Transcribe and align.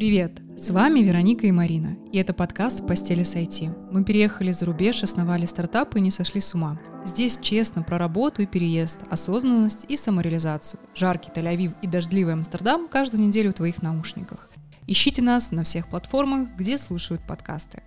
Привет! 0.00 0.40
С 0.56 0.70
вами 0.70 1.00
Вероника 1.00 1.46
и 1.46 1.52
Марина, 1.52 1.94
и 2.10 2.16
это 2.16 2.32
подкаст 2.32 2.80
«В 2.80 2.86
постели 2.86 3.22
с 3.22 3.36
IT». 3.36 3.90
Мы 3.92 4.02
переехали 4.02 4.50
за 4.50 4.64
рубеж, 4.64 5.02
основали 5.02 5.44
стартап 5.44 5.94
и 5.94 6.00
не 6.00 6.10
сошли 6.10 6.40
с 6.40 6.54
ума. 6.54 6.80
Здесь 7.04 7.38
честно 7.42 7.82
про 7.82 7.98
работу 7.98 8.40
и 8.40 8.46
переезд, 8.46 9.02
осознанность 9.10 9.84
и 9.90 9.98
самореализацию. 9.98 10.80
Жаркий 10.94 11.30
Тель-Авив 11.30 11.74
и 11.82 11.86
дождливый 11.86 12.32
Амстердам 12.32 12.88
каждую 12.88 13.22
неделю 13.22 13.50
в 13.50 13.56
твоих 13.56 13.82
наушниках. 13.82 14.48
Ищите 14.86 15.20
нас 15.20 15.50
на 15.50 15.64
всех 15.64 15.90
платформах, 15.90 16.48
где 16.56 16.78
слушают 16.78 17.20
подкасты. 17.28 17.82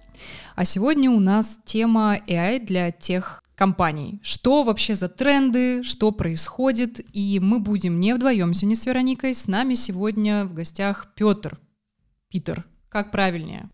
А 0.56 0.66
сегодня 0.66 1.10
у 1.10 1.20
нас 1.20 1.62
тема 1.66 2.20
AI 2.28 2.64
для 2.64 2.92
тех 2.92 3.42
компаний. 3.56 4.20
Что 4.22 4.64
вообще 4.64 4.94
за 4.94 5.10
тренды, 5.10 5.82
что 5.82 6.12
происходит, 6.12 7.04
и 7.12 7.40
мы 7.42 7.58
будем 7.58 8.00
не 8.00 8.14
вдвоем 8.14 8.54
сегодня 8.54 8.76
с 8.76 8.86
Вероникой. 8.86 9.34
С 9.34 9.48
нами 9.48 9.74
сегодня 9.74 10.46
в 10.46 10.54
гостях 10.54 11.08
Петр. 11.16 11.58
Питер. 12.34 12.66
Как 12.90 13.12
правильнее? 13.12 13.70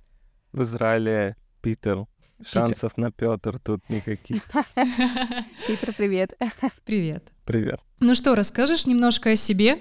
В 0.52 0.63
Израиле 0.63 1.38
Питер. 1.61 2.07
Шансов 2.45 2.97
на 2.97 3.09
Петр 3.09 3.57
тут 3.57 3.89
никаких. 3.89 4.43
Питер, 5.66 5.93
привет. 5.95 6.33
Привет. 6.83 7.31
Привет. 7.45 7.80
Ну 8.02 8.13
что, 8.16 8.35
расскажешь 8.35 8.85
немножко 8.85 9.30
о 9.30 9.35
себе? 9.38 9.80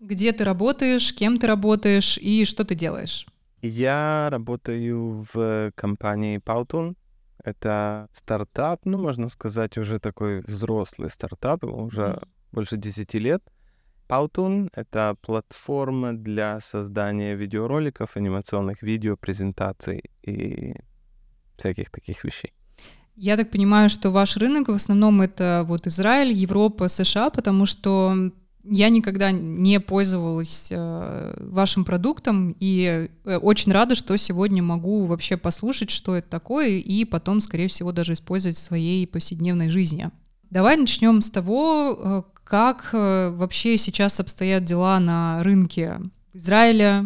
Где 0.00 0.32
ты 0.32 0.42
работаешь, 0.42 1.14
кем 1.14 1.38
ты 1.38 1.46
работаешь 1.46 2.18
и 2.18 2.44
что 2.44 2.64
ты 2.64 2.74
делаешь? 2.74 3.24
Я 3.62 4.30
работаю 4.32 5.24
в 5.32 5.70
компании 5.76 6.40
Powtoon. 6.40 6.96
Это 7.44 8.08
стартап, 8.12 8.80
ну, 8.84 8.98
можно 8.98 9.28
сказать, 9.28 9.78
уже 9.78 10.00
такой 10.00 10.40
взрослый 10.40 11.08
стартап, 11.08 11.62
уже 11.62 12.02
mm-hmm. 12.02 12.28
больше 12.50 12.78
10 12.78 13.14
лет. 13.14 13.44
Powtoon— 14.08 14.68
это 14.74 15.16
платформа 15.20 16.12
для 16.12 16.60
создания 16.60 17.34
видеороликов, 17.34 18.16
анимационных 18.16 18.82
видео, 18.82 19.16
презентаций 19.16 20.02
и 20.22 20.74
всяких 21.56 21.90
таких 21.90 22.24
вещей. 22.24 22.52
Я 23.16 23.36
так 23.36 23.50
понимаю, 23.50 23.88
что 23.88 24.10
ваш 24.10 24.36
рынок 24.36 24.68
в 24.68 24.74
основном 24.74 25.22
это 25.22 25.64
вот 25.66 25.86
Израиль, 25.86 26.32
Европа, 26.32 26.88
США, 26.88 27.30
потому 27.30 27.64
что 27.64 28.30
я 28.68 28.88
никогда 28.90 29.30
не 29.30 29.80
пользовалась 29.80 30.68
э, 30.70 31.36
вашим 31.38 31.84
продуктом 31.84 32.54
и 32.58 33.08
э, 33.24 33.36
очень 33.38 33.72
рада, 33.72 33.94
что 33.94 34.16
сегодня 34.16 34.62
могу 34.62 35.06
вообще 35.06 35.36
послушать, 35.36 35.90
что 35.90 36.14
это 36.14 36.28
такое, 36.28 36.78
и 36.78 37.04
потом, 37.04 37.40
скорее 37.40 37.68
всего, 37.68 37.92
даже 37.92 38.12
использовать 38.12 38.56
в 38.56 38.62
своей 38.62 39.06
повседневной 39.06 39.70
жизни. 39.70 40.10
Давай 40.50 40.76
начнем 40.76 41.22
с 41.22 41.30
того, 41.30 41.98
э, 41.98 42.35
как 42.46 42.90
э, 42.92 43.30
вообще 43.30 43.76
сейчас 43.76 44.20
обстоят 44.20 44.64
дела 44.64 45.00
на 45.00 45.42
рынке 45.42 46.00
Израиля, 46.32 47.04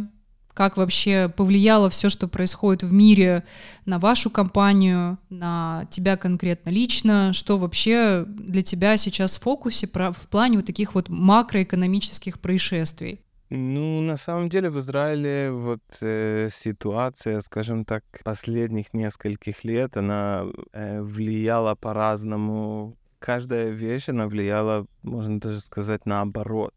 как 0.53 0.77
вообще 0.77 1.33
повлияло 1.35 1.89
все, 1.89 2.11
что 2.11 2.29
происходит 2.29 2.83
в 2.83 2.93
мире 2.93 3.45
на 3.87 3.99
вашу 3.99 4.29
компанию, 4.29 5.17
на 5.31 5.87
тебя 5.91 6.19
конкретно 6.19 6.69
лично, 6.69 7.33
что 7.33 7.57
вообще 7.57 8.25
для 8.27 8.63
тебя 8.63 8.99
сейчас 8.99 9.39
в 9.39 9.43
фокусе 9.43 9.89
в 9.89 10.29
плане 10.29 10.59
вот 10.59 10.67
таких 10.67 10.95
вот 10.95 11.09
макроэкономических 11.09 12.39
происшествий? 12.39 13.21
Ну, 13.49 14.01
на 14.03 14.17
самом 14.17 14.49
деле 14.49 14.69
в 14.71 14.79
Израиле 14.79 15.51
вот 15.51 15.81
э, 16.03 16.49
ситуация, 16.53 17.41
скажем 17.41 17.85
так, 17.85 18.05
последних 18.23 18.93
нескольких 18.93 19.65
лет, 19.65 19.97
она 19.97 20.45
э, 20.73 21.01
влияла 21.01 21.75
по-разному. 21.75 22.97
Каждая 23.21 23.69
вещь, 23.69 24.09
она 24.09 24.27
влияла, 24.27 24.87
можно 25.03 25.39
даже 25.39 25.61
сказать, 25.61 26.07
наоборот. 26.07 26.75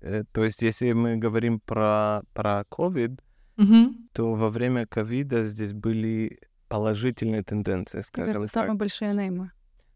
Э, 0.00 0.24
то 0.32 0.44
есть, 0.44 0.62
если 0.62 0.92
мы 0.92 1.16
говорим 1.16 1.60
про, 1.60 2.22
про 2.32 2.64
COVID, 2.70 3.20
угу. 3.58 3.94
то 4.12 4.34
во 4.34 4.48
время 4.48 4.86
ковида 4.86 5.44
здесь 5.44 5.74
были 5.74 6.40
положительные 6.68 7.42
тенденции, 7.42 8.00
скажем 8.00 8.32
Кажется, 8.32 8.54
так. 8.54 8.62
Самые 8.64 8.78
большие 8.78 9.12
наймы. 9.12 9.50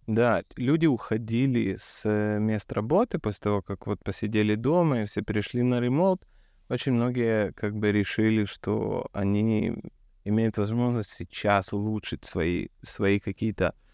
Да, 0.07 0.43
люди 0.57 0.87
уходили 0.87 1.77
с 1.79 2.03
э, 2.05 2.39
мест 2.39 2.71
работы 2.73 3.19
после 3.19 3.41
того, 3.45 3.63
как 3.63 3.87
вот 3.87 4.05
посидели 4.05 4.57
дома 4.57 5.03
и 5.03 5.07
все 5.07 5.23
перешли 5.23 5.63
на 5.63 5.81
ремонт. 5.81 6.23
Очень 6.69 6.93
многие 6.93 7.53
как 7.53 7.75
бы 7.75 7.93
решили, 7.93 8.45
что 8.45 9.09
они 9.13 9.75
имеют 10.25 10.59
возможность 10.59 11.13
сейчас 11.13 11.73
улучшить 11.73 12.27
свои, 12.27 12.69
свои 12.83 13.21
какие-то 13.21 13.69
Э, 13.69 13.90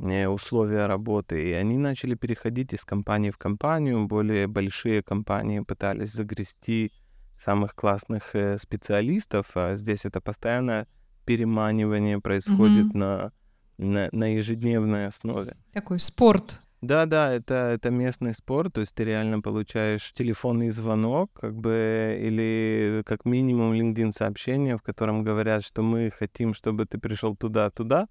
условия 0.00 0.86
работы. 0.86 1.50
И 1.50 1.52
они 1.52 1.78
начали 1.78 2.14
переходить 2.14 2.72
из 2.72 2.84
компании 2.84 3.30
в 3.30 3.38
компанию. 3.38 4.06
Более 4.06 4.46
большие 4.46 5.02
компании 5.02 5.60
пытались 5.60 6.12
загрести 6.12 6.92
самых 7.38 7.74
классных 7.74 8.34
э, 8.34 8.58
специалистов, 8.58 9.46
а 9.54 9.76
здесь 9.76 10.04
это 10.04 10.20
постоянно 10.20 10.86
переманивание 11.24 12.20
происходит 12.20 12.92
mm-hmm. 12.92 12.98
на, 12.98 13.32
на, 13.78 14.08
на 14.12 14.34
ежедневной 14.34 15.06
основе. 15.06 15.56
Такой 15.72 16.00
спорт. 16.00 16.60
Да, 16.82 17.04
да, 17.04 17.30
это, 17.32 17.54
это 17.54 17.90
местный 17.90 18.34
спорт, 18.34 18.72
то 18.72 18.80
есть 18.80 18.94
ты 18.94 19.04
реально 19.04 19.42
получаешь 19.42 20.12
телефонный 20.14 20.70
звонок, 20.70 21.30
как 21.34 21.54
бы, 21.54 22.18
или 22.22 23.02
как 23.04 23.26
минимум 23.26 23.74
LinkedIn 23.74 24.12
сообщение, 24.12 24.78
в 24.78 24.82
котором 24.82 25.22
говорят, 25.22 25.62
что 25.62 25.82
мы 25.82 26.10
хотим, 26.10 26.54
чтобы 26.54 26.86
ты 26.86 26.96
пришел 26.98 27.36
туда-туда, 27.36 28.08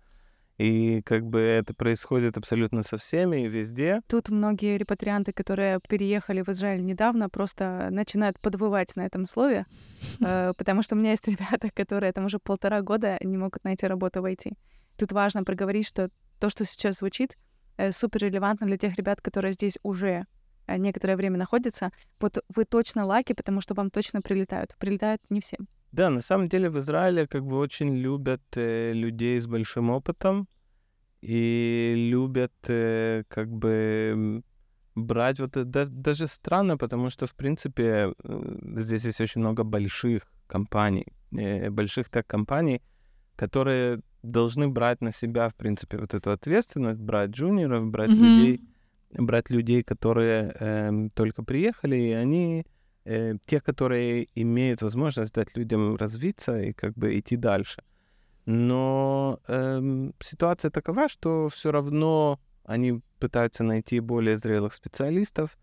и 0.59 1.01
как 1.03 1.25
бы 1.25 1.39
это 1.39 1.73
происходит 1.73 2.37
абсолютно 2.37 2.83
со 2.83 2.97
всеми 2.97 3.45
и 3.45 3.47
везде. 3.47 4.01
Тут 4.07 4.27
многие 4.27 4.77
репатрианты, 4.77 5.31
которые 5.31 5.79
переехали 5.87 6.41
в 6.41 6.49
Израиль 6.49 6.83
недавно, 6.83 7.29
просто 7.29 7.87
начинают 7.91 8.39
подвывать 8.41 8.95
на 8.97 9.05
этом 9.05 9.25
слове, 9.25 9.65
э, 10.19 10.53
потому 10.57 10.83
что 10.83 10.95
у 10.95 10.99
меня 10.99 11.11
есть 11.11 11.27
ребята, 11.29 11.69
которые 11.73 12.11
там 12.11 12.25
уже 12.25 12.39
полтора 12.39 12.81
года 12.81 13.17
не 13.21 13.37
могут 13.37 13.63
найти 13.63 13.87
работу 13.87 14.21
в 14.21 14.25
IT. 14.25 14.51
Тут 14.97 15.13
важно 15.13 15.45
проговорить, 15.45 15.87
что 15.87 16.09
то, 16.39 16.49
что 16.49 16.65
сейчас 16.65 16.97
звучит, 16.97 17.37
э, 17.77 17.93
супер 17.93 18.23
релевантно 18.23 18.67
для 18.67 18.77
тех 18.77 18.95
ребят, 18.95 19.21
которые 19.21 19.53
здесь 19.53 19.77
уже 19.81 20.25
э, 20.67 20.77
некоторое 20.77 21.15
время 21.15 21.37
находятся. 21.37 21.91
Вот 22.19 22.43
вы 22.53 22.65
точно 22.65 23.05
лаки, 23.05 23.31
потому 23.31 23.61
что 23.61 23.75
вам 23.75 23.89
точно 23.89 24.21
прилетают. 24.21 24.75
Прилетают 24.77 25.21
не 25.29 25.39
всем. 25.39 25.69
Да, 25.91 26.09
на 26.09 26.21
самом 26.21 26.49
деле 26.49 26.69
в 26.69 26.77
Израиле 26.77 27.27
как 27.27 27.45
бы 27.45 27.57
очень 27.57 27.95
любят 27.95 28.41
э, 28.55 28.93
людей 28.93 29.39
с 29.39 29.47
большим 29.47 29.89
опытом 29.89 30.47
и 31.21 32.09
любят 32.11 32.53
э, 32.67 33.23
как 33.27 33.49
бы 33.49 34.43
брать 34.95 35.39
вот 35.39 35.57
это 35.57 35.85
даже 35.87 36.27
странно, 36.27 36.77
потому 36.77 37.09
что 37.09 37.25
в 37.25 37.33
принципе 37.33 38.13
здесь 38.75 39.05
есть 39.05 39.21
очень 39.21 39.41
много 39.41 39.63
больших 39.63 40.23
компаний, 40.47 41.07
э, 41.31 41.69
больших 41.69 42.09
тех-компаний, 42.09 42.81
которые 43.35 44.01
должны 44.23 44.67
брать 44.67 45.01
на 45.01 45.11
себя 45.11 45.49
в 45.49 45.55
принципе 45.55 45.97
вот 45.97 46.13
эту 46.13 46.31
ответственность, 46.31 46.99
брать 46.99 47.31
джуниоров, 47.31 47.85
брать 47.85 48.11
mm-hmm. 48.11 48.37
людей, 48.37 48.61
брать 49.11 49.49
людей, 49.49 49.83
которые 49.83 50.53
э, 50.59 51.09
только 51.15 51.43
приехали, 51.43 51.95
и 51.95 52.11
они 52.11 52.65
э, 53.09 53.37
те, 53.45 53.59
которые 53.59 54.27
имеют 54.35 54.81
возможность 54.81 55.33
дать 55.33 55.57
людям 55.57 55.95
развиться 55.95 56.61
и 56.61 56.73
как 56.73 56.93
бы 56.93 57.17
идти 57.17 57.37
дальше. 57.37 57.81
Но 58.45 59.39
э, 59.47 60.11
ситуация 60.19 60.71
такова, 60.71 61.09
что 61.09 61.47
все 61.47 61.71
равно 61.71 62.39
они 62.65 63.01
пытаются 63.19 63.63
найти 63.63 63.99
более 63.99 64.37
зрелых 64.37 64.73
специалистов, 64.73 65.57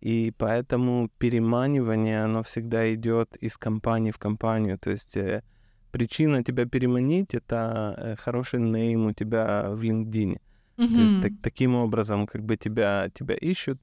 и 0.00 0.32
поэтому 0.36 1.08
переманивание, 1.18 2.24
оно 2.24 2.42
всегда 2.42 2.94
идет 2.94 3.36
из 3.36 3.56
компании 3.56 4.10
в 4.12 4.18
компанию. 4.18 4.78
То 4.78 4.90
есть 4.90 5.16
э, 5.16 5.42
причина 5.90 6.42
тебя 6.44 6.66
переманить— 6.66 7.34
это 7.36 7.94
э, 7.98 8.16
хороший 8.16 8.60
нейм 8.60 9.06
у 9.06 9.12
тебя 9.12 9.70
в 9.70 9.82
LinkedIn. 9.82 10.38
Mm-hmm. 10.76 10.94
То 10.94 11.00
есть 11.00 11.22
так, 11.22 11.32
таким 11.42 11.74
образом 11.74 12.26
как 12.26 12.42
бы 12.42 12.56
тебя, 12.56 13.10
тебя 13.14 13.34
ищут, 13.34 13.78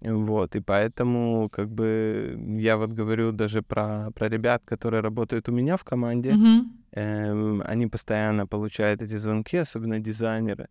вот, 0.00 0.56
и 0.56 0.60
поэтому, 0.60 1.48
как 1.48 1.68
бы, 1.68 2.38
я 2.60 2.76
вот 2.76 2.92
говорю 2.92 3.32
даже 3.32 3.62
про, 3.62 4.10
про 4.14 4.28
ребят, 4.28 4.62
которые 4.64 5.02
работают 5.02 5.48
у 5.48 5.52
меня 5.52 5.76
в 5.76 5.84
команде. 5.84 6.30
Mm-hmm. 6.30 6.60
Эм, 6.92 7.62
они 7.66 7.86
постоянно 7.86 8.46
получают 8.46 9.02
эти 9.02 9.16
звонки, 9.16 9.56
особенно 9.56 9.98
дизайнеры. 9.98 10.68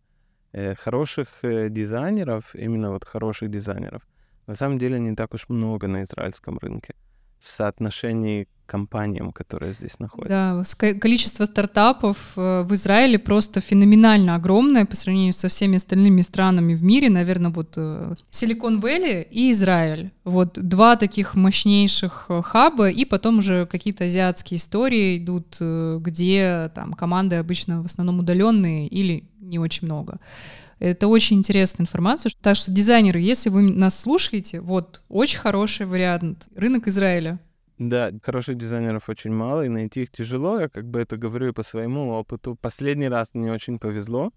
Э, 0.52 0.74
хороших 0.74 1.28
э, 1.42 1.68
дизайнеров, 1.68 2.54
именно 2.54 2.90
вот 2.90 3.04
хороших 3.04 3.50
дизайнеров, 3.50 4.02
на 4.46 4.54
самом 4.54 4.78
деле 4.78 4.98
не 4.98 5.14
так 5.14 5.34
уж 5.34 5.48
много 5.48 5.88
на 5.88 6.02
израильском 6.02 6.58
рынке 6.58 6.94
в 7.40 7.48
соотношении 7.48 8.46
компаниям, 8.68 9.32
которые 9.32 9.72
здесь 9.72 9.98
находятся. 9.98 10.64
Да, 10.78 10.94
количество 11.00 11.46
стартапов 11.46 12.16
э, 12.36 12.62
в 12.62 12.74
Израиле 12.74 13.18
просто 13.18 13.60
феноменально 13.60 14.34
огромное 14.34 14.84
по 14.84 14.94
сравнению 14.94 15.32
со 15.32 15.48
всеми 15.48 15.76
остальными 15.76 16.20
странами 16.20 16.74
в 16.74 16.82
мире. 16.82 17.08
Наверное, 17.08 17.50
вот 17.50 17.78
Силикон 18.30 18.80
Вэлли 18.80 19.26
и 19.30 19.50
Израиль. 19.52 20.10
Вот 20.24 20.52
два 20.54 20.96
таких 20.96 21.34
мощнейших 21.34 22.26
э, 22.28 22.42
хаба, 22.42 22.90
и 22.90 23.06
потом 23.06 23.38
уже 23.38 23.64
какие-то 23.66 24.04
азиатские 24.04 24.58
истории 24.58 25.16
идут, 25.16 25.56
э, 25.60 25.98
где 26.00 26.70
там 26.74 26.92
команды 26.92 27.36
обычно 27.36 27.82
в 27.82 27.86
основном 27.86 28.18
удаленные 28.20 28.86
или 28.86 29.24
не 29.40 29.58
очень 29.58 29.86
много. 29.86 30.18
Это 30.78 31.08
очень 31.08 31.38
интересная 31.38 31.84
информация. 31.84 32.30
Так 32.40 32.56
что, 32.56 32.70
дизайнеры, 32.70 33.18
если 33.20 33.50
вы 33.50 33.62
нас 33.62 33.98
слушаете, 33.98 34.60
вот, 34.60 35.02
очень 35.08 35.40
хороший 35.40 35.86
вариант. 35.86 36.48
Рынок 36.54 36.86
Израиля. 36.88 37.38
Да, 37.78 38.10
хороших 38.22 38.56
дизайнеров 38.56 39.08
очень 39.08 39.32
мало, 39.32 39.64
и 39.64 39.68
найти 39.68 40.02
их 40.02 40.10
тяжело. 40.10 40.60
Я 40.60 40.68
как 40.68 40.88
бы 40.88 41.00
это 41.00 41.16
говорю 41.16 41.48
и 41.48 41.52
по 41.52 41.62
своему 41.62 42.10
опыту. 42.10 42.56
Последний 42.60 43.08
раз 43.08 43.30
мне 43.34 43.52
очень 43.52 43.78
повезло, 43.78 44.32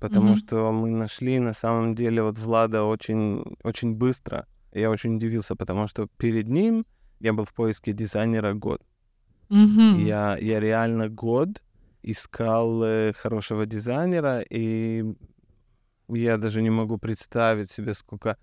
потому 0.00 0.34
mm-hmm. 0.34 0.46
что 0.46 0.72
мы 0.72 0.90
нашли 0.90 1.38
на 1.38 1.54
самом 1.54 1.94
деле 1.94 2.22
вот 2.22 2.38
Влада 2.38 2.84
очень, 2.84 3.42
очень 3.62 3.94
быстро. 3.94 4.46
Я 4.72 4.90
очень 4.90 5.16
удивился, 5.16 5.56
потому 5.56 5.88
что 5.88 6.08
перед 6.18 6.48
ним 6.48 6.84
я 7.20 7.32
был 7.32 7.44
в 7.44 7.54
поиске 7.54 7.92
дизайнера 7.92 8.52
год. 8.52 8.82
Mm-hmm. 9.48 10.02
Я, 10.02 10.36
я 10.38 10.60
реально 10.60 11.08
год 11.08 11.62
искал 12.02 12.82
э, 12.82 13.12
хорошего 13.14 13.64
дизайнера, 13.64 14.44
и 14.50 15.04
я 16.08 16.36
даже 16.36 16.62
не 16.62 16.70
могу 16.70 16.98
представить 16.98 17.70
себе, 17.70 17.94
сколько 17.94 18.36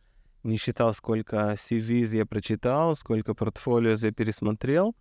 не 0.44 0.58
считал, 0.58 0.94
сколько 0.94 1.54
CVs 1.54 2.16
я 2.16 2.26
прочитал, 2.26 2.96
сколько 2.96 3.34
портфолио 3.34 3.92
я 3.92 4.12
пересмотрел. 4.12 4.96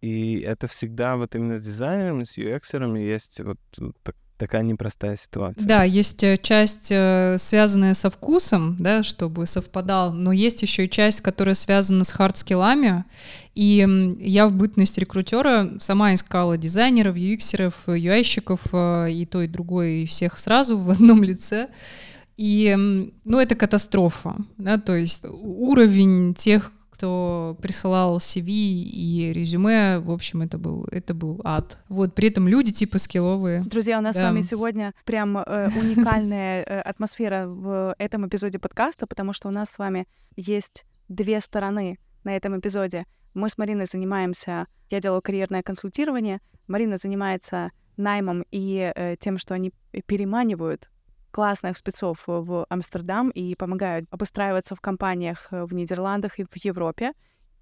И 0.00 0.40
это 0.40 0.66
всегда 0.66 1.16
вот 1.16 1.34
именно 1.34 1.56
с 1.56 1.64
дизайнерами, 1.64 2.24
с 2.24 2.36
UX 2.36 2.98
есть 2.98 3.40
вот 3.40 3.58
так, 4.02 4.16
такая 4.38 4.62
непростая 4.62 5.16
ситуация. 5.16 5.66
Да, 5.66 5.84
есть 5.84 6.22
э, 6.24 6.38
часть, 6.40 6.88
э, 6.90 7.36
связанная 7.38 7.94
со 7.94 8.10
вкусом, 8.10 8.76
да, 8.78 9.02
чтобы 9.02 9.46
совпадал, 9.46 10.12
но 10.12 10.32
есть 10.32 10.62
еще 10.62 10.86
и 10.86 10.90
часть, 10.90 11.20
которая 11.20 11.54
связана 11.54 12.04
с 12.04 12.10
хардскиллами. 12.10 13.04
И 13.54 13.86
я 14.20 14.48
в 14.48 14.52
бытность 14.52 14.98
рекрутера 14.98 15.74
сама 15.78 16.14
искала 16.14 16.56
дизайнеров, 16.56 17.16
UI-щиков, 17.16 18.60
э, 18.72 19.12
и 19.12 19.26
то, 19.26 19.42
и 19.42 19.48
другое, 19.48 19.88
и 20.02 20.06
всех 20.06 20.38
сразу 20.38 20.78
в 20.78 20.90
одном 20.90 21.22
лице. 21.22 21.68
И, 22.36 22.74
ну, 23.24 23.38
это 23.38 23.54
катастрофа, 23.54 24.34
да, 24.58 24.76
то 24.78 24.96
есть 24.96 25.24
уровень 25.24 26.34
тех, 26.34 26.72
кто 26.94 27.58
присылал 27.60 28.18
CV 28.18 28.46
и 28.46 29.32
резюме, 29.34 29.98
в 29.98 30.12
общем, 30.12 30.42
это 30.42 30.58
был, 30.58 30.86
это 30.92 31.12
был 31.12 31.40
ад. 31.42 31.82
Вот, 31.88 32.14
при 32.14 32.28
этом 32.28 32.46
люди 32.46 32.72
типа 32.72 32.98
скилловые. 32.98 33.64
Друзья, 33.64 33.98
у 33.98 34.00
нас 34.00 34.14
да. 34.14 34.20
с 34.20 34.24
вами 34.24 34.42
сегодня 34.42 34.94
прям 35.04 35.36
э, 35.36 35.70
уникальная 35.76 36.62
э, 36.62 36.80
атмосфера 36.80 37.48
в 37.48 37.96
этом 37.98 38.28
эпизоде 38.28 38.60
подкаста, 38.60 39.08
потому 39.08 39.32
что 39.32 39.48
у 39.48 39.50
нас 39.50 39.70
с 39.70 39.78
вами 39.78 40.06
есть 40.36 40.84
две 41.08 41.40
стороны 41.40 41.98
на 42.22 42.36
этом 42.36 42.60
эпизоде. 42.60 43.06
Мы 43.34 43.48
с 43.48 43.58
Мариной 43.58 43.86
занимаемся, 43.86 44.68
я 44.88 45.00
делаю 45.00 45.20
карьерное 45.20 45.64
консультирование, 45.64 46.40
Марина 46.68 46.96
занимается 46.96 47.72
наймом 47.96 48.44
и 48.52 48.92
э, 48.94 49.16
тем, 49.18 49.38
что 49.38 49.54
они 49.54 49.72
переманивают 50.06 50.90
классных 51.34 51.76
спецов 51.76 52.22
в 52.26 52.64
Амстердам 52.68 53.30
и 53.30 53.56
помогают 53.56 54.06
обустраиваться 54.10 54.76
в 54.76 54.80
компаниях 54.80 55.48
э, 55.50 55.64
в 55.64 55.74
Нидерландах 55.74 56.38
и 56.38 56.44
в 56.44 56.56
Европе. 56.64 57.12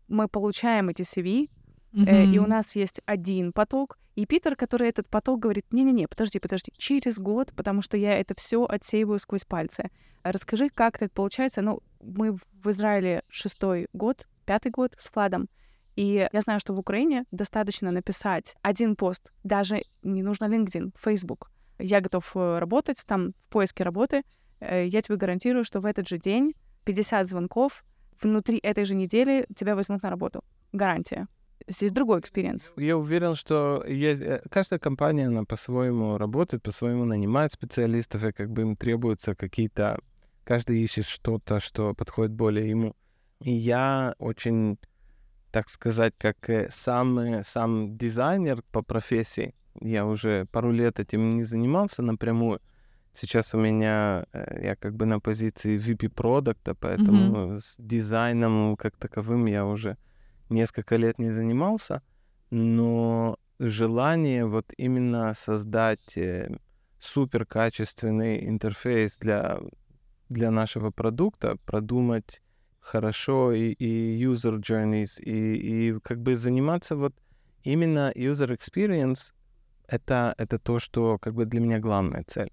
Мы 0.08 0.28
получаем 0.28 0.90
эти 0.90 1.02
CV, 1.02 1.48
Mm-hmm. 1.92 2.06
Э, 2.06 2.24
и 2.24 2.38
у 2.38 2.46
нас 2.46 2.74
есть 2.74 3.02
один 3.04 3.52
поток, 3.52 3.98
и 4.14 4.24
Питер, 4.24 4.56
который 4.56 4.88
этот 4.88 5.10
поток 5.10 5.40
говорит, 5.40 5.66
не-не-не, 5.72 6.08
подожди, 6.08 6.38
подожди, 6.38 6.72
через 6.78 7.19
год, 7.19 7.52
потому 7.54 7.82
что 7.82 7.98
я 7.98 8.19
это 8.19 8.34
все 8.34 8.64
отсеиваю 8.64 9.19
сквозь 9.19 9.44
пальцы. 9.44 9.90
Расскажи, 10.22 10.70
как 10.70 10.96
так 10.96 11.12
получается? 11.12 11.60
Ну, 11.60 11.80
мы 12.00 12.32
в 12.32 12.70
Израиле 12.70 13.24
шестой 13.28 13.88
год, 13.92 14.26
пятый 14.46 14.70
год 14.70 14.94
с 14.96 15.10
Владом, 15.14 15.50
и 15.94 16.26
я 16.32 16.40
знаю, 16.40 16.60
что 16.60 16.72
в 16.72 16.78
Украине 16.78 17.26
достаточно 17.30 17.90
написать 17.90 18.56
один 18.62 18.96
пост, 18.96 19.30
даже 19.44 19.82
не 20.02 20.22
нужно 20.22 20.46
LinkedIn, 20.46 20.92
Facebook, 20.98 21.50
я 21.78 22.00
готов 22.00 22.30
э, 22.34 22.58
работать 22.58 23.02
там 23.06 23.32
в 23.46 23.52
поиске 23.52 23.84
работы, 23.84 24.22
э, 24.60 24.86
я 24.86 25.02
тебе 25.02 25.16
гарантирую, 25.16 25.64
что 25.64 25.80
в 25.80 25.86
этот 25.86 26.08
же 26.08 26.19
день 26.19 26.54
50 26.84 27.28
звонков 27.28 27.84
внутри 28.20 28.58
этой 28.58 28.84
же 28.84 28.94
недели 28.94 29.46
тебя 29.54 29.74
возьмут 29.74 30.02
на 30.02 30.10
работу. 30.10 30.44
Гарантия. 30.72 31.26
Здесь 31.69 31.92
другой 31.92 32.20
experience. 32.20 32.73
Я 32.76 32.96
уверен, 32.96 33.34
что 33.34 33.84
есть, 33.86 34.20
э, 34.22 34.42
каждая 34.50 34.78
компания, 34.78 35.26
она 35.26 35.44
по-своему 35.44 36.19
работает, 36.19 36.62
по-своему 36.62 37.04
нанимает 37.04 37.52
специалистов, 37.52 38.24
и 38.24 38.32
как 38.32 38.50
бы 38.50 38.62
им 38.62 38.76
требуются 38.76 39.34
какие-то... 39.34 39.98
Каждый 40.44 40.82
ищет 40.82 41.06
что-то, 41.06 41.60
что 41.60 41.94
подходит 41.94 42.32
более 42.32 42.69
ему. 42.69 42.96
И 43.40 43.52
я 43.52 44.16
очень, 44.19 44.76
так 45.52 45.70
сказать, 45.70 46.14
как 46.19 46.36
сам, 46.70 47.44
сам 47.44 47.96
дизайнер 47.96 48.62
по 48.72 48.82
профессии, 48.82 49.54
я 49.80 50.06
уже 50.06 50.46
пару 50.46 50.72
лет 50.72 51.00
этим 51.00 51.36
не 51.36 51.44
занимался 51.44 52.02
напрямую. 52.02 52.60
Сейчас 53.12 53.54
у 53.54 53.58
меня, 53.58 54.24
э, 54.32 54.60
я 54.64 54.76
как 54.76 54.94
бы 54.94 55.04
на 55.06 55.20
позиции 55.20 55.78
VP 55.78 56.08
продукта, 56.08 56.74
поэтому 56.74 57.36
mm-hmm. 57.36 57.58
с 57.58 57.76
дизайном 57.78 58.76
как 58.76 58.96
таковым 58.96 59.46
я 59.46 59.66
уже 59.66 59.96
несколько 60.48 60.96
лет 60.96 61.19
не 61.19 61.30
занимался, 61.30 62.02
но 62.50 63.36
желание 63.58 64.46
вот 64.46 64.72
именно 64.76 65.34
создать 65.34 66.16
э, 66.16 66.56
супер 66.98 67.44
качественный 67.44 68.48
интерфейс 68.48 69.19
для, 69.19 69.58
для 70.28 70.50
нашего 70.50 70.90
продукта, 70.90 71.56
продумать 71.66 72.40
хорошо 72.80 73.52
и, 73.52 73.72
и 73.72 74.24
user 74.24 74.58
journeys, 74.58 75.20
и, 75.20 75.90
и 75.90 76.00
как 76.00 76.20
бы 76.20 76.34
заниматься 76.34 76.96
вот 76.96 77.14
именно 77.62 78.10
user 78.14 78.56
experience 78.56 79.32
это, 79.93 80.35
это 80.39 80.59
то, 80.59 80.79
что 80.79 81.19
как 81.19 81.35
бы 81.35 81.44
для 81.44 81.61
меня 81.61 81.79
главная 81.79 82.25
цель. 82.27 82.50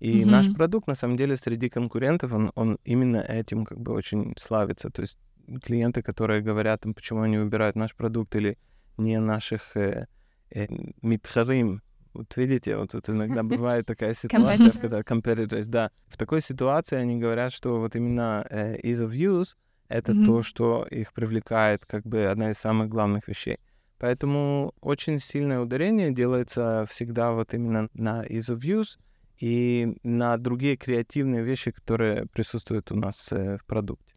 И 0.00 0.22
mm-hmm. 0.22 0.30
наш 0.30 0.54
продукт, 0.54 0.88
на 0.88 0.94
самом 0.94 1.16
деле, 1.16 1.36
среди 1.36 1.68
конкурентов, 1.68 2.32
он, 2.32 2.52
он 2.54 2.78
именно 2.84 3.18
этим 3.18 3.66
как 3.66 3.78
бы 3.78 3.92
очень 3.92 4.34
славится. 4.38 4.88
То 4.88 5.02
есть 5.02 5.18
клиенты, 5.62 6.02
которые 6.02 6.40
говорят, 6.40 6.86
им, 6.86 6.94
почему 6.94 7.20
они 7.20 7.36
выбирают 7.36 7.76
наш 7.76 7.94
продукт 7.94 8.34
или 8.36 8.56
не 8.96 9.20
наших 9.20 9.76
э, 9.76 10.06
э, 10.50 10.66
митхарим, 11.02 11.82
вот 12.14 12.36
видите, 12.36 12.76
вот 12.76 12.92
тут 12.92 13.10
иногда 13.10 13.42
бывает 13.56 13.86
такая 13.86 14.14
ситуация, 14.14 14.72
когда 14.72 15.00
competitors, 15.00 15.66
да, 15.68 15.90
в 16.08 16.16
такой 16.16 16.40
ситуации 16.40 16.96
они 16.96 17.20
говорят, 17.20 17.52
что 17.52 17.78
вот 17.78 17.94
именно 17.94 18.46
э, 18.48 18.80
ease 18.80 19.06
of 19.06 19.12
use— 19.12 19.56
это 19.88 20.12
mm-hmm. 20.12 20.26
то, 20.26 20.42
что 20.42 20.86
их 20.90 21.12
привлекает, 21.12 21.84
как 21.84 22.04
бы 22.06 22.24
одна 22.24 22.50
из 22.50 22.56
самых 22.56 22.88
главных 22.88 23.28
вещей. 23.28 23.58
Поэтому 24.00 24.72
очень 24.80 25.20
сильное 25.20 25.60
ударение 25.60 26.10
делается 26.10 26.86
всегда 26.88 27.32
вот 27.32 27.52
именно 27.52 27.90
на 27.92 28.24
ease 28.24 28.48
of 28.48 28.60
use 28.60 28.98
и 29.38 29.94
на 30.02 30.38
другие 30.38 30.78
креативные 30.78 31.42
вещи, 31.42 31.70
которые 31.70 32.24
присутствуют 32.32 32.90
у 32.92 32.96
нас 32.96 33.30
э, 33.30 33.58
в 33.58 33.66
продукте. 33.66 34.14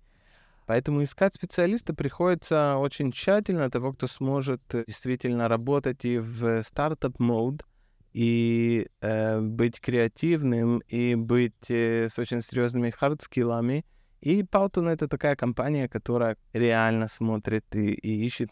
Поэтому 0.67 1.03
искать 1.03 1.35
специалиста 1.35 1.93
приходится 1.93 2.77
очень 2.77 3.11
тщательно, 3.11 3.69
того, 3.69 3.91
кто 3.91 4.07
сможет 4.07 4.61
действительно 4.71 5.49
работать 5.49 6.05
и 6.05 6.17
в 6.17 6.63
startup 6.63 7.23
mode, 7.23 7.65
и 8.13 8.87
э, 9.01 9.41
быть 9.41 9.81
креативным, 9.81 10.79
и 10.87 11.15
быть 11.15 11.69
э, 11.69 12.07
с 12.07 12.17
очень 12.17 12.41
серьезными 12.41 12.89
хардскиллами. 12.89 13.85
И 14.21 14.43
Powtoon— 14.43 14.87
это 14.93 15.09
такая 15.09 15.35
компания, 15.35 15.89
которая 15.89 16.37
реально 16.53 17.09
смотрит 17.09 17.65
и, 17.75 17.91
и 17.93 18.25
ищет 18.25 18.49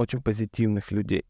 очень 0.00 0.22
позитивных 0.22 0.90
людей. 0.90 1.24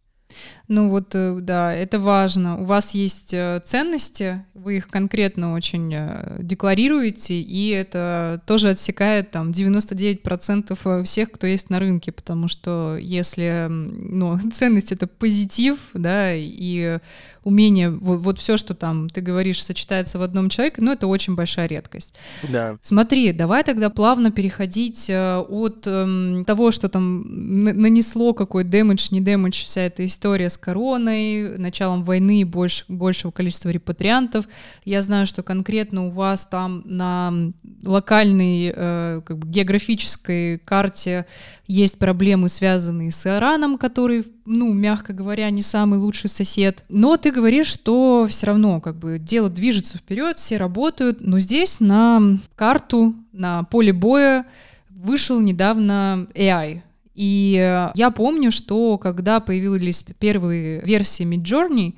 Ну 0.70 0.88
вот, 0.88 1.16
э, 1.16 1.36
да, 1.40 1.74
это 1.74 1.98
важно. 1.98 2.56
У 2.60 2.64
вас 2.64 2.94
есть 2.94 3.34
э, 3.34 3.60
ценности, 3.64 4.44
вы 4.54 4.76
их 4.76 4.86
конкретно 4.86 5.54
очень 5.54 5.92
э, 5.92 6.36
декларируете, 6.38 7.40
и 7.40 7.70
это 7.70 8.40
тоже 8.46 8.68
отсекает 8.68 9.32
там 9.32 9.50
99% 9.50 11.02
всех, 11.02 11.32
кто 11.32 11.48
есть 11.48 11.70
на 11.70 11.80
рынке, 11.80 12.12
потому 12.12 12.46
что 12.46 12.96
если 13.00 13.66
ну, 13.68 14.38
ценность— 14.52 14.92
это 14.92 15.08
позитив, 15.08 15.76
да, 15.92 16.34
и 16.36 17.00
умение, 17.42 17.90
вот, 17.90 18.20
вот 18.22 18.38
все, 18.38 18.56
что 18.56 18.74
там 18.74 19.10
ты 19.10 19.22
говоришь, 19.22 19.64
сочетается 19.64 20.20
в 20.20 20.22
одном 20.22 20.50
человеке, 20.50 20.82
ну, 20.82 20.92
это 20.92 21.08
очень 21.08 21.34
большая 21.34 21.66
редкость. 21.66 22.14
Да. 22.48 22.76
Смотри, 22.80 23.32
давай 23.32 23.64
тогда 23.64 23.90
плавно 23.90 24.30
переходить 24.30 25.10
от 25.10 25.82
э, 25.84 26.44
того, 26.46 26.70
что 26.70 26.88
там 26.88 27.64
нанесло 27.64 28.34
какой 28.34 28.62
дэмэдж, 28.62 29.08
не 29.10 29.20
дэмэдж, 29.20 29.64
вся 29.64 29.80
эта 29.80 30.06
история 30.06 30.19
с 30.22 30.58
короной, 30.58 31.58
началом 31.58 32.04
войны, 32.04 32.44
больше, 32.44 32.84
большего 32.88 33.30
количества 33.30 33.70
репатриантов. 33.70 34.46
Я 34.84 35.02
знаю, 35.02 35.26
что 35.26 35.42
конкретно 35.42 36.06
у 36.06 36.10
вас 36.10 36.46
там 36.46 36.82
на 36.84 37.52
локальной 37.82 38.72
э, 38.74 39.20
как 39.24 39.38
бы 39.38 39.48
географической 39.48 40.58
карте 40.58 41.26
есть 41.66 41.98
проблемы, 41.98 42.48
связанные 42.48 43.12
с 43.12 43.26
Ираном, 43.26 43.78
который, 43.78 44.24
ну, 44.44 44.72
мягко 44.72 45.12
говоря, 45.12 45.48
не 45.50 45.62
самый 45.62 45.98
лучший 45.98 46.28
сосед. 46.28 46.84
Но 46.88 47.16
ты 47.16 47.30
говоришь, 47.30 47.68
что 47.68 48.26
все 48.28 48.46
равно 48.48 48.80
как 48.80 48.96
бы 48.96 49.18
дело 49.18 49.48
движется 49.48 49.98
вперед, 49.98 50.38
все 50.38 50.56
работают. 50.56 51.18
Но 51.20 51.38
здесь 51.38 51.80
на 51.80 52.38
карту, 52.56 53.14
на 53.32 53.62
поле 53.64 53.92
боя 53.92 54.46
вышел 54.90 55.40
недавно 55.40 56.26
AI. 56.34 56.82
И 57.20 57.52
я 57.96 58.10
помню, 58.10 58.50
что 58.50 58.96
когда 58.96 59.40
появились 59.40 60.02
первые 60.18 60.80
версии 60.80 61.26
Midjourney, 61.26 61.92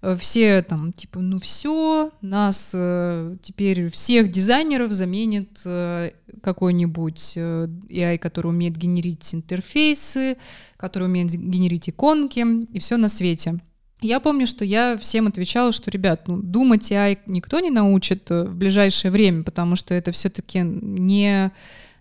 э, 0.00 0.16
все 0.18 0.62
там, 0.62 0.94
типа, 0.94 1.20
ну 1.20 1.38
все, 1.38 2.10
нас 2.22 2.70
э, 2.72 3.36
теперь 3.42 3.90
всех 3.90 4.30
дизайнеров 4.30 4.92
заменит 4.92 5.60
э, 5.66 6.12
какой-нибудь 6.42 7.34
э, 7.36 7.68
AI, 7.90 8.16
который 8.16 8.46
умеет 8.46 8.78
генерить 8.78 9.34
интерфейсы, 9.34 10.38
который 10.78 11.06
умеет 11.06 11.32
генерить 11.32 11.90
иконки, 11.90 12.42
и 12.72 12.78
все 12.78 12.96
на 12.96 13.10
свете. 13.10 13.60
Я 14.00 14.20
помню, 14.20 14.46
что 14.46 14.64
я 14.64 14.96
всем 14.96 15.26
отвечала, 15.26 15.72
что, 15.72 15.90
ребят, 15.90 16.28
ну, 16.28 16.38
думать 16.38 16.90
AI 16.90 17.18
никто 17.26 17.60
не 17.60 17.68
научит 17.68 18.30
э, 18.30 18.44
в 18.44 18.56
ближайшее 18.56 19.10
время, 19.10 19.42
потому 19.42 19.76
что 19.76 19.92
это 19.92 20.12
все-таки 20.12 20.60
не 20.60 21.52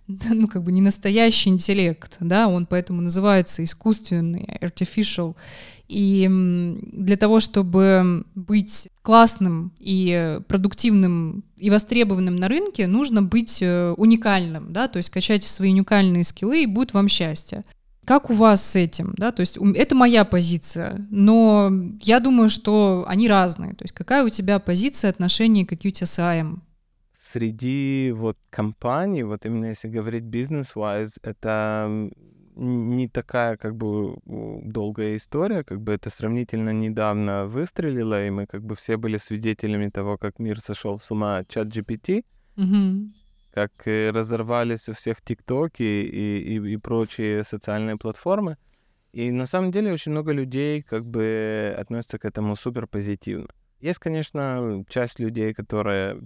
ну, 0.29 0.47
как 0.47 0.63
бы 0.63 0.71
не 0.71 0.81
настоящий 0.81 1.49
интеллект, 1.49 2.17
да, 2.19 2.47
он 2.47 2.65
поэтому 2.65 3.01
называется 3.01 3.63
искусственный, 3.63 4.57
artificial. 4.61 5.35
И 5.87 6.27
для 6.93 7.17
того, 7.17 7.41
чтобы 7.41 8.25
быть 8.33 8.87
классным 9.01 9.73
и 9.77 10.39
продуктивным 10.47 11.43
и 11.57 11.69
востребованным 11.69 12.37
на 12.37 12.47
рынке, 12.47 12.87
нужно 12.87 13.21
быть 13.21 13.61
э, 13.61 13.93
уникальным, 13.97 14.71
да, 14.71 14.87
то 14.87 14.97
есть 14.97 15.09
качать 15.09 15.43
свои 15.43 15.71
уникальные 15.71 16.23
скиллы, 16.23 16.63
и 16.63 16.67
будет 16.67 16.93
вам 16.93 17.09
счастье. 17.09 17.65
Как 18.05 18.29
у 18.29 18.33
вас 18.33 18.65
с 18.65 18.75
этим, 18.75 19.13
да, 19.17 19.31
то 19.31 19.41
есть 19.41 19.57
это 19.75 19.95
моя 19.95 20.25
позиция, 20.25 21.05
но 21.11 21.71
я 22.01 22.19
думаю, 22.19 22.49
что 22.49 23.05
они 23.07 23.27
разные, 23.27 23.73
то 23.73 23.83
есть 23.83 23.93
какая 23.93 24.23
у 24.23 24.29
тебя 24.29 24.59
позиция 24.59 25.09
отношения 25.09 25.65
к 25.65 25.73
QTSI? 25.73 26.57
Среди 27.31 28.11
вот 28.13 28.37
компаний, 28.49 29.23
вот 29.23 29.45
именно 29.45 29.67
если 29.67 29.87
говорить 29.87 30.23
бизнес-wise, 30.23 31.17
это 31.23 32.09
не 32.55 33.07
такая 33.07 33.55
как 33.57 33.75
бы 33.75 34.17
долгая 34.25 35.15
история, 35.15 35.63
как 35.63 35.81
бы 35.81 35.93
это 35.93 36.09
сравнительно 36.09 36.71
недавно 36.71 37.45
выстрелило, 37.45 38.27
и 38.27 38.29
мы 38.29 38.47
как 38.47 38.63
бы 38.63 38.75
все 38.75 38.97
были 38.97 39.17
свидетелями 39.17 39.89
того, 39.89 40.17
как 40.17 40.39
мир 40.39 40.59
сошел 40.59 40.99
с 40.99 41.09
ума 41.11 41.43
чат 41.47 41.67
GPT, 41.67 42.25
mm-hmm. 42.57 43.09
как 43.53 43.71
разорвались 43.85 44.89
у 44.89 44.93
всех 44.93 45.21
ТикТоки 45.21 45.83
и, 45.83 46.57
и, 46.57 46.73
и 46.73 46.77
прочие 46.77 47.43
социальные 47.43 47.97
платформы. 47.97 48.57
И 49.13 49.31
на 49.31 49.45
самом 49.45 49.71
деле 49.71 49.93
очень 49.93 50.11
много 50.11 50.33
людей 50.33 50.81
как 50.81 51.05
бы 51.05 51.73
относятся 51.77 52.17
к 52.19 52.25
этому 52.25 52.55
супер 52.55 52.87
позитивно. 52.87 53.47
Есть, 53.79 53.99
конечно, 53.99 54.85
часть 54.89 55.19
людей, 55.19 55.53
которые 55.53 56.19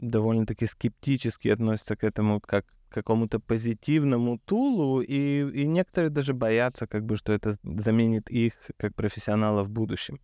довольно-таки 0.00 0.66
скептически 0.66 1.48
относятся 1.48 1.96
к 1.96 2.04
этому 2.04 2.40
как 2.40 2.66
какому-то 2.88 3.40
позитивному 3.40 4.38
тулу, 4.38 5.00
и, 5.00 5.62
и 5.62 5.66
некоторые 5.66 6.10
даже 6.10 6.32
боятся, 6.34 6.86
как 6.86 7.04
бы, 7.04 7.16
что 7.16 7.32
это 7.32 7.56
заменит 7.62 8.30
их 8.30 8.54
как 8.78 8.94
профессионалов 8.94 9.68
в 9.68 9.70
будущем. 9.70 10.18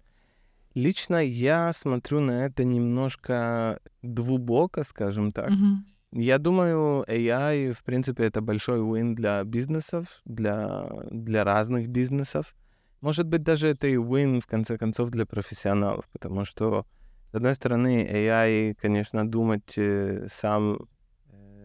Лично 0.74 1.16
я 1.16 1.72
смотрю 1.72 2.20
на 2.20 2.46
это 2.46 2.64
немножко 2.64 3.80
двубоко, 4.00 4.84
скажем 4.84 5.32
так. 5.32 5.50
Mm-hmm. 5.50 5.92
Я 6.12 6.38
думаю, 6.38 7.04
AI, 7.08 7.72
в 7.72 7.82
принципе, 7.84 8.24
это 8.24 8.40
большой 8.40 8.80
win 8.80 9.14
для 9.14 9.44
бизнесов, 9.44 10.20
для, 10.24 10.88
для 11.10 11.44
разных 11.44 11.88
бизнесов. 11.88 12.54
Может 13.00 13.26
быть, 13.26 13.42
даже 13.42 13.68
это 13.68 13.86
и 13.86 13.96
win, 13.96 14.40
в 14.40 14.46
конце 14.46 14.78
концов, 14.78 15.10
для 15.10 15.26
профессионалов, 15.26 16.06
потому 16.12 16.44
что, 16.44 16.86
с 17.32 17.34
одной 17.34 17.54
стороны, 17.54 18.06
AI, 18.06 18.74
конечно, 18.74 19.26
думать 19.26 19.72
э, 19.76 20.26
сам 20.28 20.86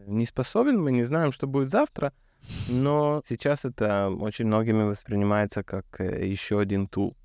не 0.07 0.25
способен, 0.25 0.81
мы 0.81 0.91
не 0.93 1.03
знаем, 1.03 1.33
что 1.33 1.45
будет 1.45 1.67
завтра, 1.69 2.13
но 2.69 3.21
сейчас 3.27 3.65
это 3.65 4.09
очень 4.09 4.45
многими 4.45 4.83
воспринимается 4.83 5.63
как 5.63 5.85
э, 5.99 6.25
еще 6.25 6.61
один 6.61 6.87
тул. 6.87 7.17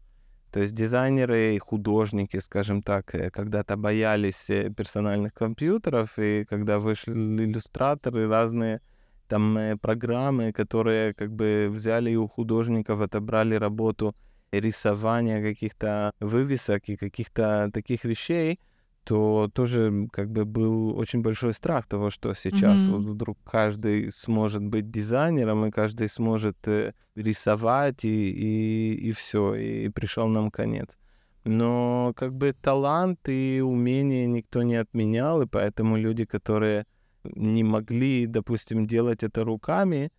То 0.51 0.61
есть 0.61 0.75
дизайнеры 0.75 1.55
и 1.55 1.59
художники, 1.59 2.39
скажем 2.39 2.83
так, 2.83 3.15
э, 3.15 3.31
когда-то 3.31 3.77
боялись 3.77 4.51
э, 4.51 4.71
персональных 4.71 5.33
компьютеров, 5.35 6.19
и 6.19 6.45
когда 6.45 6.81
вышли 6.81 7.13
иллюстраторы, 7.13 8.29
разные 8.29 8.81
там 9.29 9.79
программы, 9.81 10.53
которые 10.53 11.15
как 11.15 11.33
бы 11.33 11.69
взяли 11.71 12.15
у 12.17 12.27
художников 12.27 13.01
отобрали 13.01 13.55
работу 13.55 14.17
рисования 14.53 15.43
каких-то 15.43 16.13
вывесок 16.21 16.89
и 16.89 16.97
каких-то 16.97 17.71
таких 17.73 18.05
вещей, 18.05 18.61
то 19.05 19.51
тоже 19.53 20.09
как 20.13 20.31
бы 20.31 20.45
был 20.45 20.97
очень 20.97 21.23
большой 21.23 21.53
страх 21.53 21.87
того, 21.87 22.11
что 22.11 22.35
сейчас 22.35 22.81
mm-hmm. 22.81 22.91
вот 22.91 23.03
вдруг 23.03 23.39
каждый 23.45 24.13
сможет 24.13 24.63
быть 24.63 24.91
дизайнером, 24.91 25.67
и 25.67 25.71
каждый 25.71 26.09
сможет 26.09 26.57
э, 26.69 26.93
рисовать, 27.17 28.05
и, 28.05 28.31
и, 28.31 29.09
и 29.09 29.13
все, 29.13 29.55
и, 29.55 29.87
и 29.87 29.89
пришел 29.89 30.29
нам 30.29 30.51
конец. 30.51 30.97
Но 31.45 32.13
как 32.15 32.35
бы 32.35 32.53
талант 32.53 33.29
и 33.29 33.61
умение 33.61 34.27
никто 34.27 34.63
не 34.63 34.77
отменял, 34.77 35.43
и 35.43 35.47
поэтому 35.47 35.97
люди, 35.97 36.25
которые 36.25 36.87
не 37.25 37.65
могли, 37.65 38.27
допустим, 38.27 38.87
делать 38.87 39.25
это 39.25 39.43
руками, 39.43 40.11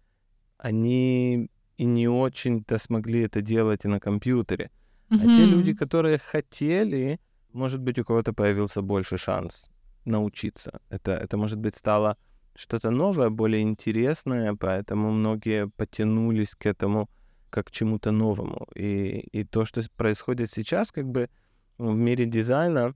они 0.58 1.50
и 1.78 1.86
не 1.86 2.08
очень-то 2.08 2.78
смогли 2.78 3.22
это 3.22 3.42
делать 3.42 3.86
и 3.86 3.88
на 3.88 4.00
компьютере. 4.00 4.72
Mm-hmm. 5.10 5.20
А 5.22 5.26
те 5.26 5.46
люди, 5.46 5.74
которые 5.74 6.18
хотели, 6.18 7.20
может 7.52 7.82
быть, 7.82 8.00
у 8.00 8.04
кого-то 8.04 8.34
появился 8.34 8.82
больше 8.82 9.18
шанс 9.18 9.70
научиться. 10.06 10.82
Это, 10.90 11.12
это 11.12 11.38
может 11.38 11.60
быть, 11.60 11.76
стало 11.76 12.18
что-то 12.56 12.92
новое, 12.92 13.30
более 13.30 13.62
интересное, 13.62 14.56
поэтому 14.56 15.12
многие 15.12 15.68
потянулись 15.68 16.56
к 16.56 16.66
этому 16.66 17.10
как 17.50 17.68
к 17.68 17.72
чему-то 17.72 18.12
новому. 18.12 18.68
И, 18.76 19.28
и 19.32 19.44
то, 19.44 19.66
что 19.66 19.82
происходит 19.96 20.50
сейчас, 20.50 20.92
как 20.92 21.08
бы 21.08 21.30
в 21.78 21.96
мире 21.96 22.26
дизайна, 22.26 22.96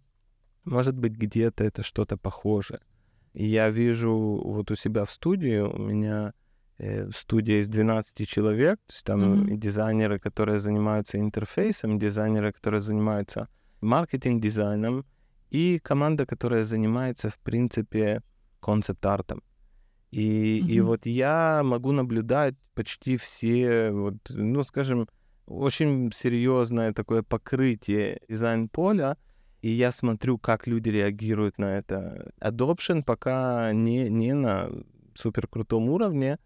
может 0.64 0.98
быть, 0.98 1.14
где-то 1.14 1.64
это 1.64 1.84
что-то 1.84 2.18
похожее. 2.18 2.82
И 3.34 3.46
я 3.46 3.70
вижу 3.70 4.14
вот 4.44 4.72
у 4.72 4.76
себя 4.76 5.06
в 5.06 5.12
студии, 5.12 5.60
у 5.60 5.78
меня 5.78 6.34
студия 7.12 7.60
из 7.60 7.68
12 7.68 8.28
человек, 8.28 8.80
то 8.86 8.94
есть 8.94 9.06
там 9.06 9.22
mm-hmm. 9.22 9.58
дизайнеры, 9.58 10.20
которые 10.20 10.60
занимаются 10.60 11.18
интерфейсом, 11.18 11.98
дизайнеры, 11.98 12.52
которые 12.52 12.82
занимаются 12.82 13.48
маркетинг-дизайном 13.82 15.06
и 15.50 15.80
команда, 15.80 16.26
которая 16.26 16.64
занимается, 16.64 17.30
в 17.30 17.40
принципе, 17.40 18.22
концепт-артом. 18.60 19.42
И, 20.12 20.62
mm-hmm. 20.62 20.70
и 20.70 20.82
вот 20.82 21.06
я 21.06 21.62
могу 21.64 21.92
наблюдать 21.92 22.56
почти 22.74 23.18
все, 23.18 23.92
вот, 23.92 24.16
ну, 24.30 24.64
скажем, 24.64 25.08
очень 25.48 26.12
серьезное 26.12 26.94
такое 26.94 27.24
покрытие 27.24 28.20
дизайн-поля, 28.30 29.18
и 29.62 29.70
я 29.70 29.92
смотрю, 29.92 30.38
как 30.38 30.68
люди 30.68 30.90
реагируют 30.90 31.58
на 31.58 31.78
это. 31.78 32.32
Adoption 32.40 33.04
пока 33.04 33.74
не, 33.74 34.10
не 34.10 34.34
на 34.34 34.70
супер 35.16 35.48
крутом 35.48 35.90
уровне, 35.90 36.38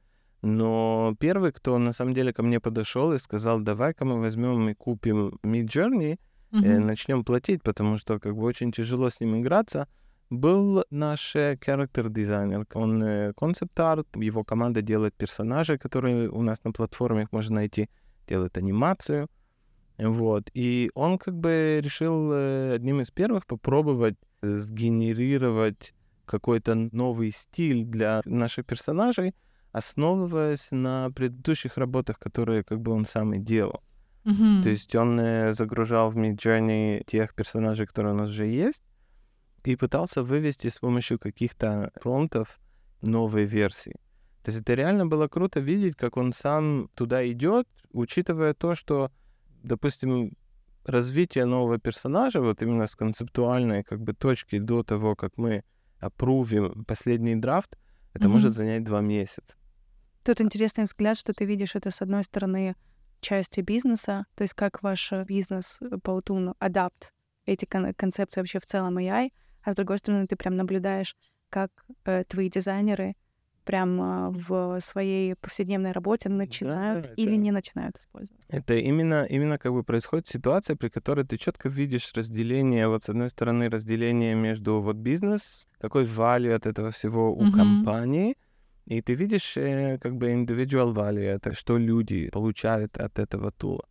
но 0.42 1.16
первый, 1.20 1.52
кто 1.52 1.78
на 1.78 1.92
самом 1.94 2.14
деле 2.14 2.34
ко 2.34 2.44
мне 2.44 2.60
подошел 2.60 3.14
и 3.14 3.20
сказал, 3.20 3.60
давай-ка 3.60 4.06
мы 4.06 4.20
возьмем 4.20 4.70
и 4.70 4.74
купим 4.74 5.40
Mid 5.44 5.66
Journey, 5.66 6.20
mm-hmm. 6.52 6.66
э, 6.66 6.80
начнем 6.80 7.24
платить, 7.24 7.62
потому 7.64 7.98
что 7.98 8.20
как 8.20 8.36
бы 8.36 8.44
очень 8.44 8.72
тяжело 8.72 9.10
с 9.10 9.20
ним 9.20 9.40
играться, 9.40 9.88
был 10.30 10.86
наш 10.90 11.36
character-дизайнер. 11.36 12.66
Он 12.74 13.34
концепт-арт, 13.34 14.16
его 14.16 14.44
команда 14.44 14.82
делает 14.82 15.14
персонажей, 15.14 15.78
которые 15.78 16.30
у 16.30 16.42
нас 16.42 16.64
на 16.64 16.72
платформе 16.72 17.28
можно 17.32 17.56
найти, 17.56 17.90
делает 18.28 18.58
анимацию. 18.58 19.28
Вот. 19.98 20.50
И 20.54 20.90
он 20.96 21.18
как 21.18 21.36
бы 21.36 21.80
решил 21.84 22.32
э, 22.34 22.74
одним 22.76 23.02
из 23.02 23.12
первых 23.12 23.46
попробовать 23.46 24.16
сгенерировать 24.42 25.94
какой-то 26.26 26.76
новый 26.76 27.32
стиль 27.32 27.84
для 27.84 28.22
наших 28.26 28.66
персонажей, 28.66 29.36
основываясь 29.72 30.72
на 30.72 31.10
предыдущих 31.12 31.78
работах, 31.78 32.20
которые 32.20 32.64
как 32.64 32.82
бы 32.82 32.92
он 32.92 33.06
сам 33.06 33.34
и 33.34 33.40
делал. 33.40 33.82
Mm-hmm. 34.26 34.64
То 34.64 34.70
есть 34.70 34.96
он 34.96 35.20
э, 35.20 35.54
загружал 35.54 36.12
в 36.12 36.18
Midjourney 36.18 37.04
тех 37.06 37.34
персонажей, 37.34 37.88
которые 37.88 38.14
у 38.14 38.18
нас 38.18 38.30
уже 38.30 38.46
есть, 38.46 38.84
и 39.64 39.76
пытался 39.76 40.24
вывести 40.24 40.68
с 40.68 40.80
помощью 40.80 41.20
каких-то 41.20 41.92
промптов 42.02 42.60
новые 43.02 43.46
версии. 43.46 43.96
То 44.44 44.52
есть 44.52 44.62
это 44.62 44.74
реально 44.74 45.06
было 45.06 45.28
круто 45.28 45.60
видеть, 45.60 45.96
как 45.96 46.18
он 46.18 46.34
сам 46.34 46.90
туда 46.96 47.30
идет, 47.32 47.68
учитывая 47.92 48.54
то, 48.54 48.76
что, 48.76 49.12
допустим, 49.64 50.34
развитие 50.84 51.46
нового 51.46 51.78
персонажа, 51.78 52.42
вот 52.42 52.62
именно 52.62 52.88
с 52.88 52.96
концептуальной 52.96 53.84
как 53.84 54.02
бы 54.02 54.14
точки 54.14 54.58
до 54.60 54.84
того, 54.84 55.16
как 55.16 55.38
мы 55.38 55.64
опрувим 56.00 56.86
последний 56.86 57.36
драфт, 57.36 57.78
это 58.14 58.26
mm-hmm. 58.26 58.30
может 58.30 58.54
занять 58.54 58.84
два 58.84 59.02
месяца. 59.02 59.56
Тут 60.24 60.40
интересный 60.42 60.84
взгляд, 60.84 61.18
что 61.18 61.34
ты 61.34 61.46
видишь 61.46 61.76
это 61.76 61.90
с 61.92 62.02
одной 62.02 62.24
стороны 62.24 62.76
части 63.22 63.62
бизнеса, 63.62 64.26
то 64.36 64.44
есть 64.44 64.54
как 64.54 64.82
ваш 64.84 65.12
э, 65.12 65.24
бизнес 65.26 65.78
э, 65.82 65.98
по 66.04 66.12
Утуну 66.12 66.56
адапт 66.60 67.12
эти 67.46 67.66
кон- 67.66 67.94
концепции 67.94 68.40
вообще 68.40 68.60
в 68.60 68.66
целом 68.66 68.98
AI, 68.98 69.30
а 69.64 69.72
с 69.72 69.76
другой 69.76 69.98
стороны 69.98 70.26
ты 70.28 70.36
прям 70.36 70.56
наблюдаешь, 70.56 71.16
как 71.50 71.70
э, 72.06 72.24
твои 72.24 72.50
дизайнеры 72.50 73.16
прямо 73.64 74.32
в 74.32 74.80
своей 74.80 75.36
повседневной 75.36 75.92
работе 75.92 76.30
начинают 76.30 77.06
Да, 77.08 77.14
или 77.16 77.34
это- 77.34 77.42
не 77.42 77.52
начинают 77.52 77.98
использовать? 77.98 78.42
Это 78.48 78.74
именно, 78.76 79.24
именно 79.26 79.58
как 79.60 79.72
бы 79.72 79.84
происходит 79.84 80.28
ситуация, 80.28 80.76
при 80.76 80.90
которой 80.90 81.26
ты 81.26 81.38
четко 81.38 81.70
видишь 81.70 82.12
разделение, 82.16 82.88
вот 82.88 83.04
с 83.04 83.10
одной 83.10 83.30
стороны 83.30 83.70
разделение 83.70 84.34
между 84.36 84.82
вот 84.82 84.96
бизнес, 84.96 85.68
какой 85.80 86.06
value 86.06 86.54
от 86.54 86.66
этого 86.66 86.90
всего 86.90 87.32
у 87.36 87.42
Мгм. 87.44 87.54
компании, 87.54 88.36
и 88.86 89.02
ты 89.02 89.16
видишь 89.16 89.58
э, 89.58 89.98
как 90.00 90.16
бы 90.16 90.32
individual 90.32 90.94
value, 90.94 91.24
это 91.24 91.54
что 91.54 91.78
люди 91.78 92.30
получают 92.30 92.98
от 92.98 93.20
этого 93.20 93.52
тула. 93.52 93.86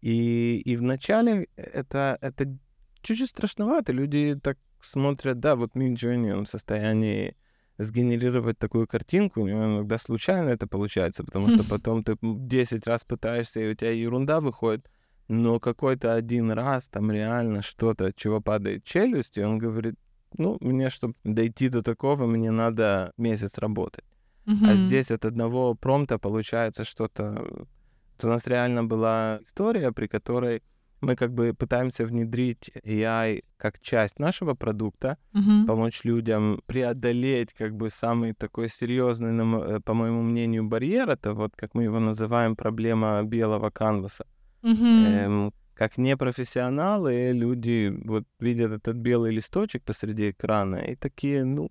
И, 0.00 0.62
и 0.64 0.76
вначале 0.76 1.48
это, 1.56 2.18
это 2.20 2.56
чуть-чуть 3.02 3.30
страшновато. 3.30 3.92
Люди 3.92 4.38
так 4.40 4.58
смотрят, 4.80 5.40
да, 5.40 5.56
вот 5.56 5.74
Mid 5.74 5.94
Journey, 5.94 6.32
он 6.32 6.44
в 6.44 6.50
состоянии 6.50 7.36
сгенерировать 7.78 8.58
такую 8.58 8.86
картинку, 8.86 9.42
у 9.42 9.46
него 9.46 9.64
иногда 9.64 9.98
случайно 9.98 10.50
это 10.50 10.66
получается, 10.66 11.24
потому 11.24 11.48
что 11.48 11.64
потом 11.68 12.02
ты 12.02 12.16
10 12.20 12.86
раз 12.86 13.04
пытаешься, 13.04 13.60
и 13.60 13.70
у 13.70 13.74
тебя 13.74 13.90
ерунда 13.92 14.40
выходит, 14.40 14.90
но 15.28 15.60
какой-то 15.60 16.14
один 16.14 16.50
раз 16.50 16.88
там 16.88 17.10
реально 17.12 17.62
что-то, 17.62 18.06
от 18.06 18.16
чего 18.16 18.40
падает 18.40 18.84
челюсть, 18.84 19.38
и 19.38 19.42
он 19.42 19.58
говорит, 19.58 19.94
ну, 20.36 20.58
мне, 20.60 20.90
чтобы 20.90 21.14
дойти 21.24 21.68
до 21.68 21.82
такого, 21.82 22.26
мне 22.26 22.50
надо 22.50 23.12
месяц 23.16 23.58
работать. 23.58 24.04
А 24.48 24.52
Мгм. 24.52 24.76
здесь 24.76 25.10
от 25.10 25.24
одного 25.24 25.74
промпта 25.74 26.18
получается 26.18 26.84
что-то... 26.84 27.46
Вот 27.50 28.24
У 28.24 28.26
нас 28.28 28.46
реально 28.46 28.82
была 28.84 29.38
история, 29.42 29.92
при 29.92 30.06
которой 30.08 30.62
мы 31.00 31.14
как 31.16 31.32
бы 31.32 31.54
пытаемся 31.54 32.04
внедрить 32.06 32.70
AI 32.84 33.42
как 33.56 33.78
часть 33.80 34.18
нашего 34.18 34.54
продукта, 34.54 35.16
Мгм. 35.32 35.66
помочь 35.66 36.04
людям 36.04 36.60
преодолеть 36.66 37.52
как 37.52 37.72
бы 37.76 37.90
самый 37.90 38.32
такой 38.32 38.68
серьезный, 38.68 39.30
э, 39.76 39.80
по 39.80 39.94
моему 39.94 40.22
мнению, 40.22 40.64
барьер. 40.68 41.08
Это 41.10 41.34
вот, 41.34 41.54
как 41.56 41.74
мы 41.74 41.84
его 41.84 42.00
называем, 42.00 42.56
проблема 42.56 43.22
белого 43.22 43.70
канваса. 43.70 44.24
Мгм. 44.62 45.04
Эм, 45.06 45.52
как 45.74 45.98
непрофессионалы, 45.98 47.32
люди 47.32 47.92
вот 48.04 48.24
видят 48.40 48.72
этот 48.72 48.96
белый 48.96 49.32
листочек 49.36 49.84
посреди 49.84 50.30
экрана 50.30 50.76
и 50.76 50.96
такие, 50.96 51.44
ну, 51.44 51.68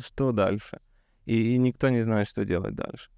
что 0.00 0.32
дальше? 0.32 0.78
И, 1.26 1.54
и 1.54 1.58
никто 1.58 1.88
не 1.90 2.02
знает, 2.02 2.28
что 2.28 2.44
делать 2.44 2.74
дальше. 2.74 3.10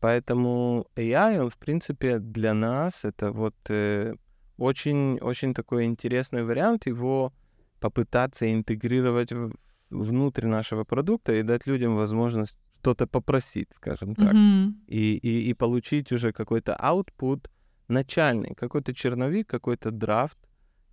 Поэтому 0.00 0.86
AI, 0.96 1.40
он, 1.40 1.48
в 1.50 1.56
принципе, 1.56 2.18
для 2.18 2.52
нас 2.54 3.04
это 3.04 3.32
вот 3.32 3.54
э, 3.70 4.14
очень-очень 4.58 5.54
такой 5.54 5.84
интересный 5.84 6.44
вариант 6.44 6.86
его 6.86 7.32
попытаться 7.80 8.44
интегрировать 8.52 9.32
в- 9.32 9.54
внутрь 9.90 10.46
нашего 10.46 10.84
продукта 10.84 11.32
и 11.32 11.42
дать 11.42 11.66
людям 11.66 11.96
возможность 11.96 12.58
что-то 12.80 13.06
попросить, 13.06 13.68
скажем 13.72 14.14
так 14.14 14.34
Мгм. 14.34 14.76
и, 14.88 15.16
и, 15.16 15.50
и 15.50 15.54
получить 15.54 16.12
уже 16.12 16.32
какой-то 16.32 16.78
output 16.78 17.48
начальный, 17.88 18.54
какой-то 18.54 18.92
черновик, 18.92 19.48
какой-то 19.48 19.90
драфт, 19.90 20.36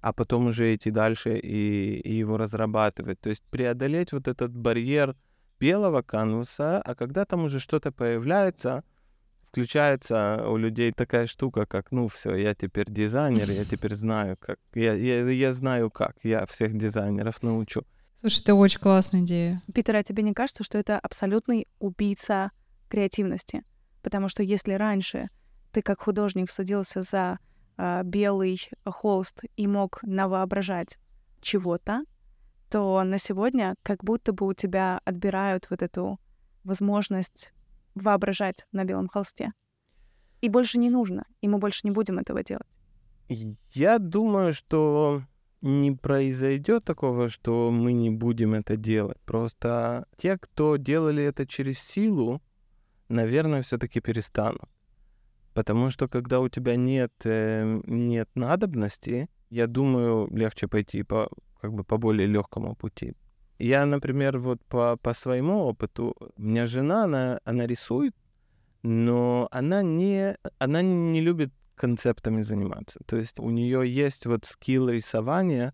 а 0.02 0.14
потом 0.14 0.48
уже 0.48 0.74
идти 0.74 0.90
дальше 0.92 1.38
и, 1.38 2.00
и 2.00 2.14
его 2.14 2.38
разрабатывать. 2.38 3.20
То 3.20 3.30
есть 3.30 3.44
преодолеть 3.50 4.14
вот 4.14 4.28
этот 4.28 4.56
барьер 4.56 5.16
белого 5.62 6.02
канваса, 6.02 6.82
а 6.82 6.96
когда 6.96 7.24
там 7.24 7.46
уже 7.46 7.60
что-то 7.60 7.92
появляется, 7.92 8.84
включается 9.50 10.44
у 10.48 10.58
людей 10.58 10.92
такая 10.92 11.28
штука, 11.28 11.68
как, 11.68 11.92
ну 11.92 12.08
все, 12.08 12.36
я 12.36 12.56
теперь 12.56 12.90
дизайнер, 12.90 13.50
я 13.52 13.64
теперь 13.72 13.94
знаю, 13.94 14.38
как, 14.38 14.58
я, 14.74 14.94
я, 14.94 15.30
я 15.30 15.54
знаю 15.54 15.92
как, 15.92 16.16
я 16.24 16.48
всех 16.48 16.76
дизайнеров 16.76 17.44
научу. 17.44 17.84
Слушай, 18.16 18.42
это 18.42 18.56
очень 18.56 18.80
классная 18.80 19.22
идея. 19.22 19.62
Питер, 19.74 19.96
а 19.96 20.04
тебе 20.04 20.24
не 20.24 20.34
кажется, 20.34 20.64
что 20.64 20.80
это 20.80 20.98
абсолютный 21.00 21.68
убийца 21.80 22.52
креативности? 22.90 23.64
Потому 24.02 24.30
что 24.30 24.42
если 24.42 24.74
раньше 24.74 25.30
ты 25.72 25.84
как 25.84 26.02
художник 26.02 26.50
садился 26.50 27.02
за 27.02 27.38
а, 27.78 28.04
белый 28.04 28.60
холст 28.84 29.44
и 29.56 29.68
мог 29.68 30.00
навоображать 30.04 30.98
чего-то, 31.40 32.04
то 32.72 33.04
на 33.04 33.18
сегодня 33.18 33.76
как 33.84 34.04
будто 34.04 34.32
бы 34.32 34.48
у 34.48 34.54
тебя 34.54 35.02
отбирают 35.04 35.68
вот 35.70 35.82
эту 35.82 36.20
возможность 36.64 37.54
воображать 37.96 38.66
на 38.72 38.86
белом 38.86 39.10
холсте. 39.10 39.52
И 40.40 40.48
больше 40.48 40.80
не 40.80 40.90
нужно, 40.90 41.26
и 41.42 41.50
мы 41.50 41.58
больше 41.58 41.82
не 41.84 41.92
будем 41.92 42.18
этого 42.18 42.44
делать. 42.44 42.68
Я 43.74 44.00
думаю, 44.00 44.54
что 44.54 45.22
не 45.62 45.92
произойдет 45.92 46.86
такого, 46.86 47.28
что 47.28 47.72
мы 47.72 47.92
не 47.92 48.10
будем 48.10 48.54
это 48.54 48.78
делать. 48.78 49.20
Просто 49.26 50.08
те, 50.18 50.38
кто 50.38 50.78
делали 50.78 51.24
это 51.24 51.46
через 51.46 51.80
силу, 51.80 52.42
наверное, 53.10 53.62
все-таки 53.62 54.00
перестанут. 54.00 54.70
Потому 55.54 55.90
что 55.90 56.08
когда 56.08 56.40
у 56.40 56.48
тебя 56.48 56.78
нет, 56.78 57.12
э, 57.26 57.82
нет 57.86 58.30
надобности, 58.36 59.30
я 59.50 59.68
думаю, 59.68 60.30
легче 60.32 60.70
пойти 60.70 61.04
по, 61.04 61.30
как 61.62 61.74
бы 61.74 61.84
по 61.84 61.98
более 61.98 62.28
легкому 62.28 62.76
пути. 62.76 63.14
Я, 63.60 63.86
например, 63.86 64.40
вот 64.40 64.60
по, 64.66 64.98
по 64.98 65.14
своему 65.14 65.60
опыту, 65.60 66.16
у 66.38 66.42
меня 66.42 66.66
жена, 66.66 67.04
она, 67.04 67.40
она 67.46 67.68
рисует, 67.68 68.16
но 68.84 69.48
она 69.52 69.84
не, 69.84 70.36
она 70.58 70.82
не 70.82 71.22
любит 71.22 71.54
концептами 71.76 72.42
заниматься. 72.42 73.00
То 73.06 73.18
есть 73.18 73.40
у 73.40 73.50
нее 73.50 73.84
есть 73.88 74.26
вот 74.26 74.46
скилл 74.46 74.90
рисования, 74.90 75.74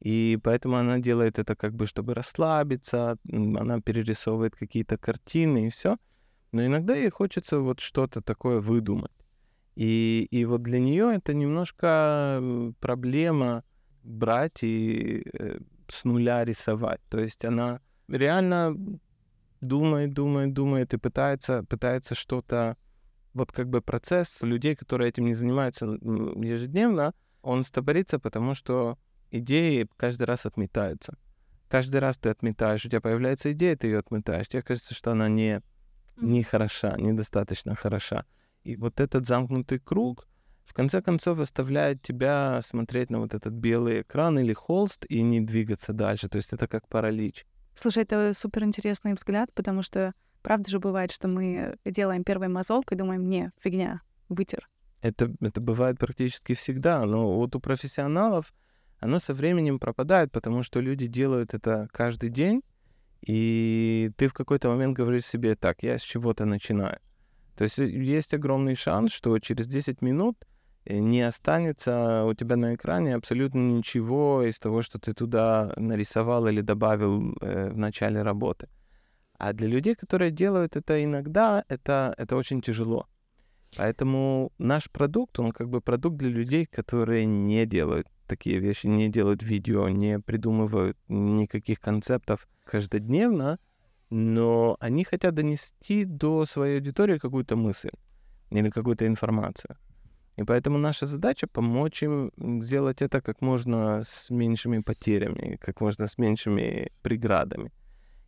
и 0.00 0.38
поэтому 0.42 0.76
она 0.76 0.98
делает 0.98 1.38
это 1.38 1.56
как 1.56 1.74
бы, 1.74 1.86
чтобы 1.86 2.14
расслабиться, 2.14 3.16
она 3.32 3.80
перерисовывает 3.80 4.54
какие-то 4.54 4.98
картины 4.98 5.66
и 5.66 5.70
все. 5.70 5.96
Но 6.52 6.66
иногда 6.66 6.94
ей 6.94 7.10
хочется 7.10 7.60
вот 7.60 7.80
что-то 7.80 8.20
такое 8.20 8.60
выдумать. 8.60 9.12
И, 9.74 10.28
и 10.30 10.44
вот 10.44 10.62
для 10.62 10.80
нее 10.80 11.14
это 11.14 11.32
немножко 11.32 12.42
проблема 12.80 13.64
брать 14.02 14.62
и 14.62 15.24
э, 15.32 15.58
с 15.88 16.04
нуля 16.04 16.44
рисовать. 16.44 17.00
То 17.08 17.20
есть 17.20 17.44
она 17.44 17.80
реально 18.08 18.76
думает, 19.60 20.12
думает, 20.12 20.52
думает 20.52 20.94
и 20.94 20.98
пытается, 20.98 21.62
пытается 21.64 22.14
что-то 22.14 22.76
вот 23.34 23.52
как 23.52 23.68
бы 23.68 23.80
процесс 23.80 24.42
людей, 24.42 24.74
которые 24.74 25.08
этим 25.08 25.24
не 25.24 25.34
занимаются 25.34 25.86
ежедневно, 25.86 27.14
он 27.42 27.64
стопорится, 27.64 28.18
потому 28.18 28.54
что 28.54 28.98
идеи 29.30 29.88
каждый 29.96 30.24
раз 30.24 30.46
отметаются. 30.46 31.16
Каждый 31.68 32.00
раз 32.00 32.18
ты 32.18 32.28
отметаешь, 32.28 32.84
у 32.84 32.88
тебя 32.88 33.00
появляется 33.00 33.52
идея, 33.52 33.76
ты 33.76 33.86
ее 33.86 33.98
отметаешь. 33.98 34.48
Тебе 34.48 34.62
кажется, 34.62 34.94
что 34.94 35.12
она 35.12 35.28
не, 35.28 35.62
не 36.16 36.42
хороша, 36.42 36.96
недостаточно 36.98 37.74
хороша. 37.74 38.26
И 38.62 38.76
вот 38.76 39.00
этот 39.00 39.26
замкнутый 39.26 39.78
круг, 39.78 40.28
в 40.64 40.74
конце 40.74 41.02
концов, 41.02 41.38
оставляет 41.40 42.02
тебя 42.02 42.60
смотреть 42.62 43.10
на 43.10 43.20
вот 43.20 43.34
этот 43.34 43.52
белый 43.52 44.02
экран 44.02 44.38
или 44.38 44.52
холст 44.52 45.04
и 45.08 45.22
не 45.22 45.40
двигаться 45.40 45.92
дальше. 45.92 46.28
То 46.28 46.36
есть 46.36 46.52
это 46.52 46.66
как 46.66 46.88
паралич. 46.88 47.44
Слушай, 47.74 48.04
это 48.04 48.32
супер 48.34 48.64
интересный 48.64 49.14
взгляд, 49.14 49.52
потому 49.54 49.82
что 49.82 50.14
правда 50.42 50.70
же 50.70 50.78
бывает, 50.78 51.10
что 51.10 51.28
мы 51.28 51.76
делаем 51.84 52.24
первый 52.24 52.48
мазок 52.48 52.92
и 52.92 52.96
думаем, 52.96 53.28
не, 53.28 53.52
фигня, 53.60 54.02
вытер. 54.28 54.68
Это, 55.00 55.32
это 55.40 55.60
бывает 55.60 55.98
практически 55.98 56.54
всегда, 56.54 57.04
но 57.04 57.34
вот 57.34 57.56
у 57.56 57.60
профессионалов 57.60 58.52
оно 59.00 59.18
со 59.18 59.34
временем 59.34 59.80
пропадает, 59.80 60.30
потому 60.30 60.62
что 60.62 60.80
люди 60.80 61.08
делают 61.08 61.54
это 61.54 61.88
каждый 61.92 62.30
день, 62.30 62.62
и 63.20 64.12
ты 64.16 64.28
в 64.28 64.34
какой-то 64.34 64.68
момент 64.68 64.96
говоришь 64.96 65.26
себе, 65.26 65.56
так, 65.56 65.82
я 65.82 65.98
с 65.98 66.02
чего-то 66.02 66.44
начинаю. 66.44 67.00
То 67.56 67.64
есть 67.64 67.78
э, 67.78 67.88
есть 67.88 68.32
огромный 68.32 68.76
шанс, 68.76 69.12
что 69.12 69.36
через 69.38 69.66
10 69.66 70.02
минут 70.02 70.44
не 70.86 71.22
останется 71.22 72.24
у 72.24 72.34
тебя 72.34 72.56
на 72.56 72.74
экране 72.74 73.14
абсолютно 73.14 73.58
ничего 73.58 74.42
из 74.42 74.58
того, 74.58 74.82
что 74.82 74.98
ты 74.98 75.12
туда 75.12 75.72
нарисовал 75.76 76.46
или 76.48 76.60
добавил 76.60 77.36
э, 77.40 77.70
в 77.70 77.76
начале 77.76 78.22
работы. 78.22 78.68
А 79.38 79.52
для 79.52 79.68
людей, 79.68 79.94
которые 79.94 80.30
делают 80.30 80.76
это 80.76 81.02
иногда, 81.02 81.64
это, 81.68 82.14
это 82.16 82.36
очень 82.36 82.62
тяжело. 82.62 83.06
Поэтому 83.76 84.52
наш 84.58 84.90
продукт, 84.90 85.38
он 85.38 85.52
как 85.52 85.68
бы 85.68 85.80
продукт 85.80 86.16
для 86.16 86.28
людей, 86.28 86.66
которые 86.66 87.24
не 87.24 87.66
делают 87.66 88.06
такие 88.26 88.58
вещи, 88.58 88.86
не 88.86 89.08
делают 89.08 89.42
видео, 89.42 89.88
не 89.88 90.18
придумывают 90.18 90.96
никаких 91.08 91.80
концептов 91.80 92.46
каждодневно, 92.64 93.58
но 94.10 94.76
они 94.80 95.04
хотят 95.04 95.34
донести 95.34 96.04
до 96.04 96.44
своей 96.44 96.76
аудитории 96.76 97.18
какую-то 97.18 97.56
мысль 97.56 97.90
или 98.50 98.70
какую-то 98.70 99.06
информацию. 99.06 99.76
И 100.36 100.44
поэтому 100.44 100.78
наша 100.78 101.06
задача 101.06 101.46
помочь 101.46 102.02
им 102.02 102.30
сделать 102.62 103.02
это 103.02 103.20
как 103.20 103.42
можно 103.42 104.02
с 104.02 104.30
меньшими 104.30 104.78
потерями, 104.80 105.58
как 105.60 105.80
можно 105.80 106.06
с 106.06 106.16
меньшими 106.16 106.90
преградами. 107.02 107.70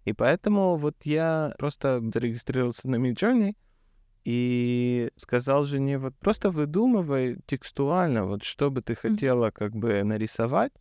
И 0.04 0.12
поэтому 0.12 0.76
вот 0.76 0.96
я 1.04 1.54
просто 1.58 2.02
зарегистрировался 2.12 2.88
на 2.88 2.96
Midjourney 2.96 3.54
и 4.24 5.10
сказал 5.16 5.64
жене, 5.64 5.98
вот 5.98 6.14
просто 6.16 6.50
выдумывай 6.50 7.38
текстуально, 7.46 8.26
вот 8.26 8.42
что 8.42 8.70
бы 8.70 8.82
ты 8.82 8.94
хотела 8.94 9.50
как 9.50 9.74
бы 9.74 10.02
нарисовать, 10.02 10.72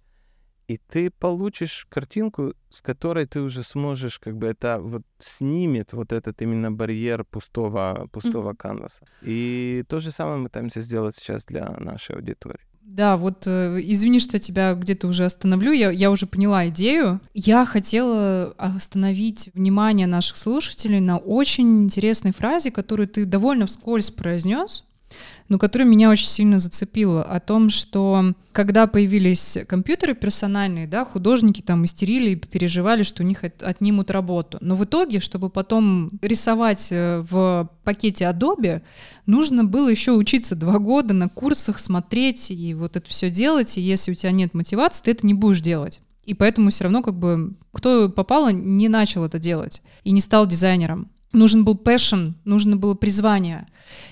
и 0.67 0.77
ты 0.77 1.09
получишь 1.09 1.85
картинку, 1.89 2.53
с 2.69 2.81
которой 2.81 3.25
ты 3.25 3.41
уже 3.41 3.63
сможешь, 3.63 4.19
как 4.19 4.37
бы 4.37 4.47
это 4.47 4.79
вот 4.79 5.03
снимет 5.19 5.93
вот 5.93 6.11
этот 6.11 6.41
именно 6.41 6.71
барьер 6.71 7.23
пустого, 7.25 8.07
пустого 8.11 8.51
mm-hmm. 8.51 8.57
канваса. 8.57 9.05
И 9.21 9.83
то 9.87 9.99
же 9.99 10.11
самое 10.11 10.37
мы 10.37 10.45
пытаемся 10.45 10.81
сделать 10.81 11.15
сейчас 11.15 11.45
для 11.45 11.69
нашей 11.79 12.15
аудитории. 12.15 12.61
Да, 12.85 13.15
вот 13.15 13.47
э, 13.47 13.79
извини, 13.81 14.19
что 14.19 14.39
тебя 14.39 14.73
где-то 14.73 15.07
уже 15.07 15.25
остановлю, 15.25 15.71
я, 15.71 15.89
я 15.89 16.11
уже 16.11 16.27
поняла 16.27 16.67
идею. 16.67 17.21
Я 17.33 17.65
хотела 17.65 18.53
остановить 18.57 19.49
внимание 19.53 20.05
наших 20.05 20.37
слушателей 20.37 20.99
на 20.99 21.17
очень 21.17 21.83
интересной 21.83 22.33
фразе, 22.33 22.71
которую 22.71 23.07
ты 23.07 23.25
довольно 23.25 23.67
вскользь 23.67 24.11
произнес, 24.11 24.83
но 25.49 25.59
которая 25.59 25.87
меня 25.87 26.09
очень 26.09 26.27
сильно 26.27 26.59
зацепила, 26.59 27.23
о 27.23 27.39
том, 27.39 27.69
что 27.69 28.33
когда 28.51 28.87
появились 28.87 29.57
компьютеры 29.67 30.13
персональные, 30.13 30.87
да, 30.87 31.05
художники 31.05 31.61
там 31.61 31.85
истерили 31.85 32.31
и 32.31 32.35
переживали, 32.35 33.03
что 33.03 33.23
у 33.23 33.25
них 33.25 33.43
отнимут 33.43 34.11
работу. 34.11 34.57
Но 34.61 34.75
в 34.75 34.83
итоге, 34.83 35.19
чтобы 35.19 35.49
потом 35.49 36.11
рисовать 36.21 36.89
э, 36.91 37.25
в 37.29 37.69
пакете 37.83 38.25
Adobe, 38.25 38.81
нужно 39.25 39.63
было 39.63 39.89
еще 39.89 40.11
учиться 40.11 40.55
два 40.55 40.79
года 40.79 41.13
на 41.13 41.29
курсах, 41.29 41.79
смотреть 41.79 42.51
и 42.51 42.73
вот 42.73 42.95
это 42.95 43.09
все 43.09 43.29
делать, 43.29 43.77
и 43.77 43.81
если 43.81 44.11
у 44.11 44.15
тебя 44.15 44.31
нет 44.31 44.53
мотивации, 44.53 45.05
ты 45.05 45.11
это 45.11 45.25
не 45.25 45.33
будешь 45.33 45.61
делать. 45.61 46.01
И 46.23 46.33
поэтому 46.33 46.69
все 46.69 46.85
равно 46.85 47.01
как 47.01 47.15
бы 47.15 47.53
кто 47.73 48.09
попало, 48.09 48.51
не 48.51 48.87
начал 48.87 49.25
это 49.25 49.39
делать 49.39 49.81
и 50.03 50.11
не 50.11 50.21
стал 50.21 50.47
дизайнером 50.47 51.09
нужен 51.33 51.65
был 51.65 51.75
passion, 51.75 52.33
нужно 52.45 52.77
было 52.77 52.95
призвание. 52.95 53.67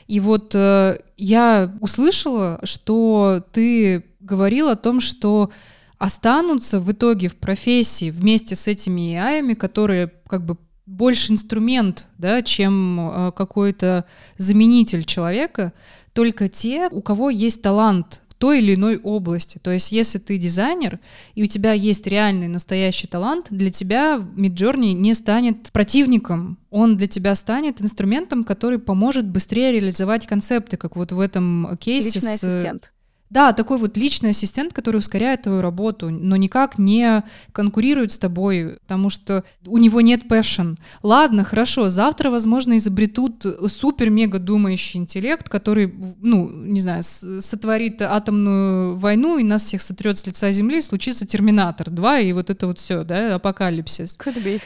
И 0.07 0.19
вот 0.19 0.53
э, 0.55 0.99
я 1.17 1.73
услышала, 1.79 2.59
что 2.63 3.43
ты 3.53 4.05
говорил 4.19 4.69
о 4.69 4.75
том, 4.75 4.99
что 4.99 5.51
останутся 5.97 6.79
в 6.79 6.91
итоге 6.91 7.29
в 7.29 7.35
профессии 7.35 8.09
вместе 8.09 8.55
с 8.55 8.67
этими 8.67 9.15
AI, 9.15 9.55
которые 9.55 10.11
как 10.27 10.45
бы 10.45 10.57
больше 10.85 11.31
инструмент, 11.31 12.07
да, 12.17 12.41
чем 12.41 12.99
э, 12.99 13.31
какой-то 13.31 14.05
заменитель 14.37 15.05
человека, 15.05 15.73
только 16.13 16.49
те, 16.49 16.89
у 16.91 17.01
кого 17.01 17.29
есть 17.29 17.61
талант 17.61 18.20
той 18.41 18.57
или 18.57 18.73
иной 18.73 18.97
области. 18.97 19.59
То 19.59 19.69
есть, 19.69 19.91
если 19.91 20.17
ты 20.17 20.39
дизайнер, 20.39 20.99
и 21.35 21.43
у 21.43 21.45
тебя 21.45 21.73
есть 21.73 22.07
реальный 22.07 22.47
настоящий 22.47 23.05
талант, 23.05 23.47
для 23.51 23.69
тебя 23.69 24.17
Midjourney 24.17 24.93
не 24.93 25.13
станет 25.13 25.71
противником. 25.71 26.57
Он 26.71 26.97
для 26.97 27.05
тебя 27.05 27.35
станет 27.35 27.83
инструментом, 27.83 28.43
который 28.43 28.79
поможет 28.79 29.27
быстрее 29.27 29.71
реализовать 29.71 30.25
концепты, 30.25 30.75
как 30.75 30.95
вот 30.95 31.11
в 31.11 31.19
этом 31.19 31.77
кейсе. 31.79 32.15
Личный 32.15 32.37
с... 32.37 32.43
ассистент. 32.43 32.91
Да, 33.31 33.53
такой 33.53 33.77
вот 33.77 33.95
личный 33.95 34.31
ассистент, 34.31 34.73
который 34.73 34.97
ускоряет 34.97 35.43
твою 35.43 35.61
работу, 35.61 36.09
но 36.09 36.35
никак 36.35 36.77
не 36.77 37.23
конкурирует 37.53 38.11
с 38.11 38.19
тобой, 38.19 38.77
потому 38.81 39.09
что 39.09 39.45
у 39.65 39.77
него 39.77 40.01
нет 40.01 40.25
passion. 40.25 40.77
Ладно, 41.01 41.45
хорошо, 41.45 41.89
завтра, 41.89 42.29
возможно, 42.29 42.75
изобретут 42.77 43.45
супер-мега 43.67 44.37
думающий 44.37 44.99
интеллект, 44.99 45.47
который, 45.47 45.93
ну, 46.21 46.49
не 46.49 46.81
знаю, 46.81 47.03
сотворит 47.03 48.01
атомную 48.01 48.97
войну 48.97 49.37
и 49.37 49.43
нас 49.43 49.63
всех 49.63 49.81
сотрет 49.81 50.17
с 50.17 50.27
лица 50.27 50.51
Земли, 50.51 50.81
случится 50.81 51.25
Терминатор 51.25 51.89
2 51.89 52.19
и 52.19 52.33
вот 52.33 52.49
это 52.49 52.67
вот 52.67 52.79
все, 52.79 53.05
да, 53.05 53.35
апокалипсис. 53.35 54.17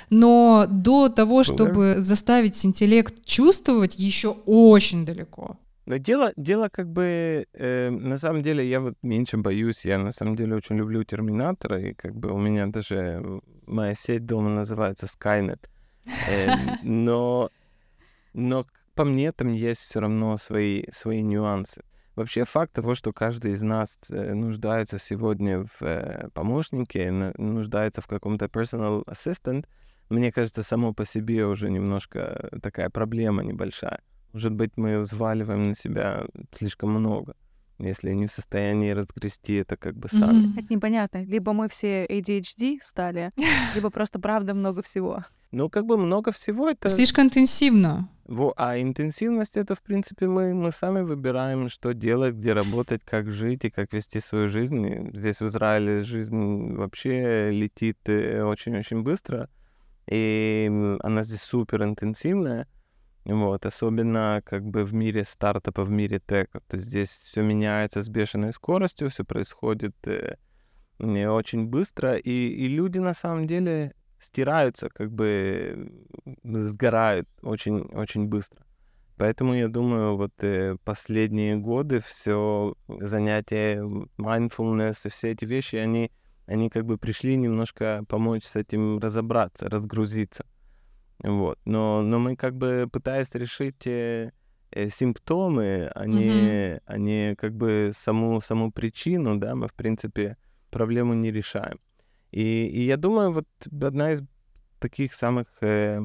Но 0.09 0.65
до 0.67 1.09
того, 1.09 1.43
чтобы 1.43 1.97
заставить 1.99 2.65
интеллект 2.65 3.23
чувствовать, 3.25 3.99
еще 3.99 4.37
очень 4.47 5.05
далеко. 5.05 5.57
Но 5.85 5.97
дело, 5.97 6.33
дело 6.35 6.69
как 6.69 6.89
бы, 6.89 7.45
э, 7.53 7.89
на 7.89 8.17
самом 8.17 8.41
деле, 8.41 8.67
я 8.67 8.79
вот 8.79 8.95
меньше 9.03 9.37
боюсь, 9.37 9.85
я 9.85 9.99
на 9.99 10.11
самом 10.11 10.35
деле 10.35 10.55
очень 10.55 10.77
люблю 10.77 11.03
Терминатора, 11.03 11.79
и 11.79 11.93
как 11.93 12.15
бы 12.15 12.31
у 12.31 12.37
меня 12.39 12.65
даже 12.67 13.41
моя 13.67 13.93
сеть 13.93 14.25
дома 14.25 14.49
называется 14.49 15.05
Skynet. 15.05 15.69
Э, 16.29 16.47
но, 16.83 17.49
но 18.33 18.65
по 18.95 19.05
мне 19.05 19.31
там 19.31 19.49
есть 19.53 19.81
все 19.81 19.99
равно 19.99 20.37
свои, 20.37 20.85
свои 20.91 21.21
нюансы. 21.21 21.83
Вообще 22.15 22.45
факт 22.45 22.73
того, 22.73 22.95
что 22.95 23.11
каждый 23.13 23.51
из 23.51 23.61
нас 23.61 23.99
э, 24.09 24.33
нуждается 24.33 24.97
сегодня 24.97 25.65
в 25.65 25.81
э, 25.83 26.29
помощнике, 26.33 27.11
нуждается 27.37 28.01
в 28.01 28.07
каком-то 28.07 28.45
personal 28.45 29.03
assistant, 29.05 29.65
мне 30.09 30.31
кажется, 30.31 30.63
само 30.63 30.93
по 30.93 31.05
себе 31.05 31.45
уже 31.45 31.69
немножко 31.69 32.49
такая 32.61 32.89
проблема 32.89 33.43
небольшая. 33.43 34.01
Может 34.35 34.51
быть, 34.51 34.71
мы 34.75 34.99
взваливаем 34.99 35.69
на 35.69 35.75
себя 35.75 36.25
слишком 36.51 36.89
много, 36.89 37.37
если 37.79 38.11
не 38.11 38.27
в 38.27 38.33
состоянии 38.33 38.91
разгрести 38.91 39.53
это 39.53 39.77
как 39.77 39.95
бы 39.95 40.09
сами. 40.09 40.47
Mm-hmm. 40.47 40.59
Это 40.59 40.73
непонятно. 40.73 41.23
Либо 41.23 41.53
мы 41.53 41.69
все 41.69 42.05
ADHD 42.05 42.79
стали, 42.83 43.31
либо 43.75 43.89
просто 43.89 44.19
правда 44.19 44.53
много 44.53 44.81
всего. 44.83 45.23
Ну, 45.51 45.69
как 45.69 45.85
бы 45.85 45.95
много 45.95 46.33
всего 46.33 46.69
это... 46.69 46.89
Слишком 46.89 47.27
интенсивно. 47.27 48.09
Во, 48.25 48.53
а 48.57 48.77
интенсивность 48.77 49.55
это, 49.55 49.73
в 49.73 49.81
принципе, 49.81 50.27
мы, 50.27 50.53
мы 50.53 50.73
сами 50.73 50.99
выбираем, 50.99 51.69
что 51.69 51.93
делать, 51.93 52.35
где 52.35 52.51
работать, 52.51 53.03
как 53.05 53.31
жить 53.31 53.63
и 53.63 53.69
как 53.69 53.93
вести 53.93 54.19
свою 54.19 54.49
жизнь. 54.49 54.85
И 54.85 55.17
здесь 55.17 55.39
в 55.39 55.45
Израиле 55.45 56.03
жизнь 56.03 56.73
вообще 56.75 57.51
летит 57.51 57.99
э, 58.07 58.43
очень-очень 58.43 59.01
быстро, 59.01 59.47
и 60.11 60.69
она 60.99 61.23
здесь 61.23 61.43
супер 61.43 61.85
интенсивная. 61.85 62.67
Вот, 63.25 63.65
особенно 63.65 64.41
как 64.45 64.63
бы 64.63 64.85
в 64.85 64.93
мире 64.93 65.23
стартапа, 65.23 65.83
в 65.83 65.89
мире 65.89 66.19
тека. 66.19 66.59
То 66.67 66.77
есть 66.77 66.87
здесь 66.87 67.09
все 67.09 67.41
меняется 67.41 68.03
с 68.03 68.09
бешеной 68.09 68.53
скоростью, 68.53 69.09
все 69.09 69.23
происходит 69.23 69.95
э, 70.07 70.35
не 70.99 71.27
очень 71.27 71.65
быстро, 71.65 72.17
и, 72.17 72.29
и 72.29 72.67
люди 72.67 72.99
на 72.99 73.15
самом 73.15 73.47
деле 73.47 73.95
стираются, 74.19 74.89
как 74.89 75.11
бы 75.11 75.91
сгорают 76.43 77.27
очень, 77.41 77.81
очень 77.93 78.27
быстро. 78.27 78.63
Поэтому 79.17 79.55
я 79.55 79.69
думаю, 79.69 80.17
вот 80.17 80.33
э, 80.43 80.75
последние 80.83 81.55
годы 81.55 82.01
все 82.01 82.75
занятия 82.87 83.81
mindfulness 84.17 84.97
и 85.05 85.09
все 85.09 85.31
эти 85.31 85.45
вещи, 85.45 85.77
они, 85.77 86.11
они 86.45 86.69
как 86.69 86.85
бы 86.85 86.97
пришли 86.97 87.37
немножко 87.37 88.03
помочь 88.07 88.43
с 88.43 88.55
этим 88.55 88.99
разобраться, 88.99 89.69
разгрузиться. 89.69 90.45
Вот. 91.23 91.59
Но, 91.65 92.01
но 92.01 92.19
мы 92.19 92.35
как 92.35 92.55
бы 92.55 92.87
пытаясь 92.91 93.33
решить 93.33 93.87
э, 93.87 94.31
э, 94.71 94.89
симптомы, 94.89 95.91
а 95.95 96.05
не, 96.05 96.27
mm-hmm. 96.27 96.81
а 96.85 96.97
не 96.97 97.35
как 97.35 97.53
бы 97.55 97.91
саму, 97.93 98.41
саму 98.41 98.71
причину, 98.71 99.37
да, 99.37 99.55
мы, 99.55 99.67
в 99.67 99.73
принципе, 99.73 100.37
проблему 100.69 101.13
не 101.13 101.31
решаем. 101.31 101.79
И, 102.31 102.67
и 102.67 102.81
я 102.81 102.97
думаю, 102.97 103.31
вот 103.31 103.47
одна 103.81 104.11
из 104.11 104.21
таких 104.79 105.13
самых 105.13 105.47
э, 105.61 106.03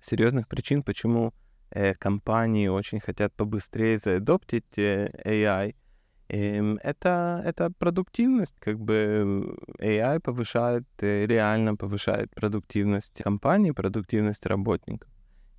серьезных 0.00 0.46
причин, 0.48 0.82
почему 0.82 1.34
э, 1.70 1.94
компании 1.94 2.68
очень 2.68 3.00
хотят 3.00 3.34
побыстрее 3.34 3.98
заадоптить 3.98 4.78
э, 4.78 5.10
AI— 5.24 5.74
это, 6.28 7.42
это 7.44 7.70
продуктивность, 7.78 8.54
как 8.58 8.78
бы 8.78 9.56
AI 9.78 10.20
повышает, 10.20 10.84
э, 11.00 11.26
реально 11.26 11.74
повышает 11.76 12.30
продуктивность 12.34 13.22
компании, 13.22 13.70
продуктивность 13.70 14.46
работников. 14.46 15.08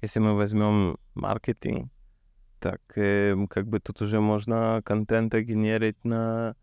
Если 0.01 0.19
мы 0.19 0.35
возьмем 0.35 0.97
маркетинг, 1.15 1.91
так 2.59 2.81
эм, 2.95 3.47
как 3.47 3.67
бы 3.67 3.79
тут 3.79 4.01
уже 4.01 4.19
можно 4.19 4.81
контента 4.85 5.41
генерить 5.41 6.05
на, 6.05 6.55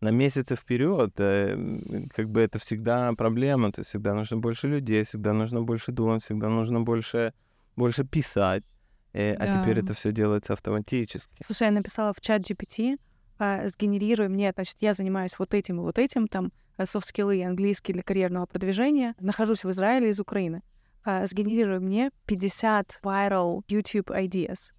на 0.00 0.10
месяцы 0.10 0.56
вперед. 0.56 1.12
Эм, 1.18 2.08
как 2.14 2.28
бы 2.30 2.40
это 2.40 2.58
всегда 2.58 3.12
проблема, 3.12 3.72
то 3.72 3.80
есть 3.80 3.90
всегда 3.90 4.14
нужно 4.14 4.38
больше 4.38 4.68
людей, 4.68 5.04
всегда 5.04 5.32
нужно 5.32 5.62
больше 5.62 5.92
думать, 5.92 6.22
всегда 6.22 6.48
нужно 6.48 6.80
больше, 6.80 7.32
больше 7.76 8.04
писать. 8.04 8.64
Э, 9.12 9.34
а 9.34 9.46
да. 9.46 9.60
теперь 9.60 9.80
это 9.80 9.92
все 9.92 10.12
делается 10.12 10.52
автоматически. 10.52 11.42
Слушай, 11.42 11.64
я 11.64 11.70
написала 11.72 12.14
в 12.14 12.20
чат 12.20 12.42
GPT, 12.42 12.96
сгенерируй 13.40 14.28
мне, 14.28 14.52
значит, 14.54 14.76
я 14.80 14.92
занимаюсь 14.92 15.38
вот 15.38 15.54
этим 15.54 15.78
и 15.78 15.82
вот 15.82 15.98
этим, 15.98 16.28
там, 16.28 16.52
э, 16.76 16.84
софт-скиллы 16.84 17.38
и 17.38 17.42
английский 17.42 17.94
для 17.94 18.02
карьерного 18.02 18.44
продвижения, 18.44 19.14
нахожусь 19.18 19.64
в 19.64 19.70
Израиле 19.70 20.10
из 20.10 20.20
Украины, 20.20 20.62
а, 21.04 21.24
сгенерируй 21.24 21.80
мне 21.80 22.10
50 22.26 23.00
viral 23.02 23.62
YouTube 23.66 24.10
ideas. 24.10 24.72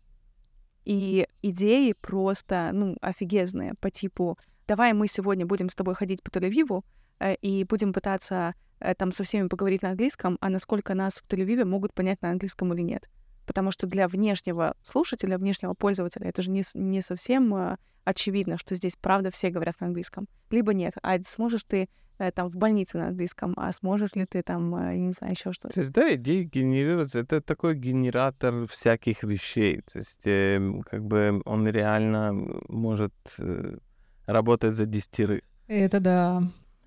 И 0.85 1.27
идеи 1.41 1.93
просто, 1.99 2.69
ну, 2.71 2.97
офигезные, 3.01 3.73
по 3.79 3.89
типу, 3.89 4.37
давай 4.67 4.93
мы 4.93 5.07
сегодня 5.07 5.47
будем 5.47 5.69
с 5.69 5.75
тобой 5.75 5.95
ходить 5.95 6.21
по 6.21 6.29
Тель-Авиву 6.29 6.83
э, 7.19 7.35
и 7.35 7.63
будем 7.63 7.93
пытаться 7.93 8.53
э, 8.79 8.93
там 8.93 9.11
со 9.11 9.23
всеми 9.23 9.47
поговорить 9.47 9.81
на 9.81 9.89
английском, 9.89 10.37
а 10.39 10.49
насколько 10.49 10.93
нас 10.93 11.13
в 11.15 11.27
Тель-Авиве 11.27 11.65
могут 11.65 11.95
понять 11.95 12.21
на 12.21 12.29
английском 12.29 12.71
или 12.73 12.81
нет. 12.81 13.09
Потому 13.47 13.71
что 13.71 13.87
для 13.87 14.07
внешнего 14.07 14.75
слушателя, 14.83 15.39
внешнего 15.39 15.73
пользователя 15.73 16.27
это 16.27 16.43
же 16.43 16.51
не, 16.51 16.63
не 16.75 17.01
совсем 17.01 17.77
очевидно, 18.03 18.57
что 18.57 18.75
здесь 18.75 18.95
правда 18.95 19.31
все 19.31 19.49
говорят 19.49 19.79
на 19.79 19.87
английском. 19.87 20.27
Либо 20.49 20.73
нет. 20.73 20.93
А 21.01 21.19
сможешь 21.21 21.63
ты 21.63 21.89
э, 22.17 22.31
там 22.31 22.49
в 22.49 22.55
больнице 22.55 22.97
на 22.97 23.07
английском, 23.07 23.53
а 23.57 23.71
сможешь 23.71 24.15
ли 24.15 24.25
ты 24.25 24.43
там, 24.43 24.75
э, 24.75 24.95
не 24.95 25.13
знаю, 25.13 25.33
еще 25.33 25.53
что-то. 25.53 25.73
То 25.73 25.79
есть, 25.81 25.91
да, 25.91 26.13
идеи 26.15 26.43
генерируются. 26.43 27.19
Это 27.19 27.41
такой 27.41 27.75
генератор 27.75 28.67
всяких 28.67 29.23
вещей. 29.23 29.81
То 29.91 29.99
есть, 29.99 30.25
э, 30.25 30.59
как 30.89 31.05
бы 31.05 31.41
он 31.45 31.67
реально 31.67 32.33
может 32.67 33.13
э, 33.39 33.77
работать 34.25 34.75
за 34.75 34.85
десятерых. 34.85 35.41
Это 35.67 35.99
да. 35.99 36.41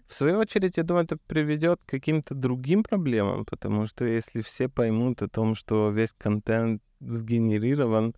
В 0.06 0.14
свою 0.14 0.38
очередь, 0.38 0.76
я 0.76 0.82
думаю, 0.82 1.04
это 1.04 1.16
приведет 1.16 1.80
к 1.84 1.90
каким-то 1.90 2.34
другим 2.34 2.82
проблемам, 2.82 3.44
потому 3.44 3.86
что 3.86 4.04
если 4.04 4.42
все 4.42 4.68
поймут 4.68 5.22
о 5.22 5.28
том, 5.28 5.54
что 5.54 5.90
весь 5.90 6.12
контент 6.12 6.82
сгенерирован, 7.00 8.14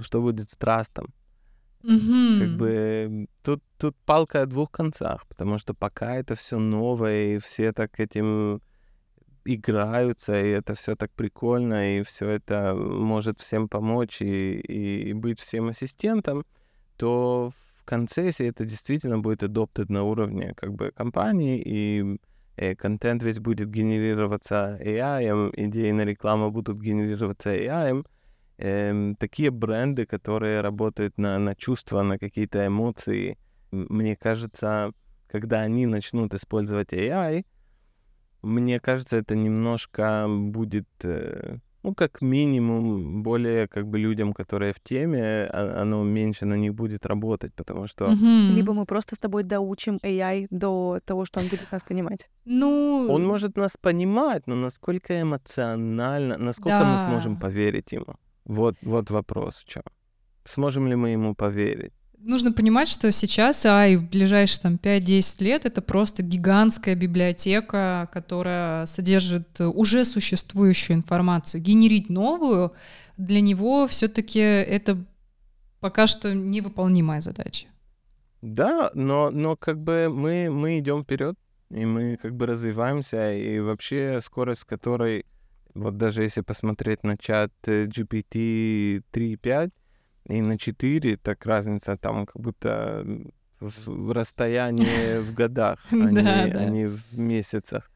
что 0.00 0.22
будет 0.22 0.50
с 0.50 0.56
трастом? 0.56 1.12
Мгм. 1.82 2.38
Как 2.40 2.56
бы 2.56 3.26
тут, 3.42 3.62
тут 3.78 3.96
палка 4.04 4.42
о 4.42 4.46
двух 4.46 4.70
концах, 4.70 5.26
потому 5.28 5.58
что 5.58 5.74
пока 5.74 6.16
это 6.16 6.34
все 6.34 6.58
новое, 6.58 7.36
и 7.36 7.38
все 7.38 7.72
так 7.72 8.00
этим 8.00 8.60
играются, 9.44 10.40
и 10.40 10.48
это 10.50 10.74
все 10.74 10.96
так 10.96 11.12
прикольно, 11.12 11.98
и 11.98 12.02
все 12.02 12.28
это 12.28 12.74
может 12.74 13.40
всем 13.40 13.68
помочь 13.68 14.20
и, 14.20 14.58
и 14.58 15.12
быть 15.12 15.40
всем 15.40 15.68
ассистентом, 15.68 16.44
то 16.96 17.52
в 17.76 17.84
конце, 17.84 18.24
если 18.24 18.48
это 18.48 18.64
действительно 18.64 19.18
будет 19.18 19.42
adopted 19.42 19.86
на 19.88 20.02
уровне 20.02 20.54
как 20.56 20.74
бы 20.74 20.90
компании, 20.90 21.62
и 21.64 22.18
э, 22.56 22.74
контент 22.74 23.22
весь 23.22 23.38
будет 23.38 23.70
генерироваться 23.70 24.78
AI, 24.82 25.50
идеи 25.56 25.92
на 25.92 26.02
рекламу 26.02 26.50
будут 26.50 26.80
генерироваться 26.80 27.54
AI, 27.54 28.04
эм, 28.58 29.16
такие 29.16 29.50
бренды, 29.50 30.06
которые 30.06 30.60
работают 30.60 31.18
на, 31.18 31.38
на 31.38 31.54
чувства, 31.54 32.02
на 32.02 32.18
какие-то 32.18 32.66
эмоции, 32.66 33.36
мне 33.72 34.16
кажется, 34.16 34.92
когда 35.28 35.60
они 35.62 35.86
начнут 35.86 36.34
использовать 36.34 36.92
AI, 36.92 37.44
мне 38.42 38.78
кажется, 38.80 39.16
это 39.16 39.34
немножко 39.34 40.26
будет, 40.28 40.86
э, 41.04 41.56
ну, 41.82 41.94
как 41.94 42.22
минимум, 42.22 43.22
более 43.22 43.66
как 43.68 43.86
бы 43.86 43.98
людям, 43.98 44.32
которые 44.32 44.72
в 44.72 44.80
теме, 44.80 45.46
а- 45.52 45.82
оно 45.82 46.04
меньше 46.04 46.46
на 46.46 46.54
них 46.56 46.72
будет 46.74 47.06
работать, 47.06 47.52
потому 47.54 47.86
что 47.86 48.06
Мгм. 48.10 48.54
Либо 48.56 48.72
мы 48.72 48.84
просто 48.86 49.14
с 49.14 49.18
тобой 49.18 49.42
доучим 49.42 49.98
AI 50.02 50.46
до 50.50 51.00
того, 51.04 51.24
что 51.24 51.40
он 51.40 51.48
будет 51.48 51.72
нас 51.72 51.82
понимать. 51.82 52.28
Ну, 52.44 53.06
он 53.10 53.24
может 53.26 53.56
нас 53.56 53.76
понимать, 53.80 54.46
но 54.46 54.54
насколько 54.54 55.20
эмоционально, 55.20 56.38
насколько 56.38 56.84
мы 56.84 56.98
сможем 56.98 57.32
Да. 57.34 57.40
поверить 57.40 57.92
ему? 57.92 58.14
Вот, 58.46 58.76
вот 58.82 59.10
вопрос 59.10 59.58
в 59.58 59.64
чем. 59.66 59.82
Сможем 60.44 60.88
ли 60.88 60.96
мы 60.96 61.10
ему 61.10 61.34
поверить? 61.34 61.92
нужно 62.26 62.52
понимать, 62.52 62.88
что 62.88 63.10
сейчас 63.12 63.64
AI 63.64 63.96
в 63.96 64.10
ближайшие 64.10 64.62
там 64.62 64.74
5-10 64.82 65.44
лет 65.44 65.64
это 65.64 65.80
просто 65.80 66.22
гигантская 66.22 66.94
библиотека, 66.94 68.08
которая 68.12 68.86
содержит 68.86 69.60
уже 69.60 70.04
существующую 70.04 70.96
информацию. 70.96 71.62
Генерить 71.62 72.10
новую 72.10 72.72
для 73.16 73.40
него 73.40 73.86
все-таки 73.86 74.40
это 74.40 75.02
пока 75.80 76.06
что 76.06 76.34
невыполнимая 76.34 77.20
задача. 77.20 77.68
Да, 78.42 78.90
но, 78.94 79.30
но 79.30 79.56
как 79.56 79.78
бы 79.78 80.08
мы, 80.10 80.50
мы 80.50 80.78
идем 80.78 81.04
вперед, 81.04 81.36
и 81.70 81.84
мы 81.84 82.16
как 82.16 82.34
бы 82.34 82.46
развиваемся, 82.46 83.32
и 83.32 83.58
вообще 83.60 84.20
скорость, 84.20 84.62
с 84.62 84.64
которой, 84.64 85.24
вот 85.76 85.96
даже 85.96 86.22
если 86.22 86.40
посмотреть 86.40 87.04
на 87.04 87.16
чат 87.16 87.52
э, 87.66 87.86
GPT 87.86 89.02
3.5 89.12 89.70
и 90.28 90.40
на 90.40 90.58
4, 90.58 91.16
так 91.18 91.46
разница 91.46 91.96
там 91.96 92.26
как 92.26 92.40
будто 92.42 93.04
в, 93.60 94.12
расстоянии 94.12 95.18
в 95.18 95.32
годах, 95.34 95.78
а 95.90 96.10
не, 96.10 96.52
а 96.52 96.64
не 96.64 96.86
в 96.86 97.18
месяцах. 97.18 97.90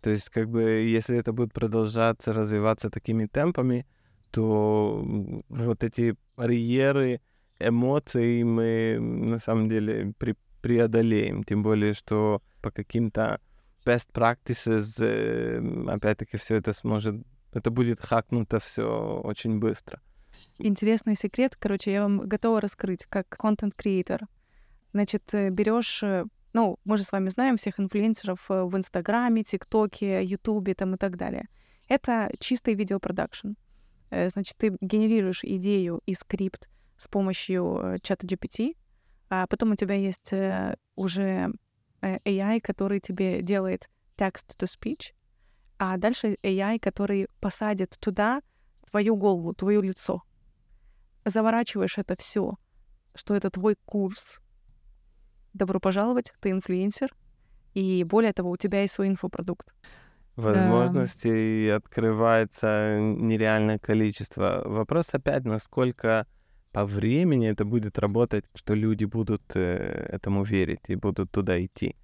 То 0.00 0.10
есть 0.10 0.30
как 0.30 0.48
бы 0.48 0.62
если 0.62 1.18
это 1.18 1.32
будет 1.32 1.52
продолжаться, 1.52 2.32
развиваться 2.32 2.90
такими 2.90 3.26
темпами, 3.26 3.86
то 4.30 5.04
вот 5.48 5.84
эти 5.84 6.14
барьеры, 6.36 7.20
эмоций 7.58 8.42
мы 8.44 8.98
на 9.00 9.38
самом 9.38 9.68
деле 9.68 10.14
пре- 10.18 10.36
преодолеем. 10.62 11.44
Тем 11.44 11.62
более, 11.62 11.94
что 11.94 12.40
по 12.62 12.70
каким-то 12.70 13.40
best 13.88 14.12
practices, 14.12 15.00
э, 15.00 15.60
опять-таки, 15.88 16.36
все 16.36 16.56
это 16.56 16.72
сможет, 16.72 17.14
это 17.52 17.70
будет 17.70 18.00
хакнуто 18.00 18.58
все 18.58 19.20
очень 19.24 19.58
быстро. 19.58 20.00
Интересный 20.58 21.16
секрет, 21.16 21.56
короче, 21.56 21.92
я 21.92 22.02
вам 22.02 22.28
готова 22.28 22.60
раскрыть 22.60 23.04
как 23.06 23.28
контент-креатор. 23.28 24.20
Значит, 24.92 25.22
берешь, 25.32 26.02
ну, 26.52 26.78
мы 26.84 26.96
же 26.96 27.02
с 27.02 27.12
вами 27.12 27.28
знаем 27.28 27.56
всех 27.56 27.78
инфлюенсеров 27.78 28.50
э, 28.50 28.64
в 28.64 28.76
Инстаграме, 28.76 29.44
ТикТоке, 29.44 30.24
Ютубе 30.24 30.74
там 30.74 30.94
и 30.94 30.98
так 30.98 31.16
далее. 31.16 31.48
Это 31.88 32.30
чистый 32.38 32.74
видеопродакшн. 32.74 33.52
Э, 34.10 34.28
Значит, 34.28 34.56
ты 34.56 34.76
генерируешь 34.80 35.44
идею 35.44 36.00
и 36.06 36.14
скрипт 36.14 36.68
с 36.96 37.08
помощью 37.08 37.80
э, 37.80 37.98
чата 38.02 38.26
GPT, 38.26 38.76
а 39.30 39.46
потом 39.46 39.72
у 39.72 39.76
тебя 39.76 39.94
есть 39.94 40.32
э, 40.32 40.76
уже 40.96 41.22
э, 41.22 41.48
AI, 42.02 42.60
который 42.60 43.00
тебе 43.00 43.42
делает 43.42 43.88
text-to-speech, 44.16 45.12
а 45.78 45.96
дальше 45.96 46.36
AI, 46.42 46.78
который 46.78 47.28
посадит 47.40 47.96
туда 48.00 48.42
твою 48.90 49.16
голову, 49.16 49.54
твое 49.54 49.80
лицо. 49.80 50.22
Заворачиваешь 51.24 51.98
это 51.98 52.16
все, 52.18 52.56
что 53.14 53.34
это 53.34 53.50
твой 53.50 53.76
курс. 53.84 54.40
Добро 55.52 55.80
пожаловать, 55.80 56.32
ты 56.40 56.50
инфлюенсер. 56.50 57.14
И 57.74 58.02
более 58.04 58.32
того, 58.32 58.50
у 58.50 58.56
тебя 58.56 58.80
есть 58.82 58.94
свой 58.94 59.08
инфопродукт. 59.08 59.74
Возможностей 60.36 61.68
открывается 61.68 62.98
нереальное 63.00 63.78
количество. 63.78 64.62
Вопрос 64.64 65.12
опять, 65.12 65.44
насколько 65.44 66.26
по 66.72 66.84
времени 66.84 67.48
это 67.48 67.64
будет 67.64 67.98
работать, 67.98 68.44
что 68.54 68.74
люди 68.74 69.04
будут 69.04 69.42
э, 69.54 70.08
этому 70.12 70.44
верить 70.44 70.88
и 70.88 70.96
будут 70.96 71.30
туда 71.30 71.64
идти. 71.64 71.96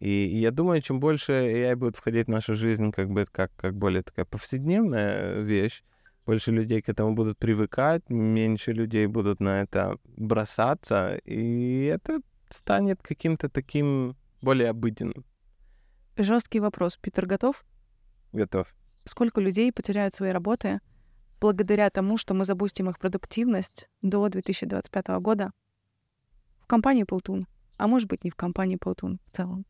И, 0.00 0.08
и 0.08 0.38
я 0.38 0.50
думаю, 0.50 0.82
чем 0.82 1.00
больше 1.00 1.32
AI 1.32 1.76
будет 1.76 1.96
входить 1.96 2.26
в 2.26 2.30
нашу 2.30 2.54
жизнь, 2.54 2.90
как 2.92 3.10
бы 3.10 3.26
как, 3.30 3.52
как 3.56 3.74
более 3.74 4.02
такая 4.02 4.24
повседневная 4.24 5.40
вещь, 5.40 5.82
больше 6.26 6.52
людей 6.52 6.82
к 6.82 6.88
этому 6.88 7.14
будут 7.14 7.38
привыкать, 7.38 8.02
меньше 8.08 8.72
людей 8.72 9.06
будут 9.06 9.40
на 9.40 9.62
это 9.62 9.98
бросаться, 10.16 11.16
и 11.24 11.84
это 11.84 12.20
станет 12.50 13.02
каким-то 13.02 13.48
таким 13.48 14.16
более 14.40 14.70
обыденным. 14.70 15.24
Жесткий 16.16 16.60
вопрос. 16.60 16.96
Питер 16.96 17.26
готов? 17.26 17.64
Готов. 18.32 18.74
Сколько 19.04 19.40
людей 19.40 19.72
потеряют 19.72 20.14
свои 20.14 20.30
работы 20.30 20.80
благодаря 21.44 21.90
тому, 21.90 22.16
что 22.16 22.32
мы 22.32 22.46
запустим 22.46 22.88
их 22.88 22.98
продуктивность 22.98 23.90
до 24.00 24.26
2025 24.30 25.08
года 25.20 25.50
в 26.58 26.66
компании 26.66 27.04
Полтун, 27.04 27.46
а 27.76 27.86
может 27.86 28.08
быть 28.08 28.24
не 28.24 28.30
в 28.30 28.34
компании 28.34 28.76
Полтун 28.76 29.18
в 29.26 29.36
целом? 29.36 29.66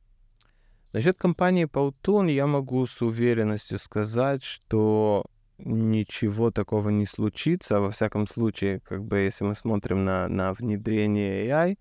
Насчет 0.93 1.19
компании 1.19 1.65
Паутун 1.65 2.29
я 2.29 2.47
могу 2.47 2.87
с 2.87 3.03
уверенностью 3.03 3.79
сказать, 3.79 4.45
что 4.45 5.25
ничего 5.59 6.53
такого 6.53 6.91
не 6.91 7.07
случится. 7.07 7.81
Во 7.81 7.91
всяком 7.91 8.29
случае, 8.29 8.79
как 8.79 9.03
бы 9.03 9.19
если 9.19 9.43
мы 9.43 9.57
смотрим 9.57 10.05
на, 10.05 10.29
на 10.29 10.53
внедрение 10.53 11.49
AI, 11.49 11.77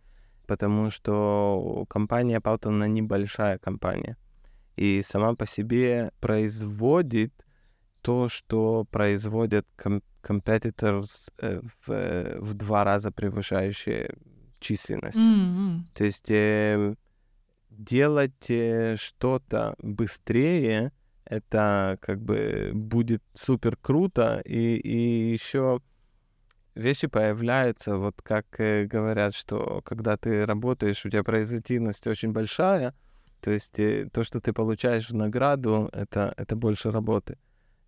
потому 0.47 0.89
что 0.89 1.85
компания 1.87 2.39
Powtoon, 2.39 2.69
она 2.69 2.87
небольшая 2.87 3.59
компания. 3.59 4.17
И 4.75 5.03
сама 5.03 5.35
по 5.35 5.45
себе 5.45 6.11
производит 6.19 7.42
то, 8.03 8.27
что 8.27 8.85
производят 8.91 9.65
ком- 9.75 10.03
competitors 10.21 11.31
э, 11.39 11.61
в, 11.61 11.91
э, 11.91 12.39
в 12.39 12.53
два 12.53 12.83
раза 12.83 13.11
превышающие 13.11 14.13
численность. 14.59 15.25
М-м. 15.25 15.87
То 15.93 16.03
есть 16.03 16.29
э, 16.29 16.95
делать 17.69 18.49
э, 18.49 18.95
что-то 18.97 19.75
быстрее, 19.79 20.91
это 21.25 21.97
как 22.01 22.21
бы 22.21 22.71
будет 22.73 23.23
супер 23.33 23.77
круто, 23.77 24.41
и, 24.45 24.75
и 24.75 25.31
еще 25.31 25.79
вещи 26.75 27.07
появляются, 27.07 27.95
вот 27.95 28.21
как 28.21 28.45
э, 28.59 28.85
говорят, 28.85 29.33
что 29.33 29.81
когда 29.85 30.17
ты 30.17 30.45
работаешь, 30.45 31.05
у 31.05 31.09
тебя 31.09 31.23
производительность 31.23 32.05
очень 32.07 32.33
большая, 32.33 32.93
то 33.39 33.51
есть 33.51 33.79
э, 33.79 34.09
то, 34.11 34.23
что 34.23 34.41
ты 34.41 34.51
получаешь 34.51 35.09
в 35.09 35.15
награду, 35.15 35.89
это, 35.93 36.33
это 36.35 36.55
больше 36.55 36.91
работы. 36.91 37.37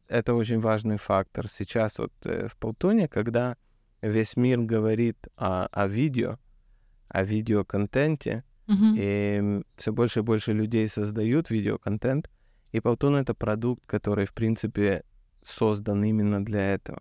Это 0.07 0.33
очень 0.35 0.59
важный 0.59 0.97
фактор. 0.97 1.47
Сейчас 1.47 1.99
вот 1.99 2.13
э, 2.25 2.47
в 2.47 2.55
Полтоне, 2.57 3.07
когда 3.07 3.55
весь 4.01 4.37
мир 4.37 4.59
говорит 4.59 5.17
о, 5.35 5.65
о 5.71 5.87
видео, 5.87 6.37
о 7.09 7.23
видеоконтенте, 7.23 8.43
Мгм. 8.67 8.95
и 8.97 9.61
все 9.75 9.91
больше 9.91 10.19
и 10.19 10.23
больше 10.23 10.51
людей 10.53 10.87
создают 10.89 11.51
видеоконтент, 11.51 12.29
и 12.71 12.79
Powtoon— 12.79 13.15
это 13.21 13.35
продукт, 13.35 13.85
который, 13.85 14.25
в 14.25 14.33
принципе, 14.33 15.03
создан 15.43 16.03
именно 16.03 16.43
для 16.43 16.73
этого. 16.73 16.99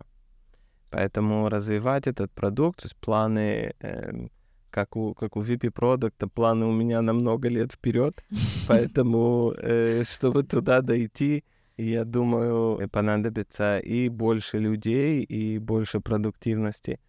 Поэтому 0.91 1.49
развивать 1.49 2.07
этот 2.07 2.31
продукт, 2.33 2.83
то 2.83 2.87
есть 2.87 2.97
планы, 2.97 3.75
эм, 3.81 4.31
как 4.71 4.97
у, 4.97 5.15
как 5.15 5.37
у 5.37 5.41
VP 5.43 5.71
продукта, 5.71 6.29
планы 6.29 6.67
у 6.67 6.73
меня 6.73 7.01
на 7.03 7.13
много 7.15 7.49
лет 7.49 7.73
вперед, 7.73 8.23
поэтому, 8.69 9.55
э, 9.57 10.05
чтобы 10.05 10.43
туда 10.43 10.83
дойти, 10.83 11.45
я 11.77 12.05
думаю, 12.05 12.89
понадобится 12.89 13.79
и 13.79 14.09
больше 14.09 14.59
людей, 14.59 15.23
и 15.23 15.59
больше 15.59 16.01
продуктивности. 16.01 17.01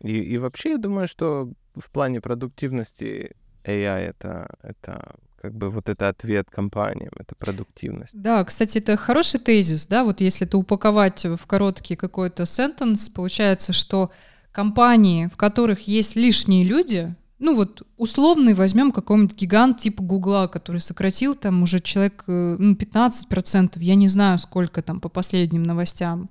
И, 0.00 0.18
и 0.18 0.38
вообще, 0.38 0.72
я 0.72 0.78
думаю, 0.78 1.08
что 1.08 1.52
в 1.74 1.90
плане 1.90 2.20
продуктивности 2.20 3.32
AI 3.64 4.08
это, 4.10 4.48
это 4.62 5.16
как 5.40 5.54
бы 5.54 5.70
вот 5.70 5.88
это 5.88 6.08
ответ 6.08 6.50
компаниям, 6.50 7.12
это 7.18 7.34
продуктивность. 7.36 8.20
Да, 8.20 8.44
кстати, 8.44 8.78
это 8.78 8.96
хороший 8.96 9.40
тезис, 9.40 9.86
да, 9.86 10.04
вот 10.04 10.20
если 10.20 10.46
это 10.46 10.58
упаковать 10.58 11.24
в 11.24 11.46
короткий 11.46 11.96
какой-то 11.96 12.44
сентенс, 12.44 13.08
получается, 13.08 13.72
что 13.72 14.10
компании, 14.50 15.26
в 15.26 15.36
которых 15.36 15.86
есть 15.86 16.16
лишние 16.16 16.64
люди, 16.64 17.14
ну 17.38 17.54
вот 17.54 17.82
условный 17.96 18.54
возьмем 18.54 18.92
какой-нибудь 18.92 19.36
гигант 19.36 19.78
типа 19.78 20.02
Гугла, 20.02 20.48
который 20.48 20.80
сократил 20.80 21.34
там 21.34 21.62
уже 21.62 21.80
человек 21.80 22.24
э, 22.26 22.56
ну, 22.58 22.74
15%, 22.74 23.78
я 23.78 23.94
не 23.94 24.08
знаю 24.08 24.38
сколько 24.38 24.82
там 24.82 25.00
по 25.00 25.08
последним 25.08 25.62
новостям, 25.62 26.30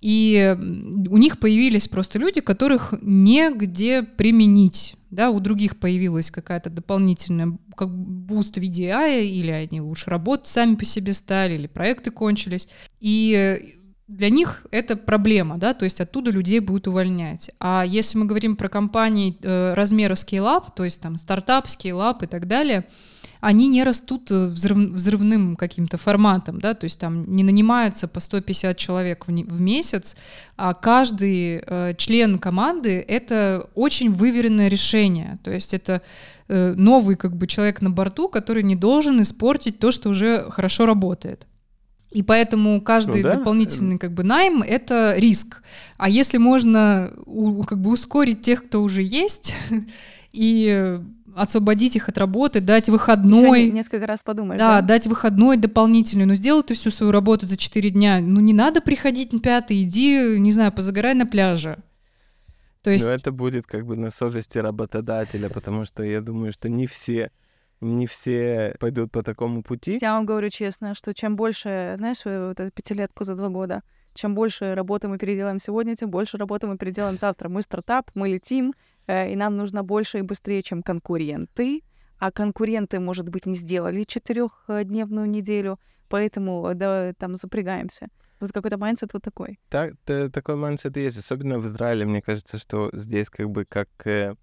и 0.00 0.56
у 1.08 1.16
них 1.16 1.38
появились 1.38 1.88
просто 1.88 2.18
люди, 2.18 2.40
которых 2.40 2.94
негде 3.00 4.02
применить. 4.02 4.96
Да, 5.10 5.30
у 5.30 5.40
других 5.40 5.78
появилась 5.78 6.30
какая-то 6.30 6.68
дополнительная 6.68 7.56
как 7.76 7.96
boost 7.96 8.56
в 8.56 8.60
виде 8.60 8.88
AI, 8.88 9.24
или 9.24 9.50
они 9.50 9.80
лучше 9.80 10.10
работать 10.10 10.48
сами 10.48 10.74
по 10.74 10.84
себе 10.84 11.12
стали, 11.12 11.54
или 11.54 11.66
проекты 11.66 12.10
кончились. 12.10 12.68
И 13.00 13.78
для 14.08 14.30
них 14.30 14.64
это 14.70 14.96
проблема, 14.96 15.58
да, 15.58 15.74
то 15.74 15.84
есть 15.84 16.00
оттуда 16.00 16.30
людей 16.30 16.60
будут 16.60 16.86
увольнять. 16.86 17.50
А 17.58 17.84
если 17.84 18.18
мы 18.18 18.26
говорим 18.26 18.56
про 18.56 18.68
компании 18.68 19.36
э, 19.42 19.74
размера 19.74 20.14
scale-up, 20.14 20.66
то 20.76 20.84
есть 20.84 21.00
там 21.00 21.18
стартап, 21.18 21.66
scale-up 21.66 22.22
и 22.22 22.26
так 22.26 22.46
далее, 22.46 22.86
они 23.40 23.66
не 23.66 23.82
растут 23.82 24.30
э, 24.30 24.46
взрыв, 24.46 24.92
взрывным 24.92 25.56
каким-то 25.56 25.98
форматом, 25.98 26.60
да, 26.60 26.74
то 26.74 26.84
есть 26.84 27.00
там 27.00 27.34
не 27.34 27.42
нанимается 27.42 28.06
по 28.06 28.20
150 28.20 28.76
человек 28.76 29.26
в, 29.26 29.30
в 29.30 29.60
месяц, 29.60 30.16
а 30.56 30.74
каждый 30.74 31.62
э, 31.66 31.94
член 31.98 32.38
команды— 32.38 33.04
это 33.08 33.68
очень 33.74 34.12
выверенное 34.12 34.68
решение, 34.68 35.38
то 35.42 35.50
есть 35.50 35.74
это 35.74 36.00
э, 36.46 36.74
новый 36.76 37.16
как 37.16 37.36
бы 37.36 37.48
человек 37.48 37.82
на 37.82 37.90
борту, 37.90 38.28
который 38.28 38.62
не 38.62 38.76
должен 38.76 39.20
испортить 39.20 39.80
то, 39.80 39.90
что 39.90 40.10
уже 40.10 40.48
хорошо 40.50 40.86
работает. 40.86 41.46
И 42.16 42.22
поэтому 42.22 42.80
каждый 42.80 43.22
ну, 43.22 43.28
да? 43.28 43.34
дополнительный 43.34 43.98
как 43.98 44.14
бы 44.14 44.22
найм 44.22 44.62
это 44.62 45.16
риск. 45.18 45.62
А 45.98 46.08
если 46.08 46.38
можно 46.38 47.12
у, 47.26 47.62
как 47.64 47.78
бы 47.78 47.90
ускорить 47.90 48.40
тех, 48.40 48.64
кто 48.64 48.82
уже 48.82 49.02
есть, 49.02 49.52
и 50.32 50.98
освободить 51.34 51.94
их 51.94 52.08
от 52.08 52.16
работы, 52.16 52.60
дать 52.60 52.88
выходной. 52.88 53.64
Еще 53.64 53.72
несколько 53.72 54.06
раз 54.06 54.22
подумаешь. 54.22 54.58
Да, 54.58 54.80
да, 54.80 54.86
дать 54.86 55.06
выходной 55.06 55.58
дополнительный. 55.58 56.24
Ну, 56.24 56.34
сделай 56.36 56.62
ты 56.62 56.72
всю 56.72 56.90
свою 56.90 57.12
работу 57.12 57.46
за 57.46 57.58
4 57.58 57.90
дня. 57.90 58.20
Ну, 58.22 58.40
не 58.40 58.54
надо 58.54 58.80
приходить 58.80 59.34
на 59.34 59.40
пятый, 59.40 59.82
иди, 59.82 60.38
не 60.38 60.52
знаю, 60.52 60.72
позагорай 60.72 61.12
на 61.12 61.26
пляже. 61.26 61.76
То 62.80 62.88
есть... 62.88 63.06
Но 63.06 63.12
это 63.12 63.30
будет 63.30 63.66
как 63.66 63.84
бы 63.84 63.94
на 63.94 64.10
совести 64.10 64.56
работодателя, 64.56 65.50
потому 65.50 65.84
что 65.84 66.02
я 66.02 66.22
думаю, 66.22 66.54
что 66.54 66.70
не 66.70 66.86
все 66.86 67.30
не 67.80 68.06
все 68.06 68.76
пойдут 68.80 69.12
по 69.12 69.22
такому 69.22 69.62
пути. 69.62 69.98
Я 70.00 70.14
вам 70.14 70.26
говорю 70.26 70.50
честно, 70.50 70.94
что 70.94 71.12
чем 71.14 71.36
больше, 71.36 71.94
знаешь, 71.98 72.24
вот 72.24 72.60
эту 72.60 72.70
пятилетку 72.70 73.24
за 73.24 73.34
два 73.34 73.48
года, 73.48 73.82
чем 74.14 74.34
больше 74.34 74.74
работы 74.74 75.08
мы 75.08 75.18
переделаем 75.18 75.58
сегодня, 75.58 75.94
тем 75.94 76.10
больше 76.10 76.38
работы 76.38 76.66
мы 76.66 76.78
переделаем 76.78 77.18
завтра. 77.18 77.48
Мы 77.48 77.62
стартап, 77.62 78.10
мы 78.14 78.28
летим, 78.28 78.72
Э, 79.06 79.30
и 79.30 79.36
нам 79.36 79.56
нужно 79.56 79.82
больше 79.82 80.18
и 80.18 80.22
быстрее, 80.22 80.62
чем 80.62 80.82
конкуренты. 80.82 81.82
А 82.18 82.32
конкуренты, 82.32 82.98
может 82.98 83.28
быть, 83.28 83.46
не 83.46 83.54
сделали 83.54 84.04
четырехдневную 84.04 85.28
неделю, 85.28 85.78
поэтому 86.08 86.72
да, 86.74 87.12
там 87.18 87.36
запрягаемся. 87.36 88.08
Вот 88.40 88.52
какой-то 88.52 88.78
mindset 88.78 89.12
вот 89.12 89.22
такой. 89.22 89.58
Так, 89.68 89.94
такой 90.04 90.56
mindset 90.56 90.96
есть, 90.96 91.18
особенно 91.18 91.58
в 91.58 91.66
Израиле. 91.66 92.06
Мне 92.06 92.22
кажется, 92.22 92.58
что 92.58 92.90
здесь 92.92 93.28
как 93.28 93.50
бы 93.50 93.64
как, 93.64 93.88
э, 94.06 94.34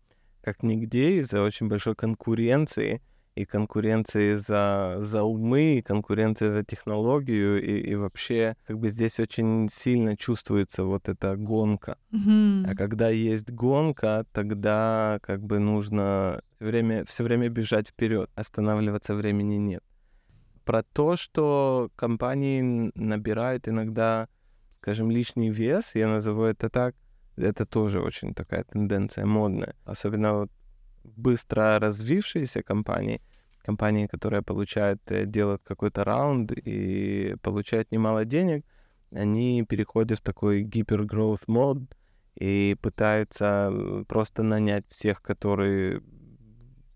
как 0.41 0.63
нигде 0.63 1.17
из-за 1.17 1.41
очень 1.41 1.67
большой 1.67 1.95
конкуренции— 1.95 3.01
и 3.35 3.45
конкуренции 3.45 4.35
за, 4.35 4.97
за 4.99 5.23
умы, 5.23 5.77
и 5.77 5.81
конкуренции 5.81 6.49
за 6.49 6.63
технологию, 6.63 7.61
и, 7.61 7.79
и 7.91 7.95
вообще 7.95 8.55
как 8.65 8.77
бы 8.79 8.89
здесь 8.89 9.19
очень 9.19 9.69
сильно 9.71 10.15
чувствуется 10.15 10.83
вот 10.83 11.09
эта 11.09 11.35
гонка. 11.35 11.97
Mm-hmm. 12.11 12.65
А 12.67 12.75
когда 12.75 13.09
есть 13.09 13.49
гонка, 13.51 14.25
тогда 14.31 15.19
как 15.23 15.41
бы 15.41 15.59
нужно 15.59 16.41
время, 16.59 17.05
все 17.05 17.23
время 17.23 17.49
бежать 17.49 17.89
вперед, 17.89 18.29
останавливаться 18.35 19.15
времени 19.15 19.55
нет. 19.55 19.83
Про 20.63 20.83
то, 20.83 21.17
что 21.17 21.89
компании 21.95 22.91
набирают 22.95 23.67
иногда, 23.67 24.29
скажем, 24.75 25.11
лишний 25.11 25.49
вес, 25.49 25.95
я 25.95 26.07
назову 26.07 26.43
это 26.43 26.69
так, 26.69 26.95
это 27.35 27.65
тоже 27.65 27.99
очень 27.99 28.33
такая 28.33 28.63
тенденция 28.63 29.25
модная. 29.25 29.75
Особенно 29.85 30.33
вот 30.35 30.51
быстро 31.03 31.79
развившиеся 31.79 32.63
компании, 32.63 33.21
компании, 33.63 34.07
которые 34.07 34.41
получают, 34.41 35.01
э, 35.11 35.25
делают 35.25 35.61
какой-то 35.63 36.03
раунд 36.03 36.51
и 36.51 37.35
получают 37.41 37.91
немало 37.91 38.25
денег, 38.25 38.65
они 39.11 39.63
переходят 39.63 40.19
в 40.19 40.23
такой 40.23 40.63
гипергроуth 40.63 41.43
мод 41.47 41.77
и 42.35 42.75
пытаются 42.81 43.71
просто 44.07 44.43
нанять 44.43 44.85
всех, 44.89 45.21
которые 45.21 46.01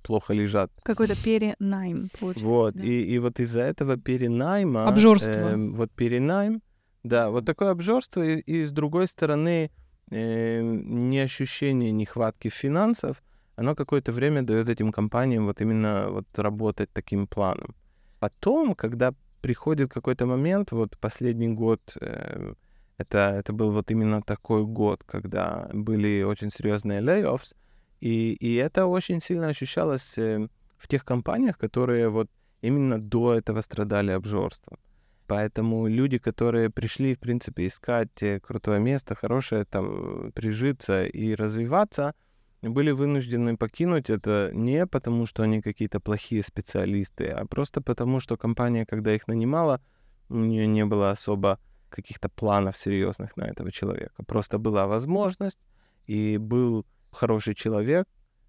плохо 0.03 0.33
лежат. 0.33 0.71
Какой-то 0.83 1.15
перенайм 1.23 2.09
получается. 2.19 2.45
Вот, 2.45 2.73
да? 2.75 2.83
и, 2.83 3.01
и 3.01 3.19
вот 3.19 3.39
из-за 3.39 3.61
этого 3.61 3.97
перенайма... 3.97 4.87
Обжорство. 4.87 5.31
Э, 5.31 5.55
вот 5.57 5.91
перенайм, 5.91 6.61
да, 7.03 7.29
вот 7.29 7.45
такое 7.45 7.71
обжорство, 7.71 8.25
и, 8.25 8.39
и 8.39 8.63
с 8.63 8.71
другой 8.71 9.07
стороны, 9.07 9.69
э, 10.09 10.61
не 10.61 11.19
ощущение 11.19 11.91
нехватки 11.91 12.49
финансов, 12.49 13.21
оно 13.57 13.75
какое-то 13.75 14.11
время 14.11 14.43
дает 14.43 14.69
этим 14.69 14.91
компаниям 14.91 15.45
вот 15.45 15.61
именно 15.61 16.09
вот 16.09 16.27
работать 16.39 16.89
таким 16.93 17.27
планом. 17.27 17.75
Потом, 18.19 18.75
когда 18.75 19.13
приходит 19.41 19.91
какой-то 19.91 20.25
момент, 20.25 20.71
вот 20.71 20.95
последний 20.97 21.49
год, 21.49 21.81
э, 21.99 22.53
это, 22.97 23.17
это 23.17 23.53
был 23.53 23.71
вот 23.71 23.91
именно 23.91 24.21
такой 24.21 24.63
год, 24.63 25.03
когда 25.03 25.69
были 25.73 26.23
очень 26.23 26.51
серьезные 26.51 27.01
layoffs, 27.01 27.55
и, 27.99 28.33
и 28.33 28.55
это 28.55 28.85
очень 28.85 29.19
сильно 29.19 29.47
ощущалось 29.47 30.19
э, 30.19 30.47
в 30.77 30.87
тех 30.87 31.03
компаниях, 31.03 31.57
которые 31.57 32.09
вот 32.09 32.29
именно 32.61 33.01
до 33.01 33.33
этого 33.33 33.61
страдали 33.61 34.11
обжорством. 34.11 34.77
Поэтому 35.25 35.87
люди, 35.87 36.19
которые 36.19 36.69
пришли, 36.69 37.15
в 37.15 37.19
принципе, 37.19 37.65
искать 37.65 38.21
э, 38.21 38.39
крутое 38.39 38.79
место, 38.79 39.15
хорошее, 39.15 39.65
там, 39.65 40.31
прижиться 40.33 41.05
и 41.05 41.33
развиваться— 41.33 42.13
были 42.61 42.91
вынуждены 42.91 43.57
покинуть 43.57 44.09
это 44.09 44.51
не 44.53 44.85
потому, 44.87 45.25
что 45.25 45.43
они 45.43 45.61
какие-то 45.61 45.99
плохие 45.99 46.43
специалисты, 46.43 47.27
а 47.27 47.45
просто 47.45 47.81
потому, 47.81 48.19
что 48.19 48.37
компания, 48.37 48.85
когда 48.85 49.13
их 49.13 49.27
нанимала, 49.27 49.81
у 50.29 50.35
нее 50.37 50.67
не 50.67 50.85
было 50.85 51.11
особо 51.11 51.59
каких-то 51.89 52.29
планов 52.29 52.77
серьезных 52.77 53.37
на 53.37 53.45
этого 53.45 53.71
человека. 53.71 54.23
Просто 54.25 54.57
была 54.57 54.87
возможность, 54.87 55.59
и 56.05 56.37
был 56.37 56.85
хороший 57.11 57.55
человек, 57.55 58.07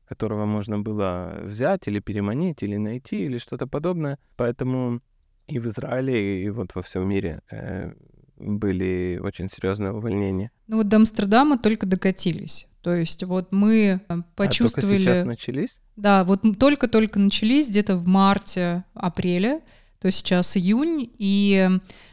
которого 0.09 0.47
можно 0.47 0.79
было 0.79 1.41
взять 1.43 1.87
или 1.87 2.01
переманить, 2.01 2.63
или 2.63 2.77
найти, 2.77 3.25
или 3.25 3.39
что-то 3.39 3.67
подобное. 3.67 4.19
Поэтому 4.37 5.01
и 5.47 5.59
в 5.59 5.67
Израиле, 5.67 6.43
и 6.43 6.51
вот 6.51 6.75
во 6.75 6.83
всем 6.83 7.09
мире 7.09 7.43
э, 7.51 7.93
были 8.37 9.21
очень 9.23 9.51
серьезные 9.51 9.93
увольнения. 9.93 10.51
Ну 10.67 10.79
вот 10.79 10.89
до 10.89 10.97
Амстердама 10.97 11.59
только 11.59 11.87
докатились. 11.87 12.68
То 12.83 12.95
есть 12.95 13.25
вот 13.25 13.53
мы 13.53 14.01
почувствовали... 14.37 14.97
А 14.97 14.99
только 14.99 15.15
сейчас 15.15 15.27
начались? 15.27 15.81
Да, 15.97 16.25
вот 16.25 16.43
только-только 16.59 17.19
начались 17.19 17.69
где-то 17.69 17.97
в 17.97 18.07
марте-апреле, 18.07 19.61
то 20.01 20.11
сейчас 20.13 20.57
июнь, 20.57 21.11
и 21.19 21.69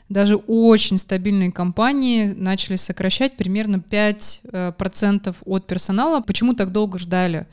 даже 0.09 0.35
очень 0.35 0.97
стабильные 0.97 1.51
компании 1.51 2.33
начали 2.33 2.77
сокращать 2.77 3.37
примерно 3.37 3.75
5% 3.75 4.41
э, 4.51 5.33
от 5.45 5.67
персонала. 5.67 6.21
Почему 6.21 6.53
так 6.53 6.71
долго 6.71 6.97
ждали? 6.97 7.47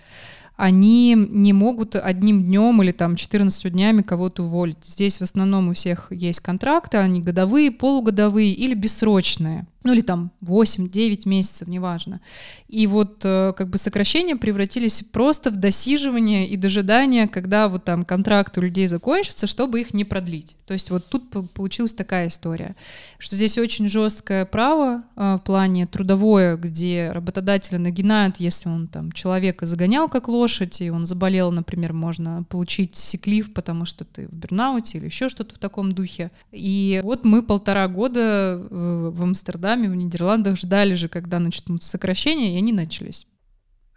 они 0.54 1.16
не 1.16 1.52
могут 1.52 1.96
одним 1.96 2.44
днем 2.44 2.82
или 2.82 2.92
там 2.92 3.16
14 3.16 3.72
днями 3.72 4.02
кого-то 4.02 4.44
уволить. 4.44 4.84
Здесь 4.84 5.18
в 5.18 5.22
основном 5.22 5.70
у 5.70 5.74
всех 5.74 6.12
есть 6.12 6.40
контракты, 6.40 6.98
они 6.98 7.20
годовые, 7.20 7.72
полугодовые 7.72 8.52
или 8.52 8.74
бессрочные 8.74 9.66
ну 9.84 9.92
или 9.92 10.00
там 10.00 10.30
8-9 10.42 11.28
месяцев, 11.28 11.68
неважно. 11.68 12.20
И 12.68 12.86
вот 12.86 13.20
э, 13.24 13.52
как 13.56 13.68
бы 13.68 13.78
сокращения 13.78 14.36
превратились 14.36 15.02
просто 15.02 15.50
в 15.50 15.56
досиживание 15.56 16.46
и 16.46 16.56
дожидание, 16.56 17.28
когда 17.28 17.68
вот 17.68 17.84
там 17.84 18.04
контракт 18.04 18.56
у 18.58 18.60
людей 18.60 18.86
закончится, 18.86 19.46
чтобы 19.46 19.80
их 19.80 19.94
не 19.94 20.04
продлить. 20.04 20.56
То 20.66 20.74
есть 20.74 20.90
вот 20.90 21.06
тут 21.06 21.30
получилась 21.52 21.94
такая 21.94 22.28
история, 22.28 22.76
что 23.18 23.36
здесь 23.36 23.58
очень 23.58 23.88
жесткое 23.88 24.46
право 24.46 25.02
э, 25.16 25.36
в 25.36 25.44
плане 25.44 25.86
трудовое, 25.86 26.56
где 26.56 27.10
работодатели 27.12 27.76
нагинают, 27.76 28.36
если 28.38 28.68
он 28.68 28.88
там 28.88 29.12
человека 29.12 29.66
загонял 29.66 30.08
как 30.08 30.28
лошадь, 30.28 30.80
и 30.80 30.90
он 30.90 31.06
заболел, 31.06 31.50
например, 31.50 31.92
можно 31.92 32.44
получить 32.48 32.96
сиклив, 32.96 33.52
потому 33.52 33.84
что 33.84 34.04
ты 34.04 34.28
в 34.28 34.36
бернауте 34.36 34.98
или 34.98 35.06
еще 35.06 35.28
что-то 35.28 35.54
в 35.54 35.58
таком 35.58 35.92
духе. 35.92 36.30
И 36.52 37.00
вот 37.02 37.24
мы 37.24 37.42
полтора 37.42 37.88
года 37.88 38.62
в 38.70 39.22
Амстердаме, 39.22 39.71
в 39.88 39.94
Нидерландах 39.94 40.56
ждали 40.56 40.94
же, 40.94 41.08
когда 41.08 41.38
начнутся 41.38 41.88
сокращения, 41.90 42.54
и 42.54 42.58
они 42.58 42.72
начались. 42.72 43.26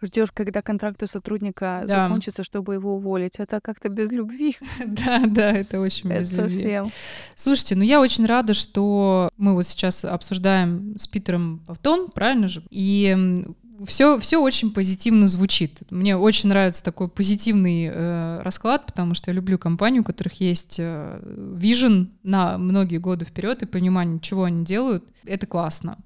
ждешь, 0.02 0.30
когда 0.32 0.60
контракт 0.62 1.02
у 1.02 1.06
сотрудника 1.06 1.82
Да. 1.86 2.04
закончится, 2.04 2.44
чтобы 2.44 2.74
его 2.74 2.96
уволить. 2.96 3.36
Это 3.38 3.60
как-то 3.60 3.88
без 3.88 4.10
любви. 4.12 4.56
Да, 4.86 5.22
да, 5.26 5.50
это 5.52 5.80
очень 5.80 6.10
Это 6.10 6.20
без 6.20 6.32
любви. 6.36 6.50
совсем. 6.52 6.86
Слушайте, 7.34 7.76
ну 7.76 7.82
я 7.82 8.00
очень 8.00 8.26
рада, 8.26 8.52
что 8.54 9.30
мы 9.38 9.54
вот 9.54 9.66
сейчас 9.66 10.04
обсуждаем 10.04 10.96
с 10.98 11.06
Питером 11.08 11.60
Павтон, 11.66 12.08
правильно 12.14 12.46
же? 12.48 12.62
И 12.70 13.44
все, 13.86 14.18
все 14.18 14.40
очень 14.40 14.72
позитивно 14.72 15.28
звучит. 15.28 15.82
Мне 15.90 16.16
очень 16.16 16.48
нравится 16.48 16.82
такой 16.82 17.08
позитивный 17.08 17.90
э, 17.92 18.40
расклад, 18.42 18.86
потому 18.86 19.14
что 19.14 19.30
я 19.30 19.34
люблю 19.34 19.58
компанию, 19.58 20.02
у 20.02 20.04
которых 20.04 20.40
есть 20.40 20.76
э, 20.78 21.20
вижен 21.56 22.12
на 22.22 22.58
многие 22.58 22.98
годы 22.98 23.24
вперед 23.24 23.62
и 23.62 23.66
понимание, 23.66 24.20
чего 24.20 24.44
они 24.44 24.64
делают. 24.64 25.04
Это 25.24 25.46
классно. 25.46 25.98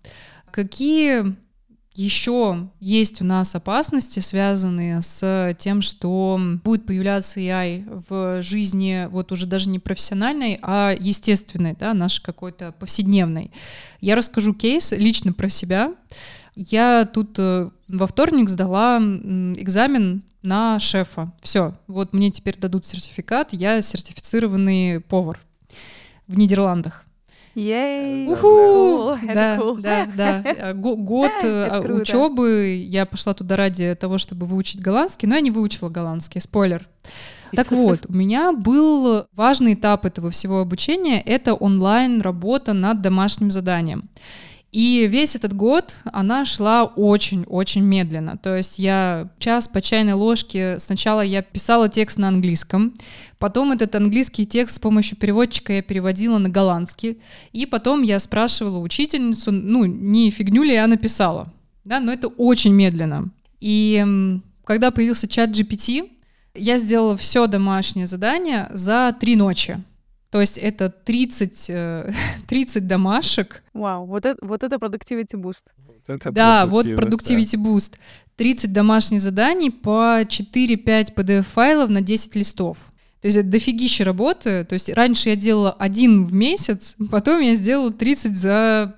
Какие 0.51 1.37
еще 1.95 2.71
есть 2.79 3.21
у 3.21 3.25
нас 3.25 3.55
опасности, 3.55 4.21
связанные 4.21 5.03
с 5.03 5.55
тем, 5.59 5.83
что 5.83 6.41
будет 6.65 6.87
появляться 6.87 7.41
AI 7.41 8.05
в 8.09 8.43
жизни 8.43 9.09
вот 9.11 9.33
уже 9.33 9.47
даже 9.47 9.69
не 9.69 9.79
профессиональной, 9.79 10.59
а 10.63 10.95
естественной, 10.99 11.75
да, 11.79 11.93
нашей 11.93 12.23
какой-то 12.23 12.73
повседневной. 12.73 13.51
Я 14.01 14.15
расскажу 14.15 14.55
кейс 14.55 14.93
лично 14.93 15.33
про 15.33 15.49
себя. 15.49 15.93
Я 16.55 17.05
тут 17.13 17.39
э, 17.39 17.71
во 17.89 18.07
вторник 18.07 18.49
сдала 18.49 18.99
экзамен 18.99 20.23
на 20.43 20.79
шефа. 20.79 21.33
Все, 21.43 21.75
вот 21.87 22.13
мне 22.13 22.31
теперь 22.31 22.57
дадут 22.59 22.85
сертификат, 22.87 23.53
я 23.53 23.81
сертифицированный 23.83 25.01
повар 25.01 25.39
в 26.27 26.37
Нидерландах. 26.39 27.05
Ей! 27.57 28.27
Уху! 28.29 28.47
Cool, 28.47 29.35
Да, 29.35 29.57
cool. 29.57 29.81
да, 29.81 30.07
да. 30.17 30.73
Го- 30.73 30.97
Год 30.97 31.33
круто. 31.41 31.93
учебы 31.95 32.77
я 32.89 33.05
пошла 33.07 33.35
туда 33.35 33.57
ради 33.57 33.95
того, 33.97 34.19
чтобы 34.19 34.47
выучить 34.47 34.81
голландский, 34.81 35.27
но 35.29 35.35
я 35.35 35.41
не 35.41 35.51
выучила 35.51 35.89
голландский, 35.89 36.41
спойлер. 36.41 36.89
Так 37.53 37.71
вот, 37.73 38.07
у 38.09 38.13
меня 38.13 38.53
был 38.53 39.27
важный 39.35 39.75
этап 39.75 40.05
этого 40.07 40.31
всего 40.31 40.61
обучения, 40.61 41.21
это 41.21 41.55
онлайн 41.55 42.21
работа 42.21 42.73
над 42.73 43.03
домашним 43.03 43.51
заданием. 43.51 44.05
И 44.73 45.09
весь 45.09 45.35
этот 45.35 45.53
год 45.53 45.97
она 46.05 46.45
шла 46.45 46.85
очень-очень 46.85 47.83
медленно. 47.83 48.39
То 48.39 48.57
есть 48.57 48.79
я 48.79 49.29
час 49.41 49.67
по 49.67 49.81
чайной 49.81 50.13
ложке, 50.13 50.79
сначала 50.79 51.23
я 51.23 51.43
писала 51.43 51.89
текст 51.89 52.19
на 52.19 52.29
английском, 52.29 52.95
потом 53.39 53.73
этот 53.73 53.97
английский 53.97 54.47
текст 54.47 54.77
с 54.77 54.79
помощью 54.79 55.19
переводчика 55.19 55.73
я 55.73 55.83
переводила 55.83 56.39
на 56.39 56.49
голландский, 56.49 57.19
и 57.53 57.67
потом 57.67 58.03
я 58.03 58.21
спрашивала 58.21 58.79
учительницу, 58.79 59.51
ну, 59.51 59.87
не 59.87 60.31
фигню 60.31 60.63
ли 60.63 60.75
я 60.75 60.87
написала. 60.87 61.53
Да, 61.85 61.99
но 61.99 62.13
это 62.13 62.29
очень 62.29 62.73
медленно. 62.73 63.31
И 63.59 64.05
когда 64.65 64.93
появился 64.93 65.27
чат 65.27 65.51
GPT, 65.51 66.09
я 66.55 66.79
сделала 66.79 67.17
все 67.17 67.49
домашнее 67.49 68.07
задание 68.07 68.69
за 68.71 69.17
три 69.19 69.35
ночи. 69.35 69.83
То 70.31 70.41
есть 70.41 70.59
это 70.59 70.91
30, 70.91 71.67
э, 71.71 72.13
30 72.49 72.87
домашек, 72.87 73.63
Вау, 73.73 74.07
вот 74.07 74.25
это, 74.27 74.45
вот 74.47 74.63
это 74.63 74.77
productivity 74.77 75.35
boost. 75.35 75.65
Это 76.07 76.33
да, 76.33 76.67
вот 76.67 76.87
Productivity 76.87 77.57
Boost. 77.57 77.95
30 78.37 78.73
домашних 78.73 79.21
заданий 79.21 79.71
по 79.71 80.23
4-5 80.23 81.15
PDF-файлов 81.15 81.91
на 81.91 82.01
10 82.01 82.37
листов. 82.37 82.91
То 83.21 83.27
есть 83.27 83.37
это 83.37 83.49
дофигища 83.49 84.05
работы. 84.05 84.65
То 84.65 84.73
есть 84.73 84.89
раньше 84.89 85.29
я 85.29 85.37
делала 85.37 85.73
один 85.73 86.25
в 86.25 86.33
месяц, 86.33 86.97
потом 87.11 87.41
я 87.41 87.55
сделала 87.55 87.93
30 87.93 88.37
за 88.37 88.97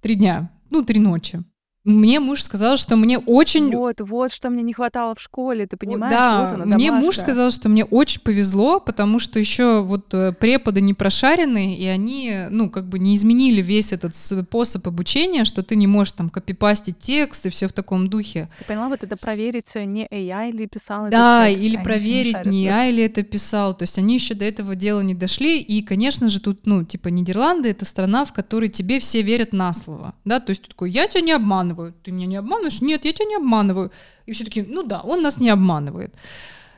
3 0.00 0.14
дня. 0.14 0.50
Ну, 0.70 0.82
3 0.84 0.98
ночи. 0.98 1.42
Мне 1.90 2.20
муж 2.20 2.42
сказал, 2.42 2.76
что 2.76 2.96
мне 2.96 3.18
очень... 3.18 3.74
Вот, 3.74 4.00
вот, 4.00 4.32
что 4.32 4.50
мне 4.50 4.62
не 4.62 4.72
хватало 4.72 5.14
в 5.14 5.20
школе, 5.20 5.66
ты 5.66 5.76
понимаешь? 5.76 6.12
Да, 6.12 6.52
вот 6.52 6.62
она, 6.62 6.76
мне 6.76 6.92
муж 6.92 7.16
сказал, 7.18 7.50
что 7.50 7.68
мне 7.68 7.84
очень 7.84 8.20
повезло, 8.20 8.80
потому 8.80 9.18
что 9.18 9.38
еще 9.38 9.82
вот 9.82 10.12
э, 10.14 10.32
преподы 10.32 10.80
не 10.80 10.94
прошаренные, 10.94 11.76
и 11.76 11.86
они, 11.86 12.46
ну, 12.50 12.70
как 12.70 12.86
бы 12.86 12.98
не 12.98 13.14
изменили 13.14 13.62
весь 13.62 13.92
этот 13.92 14.14
способ 14.14 14.86
обучения, 14.86 15.44
что 15.44 15.62
ты 15.62 15.76
не 15.76 15.86
можешь 15.86 16.12
там 16.12 16.30
копипастить 16.30 16.98
текст 16.98 17.46
и 17.46 17.50
все 17.50 17.68
в 17.68 17.72
таком 17.72 18.08
духе. 18.08 18.48
Ты 18.58 18.64
поняла, 18.64 18.88
вот 18.88 19.02
это 19.02 19.16
проверить, 19.16 19.74
э, 19.74 19.84
не 19.84 20.06
AI 20.06 20.52
ли 20.52 20.66
писал 20.66 21.08
Да, 21.10 21.48
текст. 21.48 21.64
или 21.64 21.76
проверить, 21.76 22.34
не 22.34 22.42
просто. 22.42 22.50
я 22.50 22.86
или 22.86 23.02
это 23.02 23.22
писал. 23.22 23.74
То 23.74 23.82
есть 23.84 23.98
они 23.98 24.14
еще 24.14 24.34
до 24.34 24.44
этого 24.44 24.74
дела 24.74 25.00
не 25.00 25.14
дошли. 25.14 25.60
И, 25.60 25.82
конечно 25.82 26.28
же, 26.28 26.40
тут, 26.40 26.66
ну, 26.66 26.84
типа, 26.84 27.08
Нидерланды— 27.08 27.68
это 27.70 27.84
страна, 27.84 28.24
в 28.24 28.32
которой 28.32 28.68
тебе 28.68 29.00
все 29.00 29.22
верят 29.22 29.52
на 29.52 29.72
слово. 29.72 30.14
Да, 30.24 30.40
то 30.40 30.50
есть 30.50 30.62
ты 30.62 30.68
такой, 30.68 30.90
я 30.90 31.06
тебя 31.06 31.22
не 31.22 31.32
обманываю. 31.32 31.79
Ты 31.88 32.12
меня 32.12 32.26
не 32.26 32.36
обманываешь? 32.36 32.80
Нет, 32.82 33.04
я 33.04 33.12
тебя 33.12 33.26
не 33.26 33.36
обманываю. 33.36 33.90
И 34.26 34.32
все 34.32 34.44
таки 34.44 34.62
ну 34.62 34.82
да, 34.82 35.00
он 35.00 35.22
нас 35.22 35.40
не 35.40 35.50
обманывает. 35.50 36.14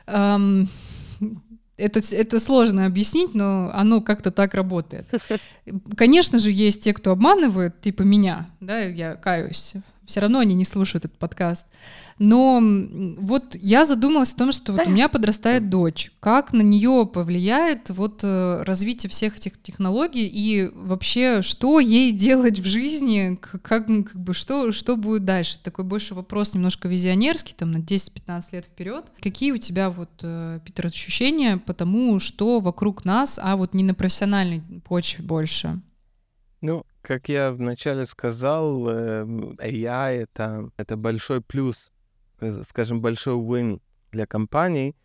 Эм, 0.07 0.67
это, 1.77 2.01
это 2.11 2.39
сложно 2.39 2.85
объяснить, 2.85 3.33
но 3.33 3.71
оно 3.73 4.01
как-то 4.01 4.31
так 4.31 4.53
работает. 4.53 5.05
Конечно 5.97 6.39
же, 6.39 6.51
есть 6.51 6.83
те, 6.83 6.93
кто 6.93 7.11
обманывает, 7.11 7.81
типа 7.81 8.03
меня, 8.03 8.49
да, 8.59 8.79
я 8.79 9.15
каюсь. 9.15 9.73
Все 10.05 10.19
равно 10.19 10.39
они 10.39 10.53
не 10.53 10.65
слушают 10.65 11.05
этот 11.05 11.17
подкаст. 11.17 11.65
Но 12.19 12.61
вот 13.17 13.55
я 13.55 13.85
задумалась 13.85 14.33
о 14.33 14.37
том, 14.37 14.51
что 14.51 14.73
вот 14.73 14.85
у 14.85 14.89
меня 14.89 15.09
подрастает 15.09 15.69
дочь. 15.69 16.11
Как 16.19 16.53
на 16.53 16.61
нее 16.61 17.09
повлияет 17.11 17.89
вот 17.89 18.19
э, 18.23 18.63
развитие 18.63 19.09
всех 19.09 19.37
этих 19.37 19.61
технологий 19.61 20.27
и 20.27 20.69
вообще, 20.73 21.41
что 21.41 21.79
ей 21.79 22.11
делать 22.11 22.59
в 22.59 22.65
жизни, 22.65 23.37
как, 23.41 23.61
как 23.61 23.87
бы, 24.15 24.33
что, 24.33 24.71
что 24.71 24.95
будет 24.95 25.25
дальше? 25.25 25.57
Такой 25.63 25.85
больше 25.85 26.13
вопрос 26.13 26.53
немножко 26.53 26.87
визионерский, 26.87 27.55
там 27.57 27.71
на 27.71 27.77
10-15 27.77 28.43
лет 28.51 28.65
вперед. 28.65 29.05
Какие 29.21 29.51
у 29.51 29.57
тебя 29.57 29.89
вот, 29.89 30.11
э, 30.21 30.59
Питер, 30.63 30.87
ощущения 30.87 31.57
по 31.57 31.73
тому, 31.73 32.19
что 32.19 32.59
вокруг 32.59 33.05
нас, 33.05 33.39
а 33.41 33.55
вот 33.55 33.73
не 33.73 33.83
на 33.83 33.93
профессиональной 33.93 34.61
почве 34.85 35.23
больше? 35.23 35.79
Ну, 36.61 36.85
как 37.03 37.29
я 37.29 37.51
вначале 37.51 38.05
сказал, 38.05 38.89
э, 38.89 39.23
AI 39.25 40.23
это, 40.23 40.69
это 40.77 40.95
большой 40.95 41.41
плюс, 41.41 41.91
э, 42.39 42.63
скажем, 42.67 43.01
большой 43.01 43.35
win 43.35 43.81
для 44.11 44.25
компаний. 44.25 44.95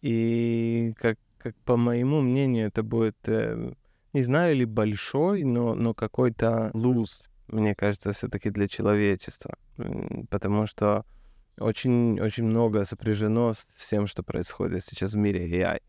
И 0.00 0.94
как, 0.96 1.18
как 1.38 1.56
по 1.64 1.76
моему 1.76 2.20
мнению, 2.20 2.68
это 2.68 2.84
будет, 2.84 3.16
э, 3.26 3.72
не 4.12 4.22
знаю, 4.22 4.54
ли 4.54 4.64
большой, 4.64 5.42
но, 5.42 5.74
но 5.74 5.94
какой-то 5.94 6.70
lose, 6.74 7.24
мне 7.48 7.74
кажется, 7.74 8.12
все-таки 8.12 8.50
для 8.50 8.68
человечества. 8.68 9.58
Потому 10.30 10.68
что 10.68 11.04
очень, 11.58 12.20
очень 12.20 12.44
много 12.44 12.84
сопряжено 12.84 13.52
с 13.52 13.66
всем, 13.76 14.06
что 14.06 14.22
происходит 14.22 14.84
сейчас 14.84 15.14
в 15.14 15.16
мире 15.16 15.48
AI. 15.50 15.80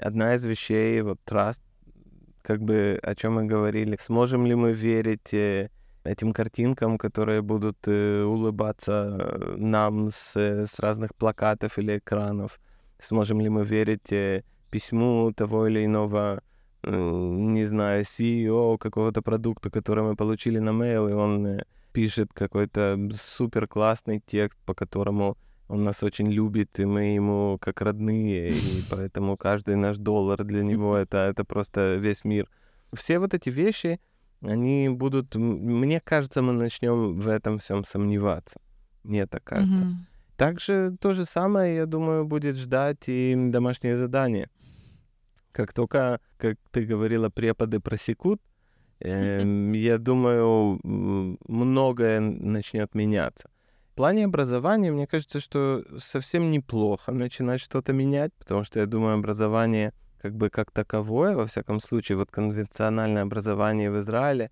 Одна 0.00 0.34
из 0.34 0.46
вещей, 0.46 1.02
вот 1.02 1.20
trust, 1.26 1.60
как 2.44 2.60
бы 2.60 2.98
о 3.02 3.14
чем 3.14 3.34
мы 3.34 3.46
говорили, 3.46 3.96
сможем 4.00 4.46
ли 4.46 4.54
мы 4.54 4.72
верить 4.74 5.32
э, 5.32 5.70
этим 6.04 6.32
картинкам, 6.32 6.98
которые 6.98 7.40
будут 7.40 7.78
э, 7.86 8.22
улыбаться 8.22 9.16
э, 9.18 9.54
нам 9.56 10.10
с, 10.10 10.36
э, 10.36 10.66
с 10.66 10.78
разных 10.78 11.14
плакатов 11.14 11.78
или 11.78 11.96
экранов, 11.96 12.60
сможем 12.98 13.40
ли 13.40 13.48
мы 13.48 13.64
верить 13.64 14.12
э, 14.12 14.42
письму 14.70 15.32
того 15.34 15.68
или 15.68 15.86
иного, 15.86 16.42
э, 16.82 16.90
не 16.90 17.64
знаю, 17.64 18.02
CEO 18.02 18.76
какого-то 18.76 19.22
продукта, 19.22 19.70
который 19.70 20.04
мы 20.04 20.14
получили 20.14 20.58
на 20.58 20.70
mail, 20.70 21.10
и 21.10 21.14
он 21.14 21.46
э, 21.46 21.64
пишет 21.92 22.34
какой-то 22.34 22.98
супер 23.12 23.66
классный 23.66 24.22
текст, 24.26 24.58
по 24.66 24.74
которому 24.74 25.38
он 25.68 25.84
нас 25.84 26.02
очень 26.02 26.30
любит, 26.30 26.78
и 26.78 26.84
мы 26.84 27.14
ему 27.14 27.58
как 27.60 27.80
родные, 27.80 28.50
и 28.50 28.82
поэтому 28.90 29.36
каждый 29.36 29.76
наш 29.76 29.98
доллар 29.98 30.44
для 30.44 30.62
него 30.62 30.96
это, 30.96 31.18
это 31.18 31.44
просто 31.44 31.96
весь 31.96 32.24
мир. 32.24 32.50
Все 32.92 33.18
вот 33.18 33.34
эти 33.34 33.48
вещи, 33.48 34.00
они 34.42 34.88
будут... 34.88 35.34
Мне 35.34 36.00
кажется, 36.00 36.42
мы 36.42 36.52
начнем 36.52 37.18
в 37.18 37.28
этом 37.28 37.58
всем 37.58 37.84
сомневаться. 37.84 38.60
Мне 39.02 39.26
так 39.26 39.42
кажется. 39.44 39.84
Мгм. 39.84 40.06
Также 40.36 40.96
то 41.00 41.12
же 41.12 41.24
самое, 41.24 41.76
я 41.76 41.86
думаю, 41.86 42.24
будет 42.24 42.56
ждать 42.56 43.04
и 43.06 43.34
домашнее 43.50 43.96
задание. 43.96 44.50
Как 45.52 45.72
только, 45.72 46.20
как 46.36 46.56
ты 46.72 46.84
говорила, 46.84 47.30
преподы 47.30 47.80
просекут, 47.80 48.40
эм, 49.00 49.72
я 49.72 49.98
думаю, 49.98 50.80
многое 50.82 52.20
начнет 52.20 52.94
меняться. 52.94 53.48
В 53.94 53.96
плане 53.96 54.24
образования, 54.24 54.90
мне 54.90 55.06
кажется, 55.06 55.38
что 55.38 55.84
совсем 55.98 56.50
неплохо 56.50 57.12
начинать 57.12 57.60
что-то 57.60 57.92
менять, 57.92 58.32
потому 58.34 58.64
что 58.64 58.80
я 58.80 58.86
думаю, 58.86 59.14
образование 59.14 59.92
как 60.20 60.34
бы 60.34 60.50
как 60.50 60.72
таковое, 60.72 61.36
во 61.36 61.46
всяком 61.46 61.78
случае, 61.78 62.18
вот 62.18 62.28
конвенциональное 62.28 63.22
образование 63.22 63.92
в 63.92 64.00
Израиле, 64.00 64.50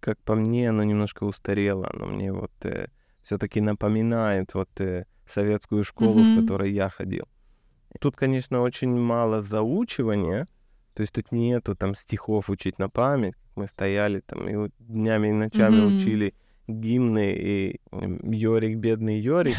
как 0.00 0.18
по 0.24 0.34
мне, 0.34 0.70
оно 0.70 0.82
немножко 0.82 1.22
устарело, 1.22 1.88
оно 1.94 2.06
мне 2.06 2.32
вот 2.32 2.50
все-таки 3.22 3.60
напоминает 3.60 4.52
вот 4.54 4.80
э, 4.80 5.04
советскую 5.28 5.84
школу, 5.84 6.22
Мгм. 6.22 6.24
в 6.24 6.34
которой 6.34 6.72
я 6.72 6.88
ходил. 6.88 7.28
Тут, 8.00 8.16
конечно, 8.16 8.62
очень 8.62 8.98
мало 8.98 9.40
заучивания, 9.40 10.48
то 10.94 11.02
есть 11.02 11.12
тут 11.12 11.30
нету 11.30 11.76
там 11.76 11.94
стихов 11.94 12.50
учить 12.50 12.80
на 12.80 12.90
память. 12.90 13.34
Мы 13.54 13.68
стояли 13.68 14.22
там 14.26 14.48
и 14.48 14.70
днями 14.80 15.28
и 15.28 15.32
ночами 15.32 15.76
Мгм. 15.76 15.94
учили 15.94 16.34
гимны 16.70 17.32
и 17.32 17.80
м, 17.92 18.30
Йорик, 18.30 18.78
бедный 18.78 19.18
Йорик. 19.20 19.56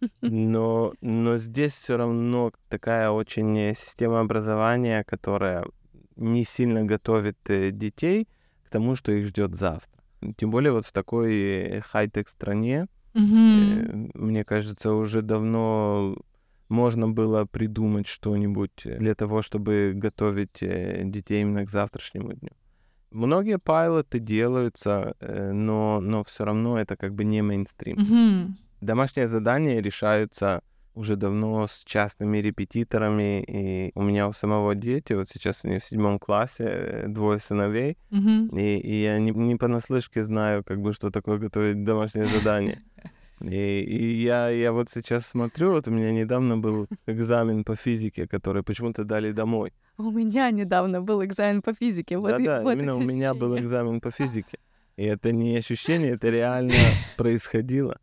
Но, 0.20 0.92
но 1.00 1.36
здесь 1.36 1.74
все 1.74 1.96
равно 1.96 2.50
такая 2.68 3.10
очень 3.10 3.72
система 3.76 4.18
образования, 4.18 5.04
которая 5.04 5.64
не 6.16 6.44
сильно 6.44 6.82
готовит 6.84 7.38
э, 7.48 7.70
детей 7.70 8.26
к 8.64 8.68
тому, 8.70 8.96
что 8.96 9.12
их 9.12 9.26
ждет 9.26 9.54
завтра. 9.54 10.02
Тем 10.36 10.50
более 10.50 10.72
вот 10.72 10.86
в 10.86 10.92
такой 10.92 11.80
хай-тек 11.82 12.28
стране, 12.28 12.88
э, 13.14 14.08
мне 14.14 14.44
кажется, 14.44 14.92
уже 14.92 15.22
давно 15.22 16.16
можно 16.68 17.08
было 17.08 17.44
придумать 17.44 18.06
что-нибудь 18.06 18.82
для 18.84 19.14
того, 19.14 19.42
чтобы 19.42 19.92
готовить 19.94 20.62
э, 20.62 21.02
детей 21.04 21.42
именно 21.42 21.64
к 21.64 21.70
завтрашнему 21.70 22.32
дню. 22.32 22.50
Многие 23.12 23.58
пайлоты 23.58 24.18
делаются, 24.18 25.14
э, 25.20 25.52
но, 25.52 26.00
но 26.00 26.24
все 26.24 26.44
равно 26.44 26.78
это 26.78 26.96
как 26.96 27.14
бы 27.14 27.24
не 27.24 27.42
мейнстрим. 27.42 27.98
Мгм. 28.00 28.56
Домашние 28.80 29.28
задания 29.28 29.80
решаются 29.80 30.62
уже 30.94 31.16
давно 31.16 31.66
с 31.66 31.84
частными 31.84 32.38
репетиторами, 32.38 33.42
и 33.42 33.92
у 33.94 34.02
меня 34.02 34.28
у 34.28 34.32
самого 34.32 34.74
дети, 34.74 35.14
вот 35.14 35.28
сейчас 35.28 35.64
они 35.64 35.78
в 35.78 35.84
седьмом 35.84 36.18
классе, 36.18 36.64
э, 36.66 37.06
двое 37.08 37.38
сыновей, 37.38 37.96
Мгм. 38.10 38.48
и, 38.48 38.78
и 38.78 39.02
я 39.02 39.18
не, 39.18 39.30
не 39.30 39.56
понаслышке 39.56 40.22
знаю, 40.22 40.64
как 40.64 40.80
бы, 40.80 40.92
что 40.92 41.10
такое 41.10 41.38
готовить 41.38 41.84
домашнее 41.84 42.26
задание. 42.26 42.82
И, 43.42 43.80
и 43.80 44.22
я, 44.22 44.48
я 44.50 44.72
вот 44.72 44.88
сейчас 44.90 45.26
смотрю, 45.26 45.72
вот 45.72 45.88
у 45.88 45.90
меня 45.90 46.12
недавно 46.12 46.56
был 46.58 46.86
экзамен 47.06 47.64
по 47.64 47.74
физике, 47.76 48.26
который 48.26 48.62
почему-то 48.62 49.04
дали 49.04 49.32
домой. 49.32 49.72
У 49.98 50.10
меня 50.10 50.50
недавно 50.50 51.00
был 51.02 51.24
экзамен 51.24 51.60
по 51.62 51.74
физике. 51.74 52.18
Вот, 52.18 52.28
и- 52.38 52.44
Да-да, 52.44 52.62
вот 52.62 52.72
именно 52.74 52.94
у 52.96 53.00
меня 53.00 53.34
был 53.34 53.58
экзамен 53.58 54.00
по 54.00 54.10
физике. 54.18 54.58
И 54.96 55.04
это 55.04 55.32
не 55.32 55.56
ощущение, 55.56 56.12
это 56.12 56.28
реально 56.30 56.74
происходило. 57.16 57.98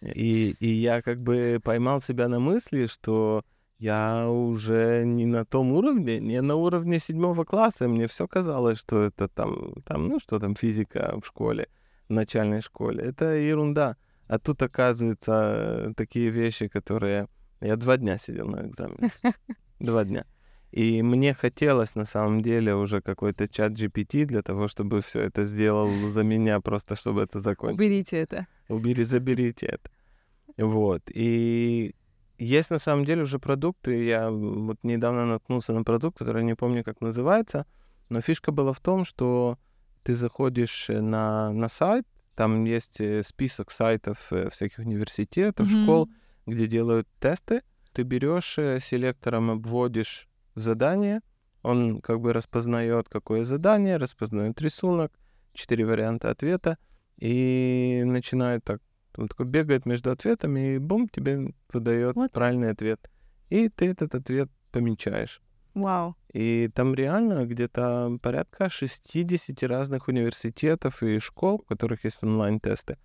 И, 0.00 0.54
и 0.60 0.68
я 0.68 1.02
как 1.02 1.20
бы 1.22 1.60
поймал 1.62 2.00
себя 2.02 2.28
на 2.28 2.38
мысли, 2.40 2.86
что 2.86 3.42
я 3.78 4.28
уже 4.28 5.04
не 5.04 5.26
на 5.26 5.44
том 5.44 5.72
уровне, 5.72 6.20
не 6.20 6.40
на 6.42 6.56
уровне 6.56 6.98
седьмого 6.98 7.44
класса. 7.44 7.88
Мне 7.88 8.06
все 8.06 8.26
казалось, 8.26 8.78
что 8.78 9.02
это 9.02 9.28
там, 9.28 9.74
там, 9.86 10.08
ну 10.08 10.18
что 10.18 10.38
там, 10.38 10.56
физика 10.56 11.14
в 11.22 11.26
школе, 11.26 11.68
в 12.08 12.12
начальной 12.12 12.60
школе. 12.60 13.02
Это 13.04 13.34
ерунда. 13.34 13.96
А 14.26 14.38
тут, 14.38 14.62
оказывается, 14.62 15.92
такие 15.96 16.30
вещи, 16.30 16.68
которые... 16.68 17.28
Я 17.60 17.76
два 17.76 17.96
дня 17.96 18.18
сидел 18.18 18.48
на 18.48 18.66
экзамене. 18.66 19.12
Два 19.80 20.04
дня. 20.04 20.24
И 20.70 21.02
мне 21.02 21.34
хотелось 21.34 21.94
на 21.94 22.04
самом 22.04 22.42
деле 22.42 22.74
уже 22.74 23.00
какой-то 23.00 23.48
чат 23.48 23.72
GPT 23.72 24.24
для 24.24 24.42
того, 24.42 24.66
чтобы 24.66 25.02
все 25.02 25.20
это 25.20 25.44
сделал 25.44 25.88
за 26.10 26.24
меня, 26.24 26.60
просто 26.60 26.96
чтобы 26.96 27.22
это 27.22 27.38
закончить. 27.38 27.78
Уберите 27.78 28.16
это. 28.16 28.46
Убери, 28.68 29.04
заберите 29.04 29.66
это. 29.66 29.90
Вот. 30.56 31.02
И 31.14 31.94
есть 32.38 32.70
на 32.70 32.78
самом 32.78 33.04
деле 33.04 33.22
уже 33.22 33.38
продукты. 33.38 34.04
Я 34.04 34.30
вот 34.30 34.78
недавно 34.82 35.26
наткнулся 35.26 35.72
на 35.72 35.84
продукт, 35.84 36.18
который 36.18 36.38
я 36.38 36.46
не 36.46 36.56
помню, 36.56 36.82
как 36.82 37.00
называется. 37.00 37.66
Но 38.08 38.20
фишка 38.20 38.50
была 38.50 38.72
в 38.72 38.80
том, 38.80 39.04
что 39.04 39.58
ты 40.02 40.14
заходишь 40.14 40.90
э, 40.90 41.00
на, 41.00 41.52
на 41.52 41.68
сайт, 41.68 42.06
там 42.34 42.64
есть 42.64 43.00
э, 43.00 43.22
список 43.22 43.70
сайтов 43.70 44.32
э, 44.32 44.50
всяких 44.50 44.78
университетов, 44.78 45.70
Мгм. 45.70 45.82
школ, 45.82 46.10
где 46.46 46.66
делают 46.66 47.08
тесты. 47.20 47.62
Ты 47.92 48.02
берешь 48.02 48.58
э, 48.58 48.78
селектором, 48.80 49.50
обводишь 49.50 50.28
задание, 50.54 51.20
он 51.62 52.00
как 52.00 52.20
бы 52.20 52.32
распознает, 52.32 53.08
какое 53.08 53.44
задание, 53.44 53.96
распознает 53.96 54.60
рисунок, 54.60 55.12
четыре 55.52 55.86
варианта 55.86 56.30
ответа, 56.30 56.76
и 57.18 58.02
начинает 58.04 58.64
так, 58.64 58.80
он 59.16 59.28
такой 59.28 59.46
бегает 59.46 59.86
между 59.86 60.10
ответами, 60.10 60.74
и 60.74 60.78
бум, 60.78 61.08
тебе 61.08 61.54
выдает 61.72 62.16
Вот. 62.16 62.32
правильный 62.32 62.70
ответ. 62.70 63.10
И 63.48 63.68
ты 63.68 63.86
этот 63.86 64.14
ответ 64.14 64.50
помечаешь. 64.72 65.40
Вау. 65.74 66.16
И 66.32 66.70
там 66.74 66.94
реально 66.94 67.46
где-то 67.46 68.18
порядка 68.22 68.68
60 68.68 69.62
разных 69.64 70.08
университетов 70.08 71.02
и 71.02 71.18
школ, 71.18 71.56
у 71.56 71.58
которых 71.58 72.04
есть 72.04 72.22
онлайн-тесты. 72.22 72.96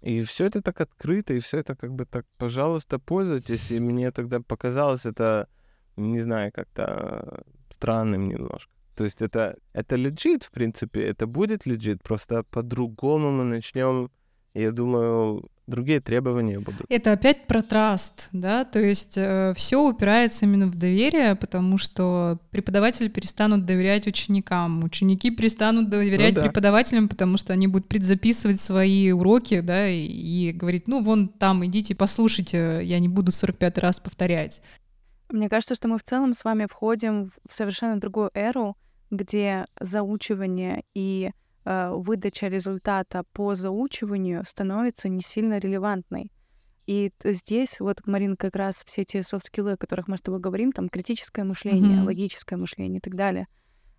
И 0.00 0.22
все 0.22 0.46
это 0.46 0.62
так 0.62 0.80
открыто, 0.80 1.34
и 1.34 1.40
все 1.40 1.58
это 1.58 1.74
как 1.74 1.92
бы 1.92 2.04
так, 2.04 2.26
пожалуйста, 2.36 2.98
пользуйтесь. 2.98 3.70
И 3.70 3.80
мне 3.80 4.10
тогда 4.12 4.40
показалось 4.40 5.06
это, 5.06 5.48
не 5.96 6.20
знаю, 6.20 6.52
как-то 6.52 7.44
странным 7.70 8.28
немножко. 8.28 8.70
То 8.94 9.04
есть 9.04 9.22
это, 9.22 9.56
это 9.72 9.96
лежит, 9.96 10.44
в 10.44 10.50
принципе, 10.50 11.02
это 11.04 11.26
будет 11.26 11.66
лежит, 11.66 12.02
просто 12.02 12.44
по-другому 12.44 13.32
мы 13.32 13.44
начнем, 13.44 14.10
я 14.52 14.70
думаю, 14.70 15.50
другие 15.66 16.00
требования 16.00 16.58
будут. 16.58 16.82
Это 16.88 17.12
опять 17.12 17.46
про 17.46 17.62
траст, 17.62 18.28
да, 18.32 18.64
то 18.64 18.80
есть 18.80 19.12
все 19.56 19.80
упирается 19.80 20.44
именно 20.44 20.66
в 20.66 20.74
доверие, 20.74 21.34
потому 21.36 21.78
что 21.78 22.38
преподаватели 22.50 23.08
перестанут 23.08 23.64
доверять 23.64 24.06
ученикам, 24.06 24.84
ученики 24.84 25.30
перестанут 25.30 25.88
доверять 25.88 26.34
да. 26.34 26.42
преподавателям, 26.42 27.08
потому 27.08 27.38
что 27.38 27.52
они 27.52 27.66
будут 27.66 27.88
предзаписывать 27.88 28.60
свои 28.60 29.10
уроки, 29.12 29.60
да, 29.60 29.88
и, 29.88 30.00
и 30.00 30.52
говорить, 30.52 30.86
ну 30.86 31.02
вон 31.02 31.28
там 31.28 31.64
идите 31.64 31.94
послушайте, 31.94 32.80
я 32.82 32.98
не 32.98 33.08
буду 33.08 33.32
45 33.32 33.78
раз 33.78 34.00
повторять. 34.00 34.60
Мне 35.30 35.48
кажется, 35.48 35.74
что 35.74 35.88
мы 35.88 35.98
в 35.98 36.02
целом 36.02 36.34
с 36.34 36.44
вами 36.44 36.66
входим 36.70 37.30
в 37.48 37.54
совершенно 37.54 37.98
другую 37.98 38.30
эру, 38.34 38.76
где 39.10 39.66
заучивание 39.80 40.84
и 40.94 41.30
э, 41.30 41.32
выдача 41.64 42.48
результата 42.48 43.24
по 43.32 43.54
заучиванию 43.54 44.44
становится 44.46 45.08
не 45.08 45.20
сильно 45.22 45.58
релевантной. 45.58 46.30
И 46.86 47.10
здесь 47.24 47.80
вот, 47.80 48.06
Марин, 48.06 48.36
как 48.36 48.56
раз 48.56 48.82
все 48.84 49.04
те 49.04 49.22
софт-скиллы, 49.22 49.72
о 49.72 49.76
которых 49.78 50.06
мы 50.08 50.16
с 50.18 50.20
тобой 50.22 50.40
говорим, 50.40 50.70
там 50.72 50.88
критическое 50.90 51.44
мышление, 51.44 51.96
Мгм. 51.98 52.06
логическое 52.06 52.56
мышление 52.56 52.98
и 52.98 53.00
так 53.00 53.14
далее, 53.14 53.46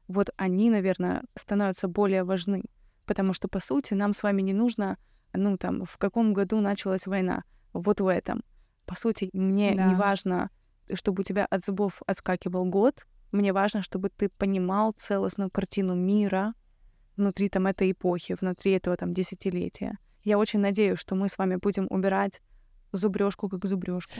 вот 0.08 0.30
они, 0.38 0.70
наверное, 0.70 1.24
становятся 1.36 1.88
более 1.88 2.24
важны. 2.24 2.64
Потому 3.06 3.34
что, 3.34 3.48
по 3.48 3.60
сути, 3.60 3.96
нам 3.96 4.14
с 4.14 4.22
вами 4.24 4.44
не 4.44 4.54
нужно, 4.54 4.98
ну, 5.34 5.58
там, 5.58 5.86
в 5.86 5.98
каком 5.98 6.34
году 6.34 6.60
началась 6.62 7.08
война, 7.08 7.44
вот 7.74 8.02
в 8.02 8.08
этом. 8.08 8.44
По 8.86 8.96
сути, 8.96 9.30
мне 9.34 9.76
не 9.78 9.96
Да. 9.96 10.00
важно, 10.00 10.50
чтобы 10.94 11.22
у 11.22 11.24
тебя 11.24 11.46
от 11.46 11.66
зубов 11.66 12.02
отскакивал 12.06 12.66
год, 12.66 13.06
мне 13.32 13.52
важно, 13.52 13.82
чтобы 13.82 14.10
ты 14.10 14.30
понимал 14.30 14.94
целостную 14.96 15.50
картину 15.50 15.96
мира 15.96 16.54
внутри 17.18 17.50
там 17.50 17.68
этой 17.68 17.92
эпохи, 17.92 18.36
внутри 18.40 18.74
этого 18.74 18.96
там 18.98 19.14
десятилетия. 19.14 19.98
Я 20.24 20.38
очень 20.38 20.60
надеюсь, 20.60 21.00
что 21.00 21.16
мы 21.16 21.30
с 21.30 21.38
вами 21.38 21.58
будем 21.58 21.88
убирать 21.90 22.42
зубрежку 22.92 23.50
как 23.50 23.66
зубрежку. 23.66 24.14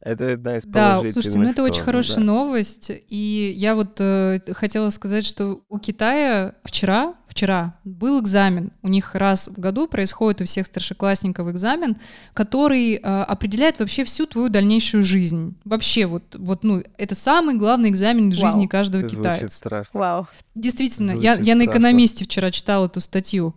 Это 0.00 0.32
одна 0.32 0.56
из 0.56 0.64
Да, 0.64 1.00
слушайте, 1.08 1.38
ну 1.38 1.48
это 1.48 1.62
очень 1.62 1.74
сторон, 1.74 1.86
хорошая 1.86 2.16
да. 2.16 2.22
новость. 2.24 2.90
И 3.08 3.54
я 3.56 3.76
вот 3.76 4.00
э, 4.00 4.40
хотела 4.52 4.90
сказать, 4.90 5.24
что 5.24 5.62
у 5.68 5.78
Китая 5.78 6.56
вчера, 6.64 7.14
вчера 7.32 7.74
был 7.84 8.20
экзамен. 8.20 8.70
У 8.82 8.88
них 8.88 9.14
раз 9.14 9.48
в 9.48 9.58
году 9.58 9.88
происходит 9.88 10.42
у 10.42 10.44
всех 10.44 10.66
старшеклассников 10.66 11.48
экзамен, 11.50 11.96
который 12.34 12.94
э, 12.94 12.98
определяет 12.98 13.78
вообще 13.78 14.04
всю 14.04 14.26
твою 14.26 14.48
дальнейшую 14.48 15.02
жизнь. 15.02 15.56
Вообще 15.64 16.06
вот, 16.06 16.22
вот 16.38 16.62
ну, 16.62 16.82
это 16.98 17.14
самый 17.14 17.56
главный 17.56 17.88
экзамен 17.88 18.30
в 18.30 18.38
Вау. 18.38 18.46
жизни 18.50 18.66
каждого 18.66 19.00
Это 19.02 19.16
китайца. 19.16 19.40
звучит 19.40 19.52
страшно. 19.52 20.00
Вау. 20.00 20.28
Действительно, 20.54 21.12
Звучит 21.12 21.24
я, 21.24 21.36
я 21.36 21.54
на 21.54 21.64
экономисте 21.64 22.24
вчера 22.24 22.50
читала 22.50 22.86
эту 22.86 23.00
статью. 23.00 23.54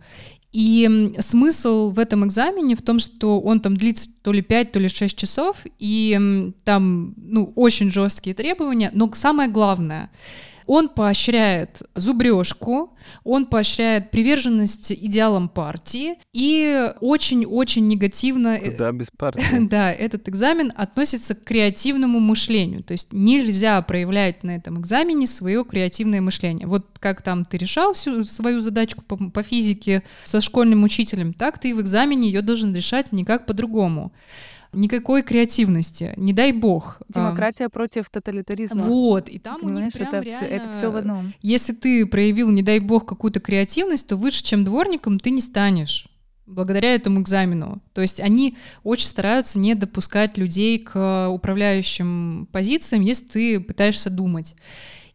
И 0.52 1.12
смысл 1.18 1.90
в 1.90 1.98
этом 1.98 2.24
экзамене 2.24 2.76
в 2.76 2.82
том, 2.82 2.98
что 2.98 3.40
он 3.40 3.60
там 3.60 3.76
длится 3.76 4.08
то 4.22 4.32
ли 4.32 4.40
5, 4.40 4.72
то 4.72 4.78
ли 4.78 4.88
6 4.88 5.14
часов, 5.14 5.58
и 5.78 6.50
там 6.64 7.12
ну, 7.18 7.52
очень 7.56 7.92
жесткие 7.92 8.34
требования, 8.34 8.90
но 8.94 9.12
самое 9.12 9.50
главное, 9.50 10.08
он 10.66 10.88
поощряет 10.88 11.82
зубрежку, 11.94 12.96
он 13.24 13.46
поощряет 13.46 14.10
приверженность 14.10 14.92
идеалам 14.92 15.48
партии 15.48 16.14
и 16.32 16.92
очень-очень 17.00 17.86
негативно 17.86 18.56
э, 18.56 18.72
Куда 18.72 18.92
без 18.92 19.08
партии? 19.16 19.44
да, 19.68 19.92
этот 19.92 20.28
экзамен 20.28 20.72
относится 20.76 21.34
к 21.34 21.44
креативному 21.44 22.20
мышлению. 22.20 22.82
То 22.82 22.92
есть 22.92 23.12
нельзя 23.12 23.80
проявлять 23.82 24.42
на 24.42 24.56
этом 24.56 24.80
экзамене 24.80 25.26
свое 25.26 25.64
креативное 25.64 26.20
мышление. 26.20 26.66
Вот 26.66 26.86
как 26.98 27.22
там 27.22 27.44
ты 27.44 27.58
решал 27.58 27.94
всю 27.94 28.24
свою 28.24 28.60
задачку 28.60 29.02
по, 29.02 29.16
по 29.16 29.42
физике 29.42 30.02
со 30.24 30.40
школьным 30.40 30.84
учителем, 30.84 31.32
так 31.32 31.58
ты 31.58 31.70
и 31.70 31.72
в 31.72 31.80
экзамене 31.80 32.28
ее 32.28 32.42
должен 32.42 32.74
решать 32.74 33.12
никак 33.12 33.46
по-другому. 33.46 34.12
Никакой 34.76 35.22
креативности, 35.22 36.12
не 36.16 36.32
дай 36.32 36.52
бог. 36.52 36.98
А, 37.00 37.12
Демократия 37.12 37.68
против 37.68 38.10
тоталитаризма. 38.10 38.82
Вот, 38.82 39.28
и 39.28 39.38
там 39.38 39.56
у 39.62 39.68
них 39.68 39.92
Понимаешь, 39.92 39.92
прям 39.94 40.08
это, 40.08 40.20
реально... 40.20 40.46
это 40.46 40.72
все 40.76 40.90
в 40.90 40.96
одном. 40.96 41.32
Если 41.42 41.72
ты 41.72 42.06
проявил, 42.06 42.50
не 42.50 42.62
дай 42.62 42.78
бог, 42.78 43.06
какую-то 43.06 43.40
креативность, 43.40 44.06
то 44.06 44.16
выше, 44.16 44.44
чем 44.44 44.64
дворником, 44.64 45.18
ты 45.18 45.30
не 45.30 45.40
станешь 45.40 46.08
благодаря 46.46 46.94
этому 46.94 47.20
экзамену. 47.20 47.82
То 47.92 48.02
есть 48.02 48.20
они 48.20 48.56
очень 48.84 49.08
стараются 49.08 49.58
не 49.58 49.74
допускать 49.74 50.38
людей 50.38 50.78
к 50.78 51.28
управляющим 51.28 52.48
позициям, 52.52 53.02
если 53.02 53.24
ты 53.24 53.60
пытаешься 53.60 54.10
думать. 54.10 54.54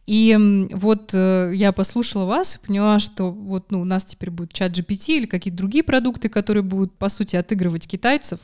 И 0.04 0.68
вот 0.72 1.10
э, 1.14 1.52
я 1.54 1.72
послушала 1.72 2.24
вас, 2.24 2.56
поняла, 2.66 2.98
что 2.98 3.30
вот 3.30 3.70
ну, 3.70 3.80
у 3.80 3.84
нас 3.84 4.04
теперь 4.04 4.30
будет 4.30 4.52
чат 4.52 4.72
GPT 4.72 5.18
или 5.18 5.26
какие-то 5.26 5.56
другие 5.56 5.84
продукты, 5.84 6.28
которые 6.28 6.64
будут, 6.64 6.92
по 6.98 7.08
сути, 7.08 7.36
отыгрывать 7.36 7.86
китайцев. 7.86 8.40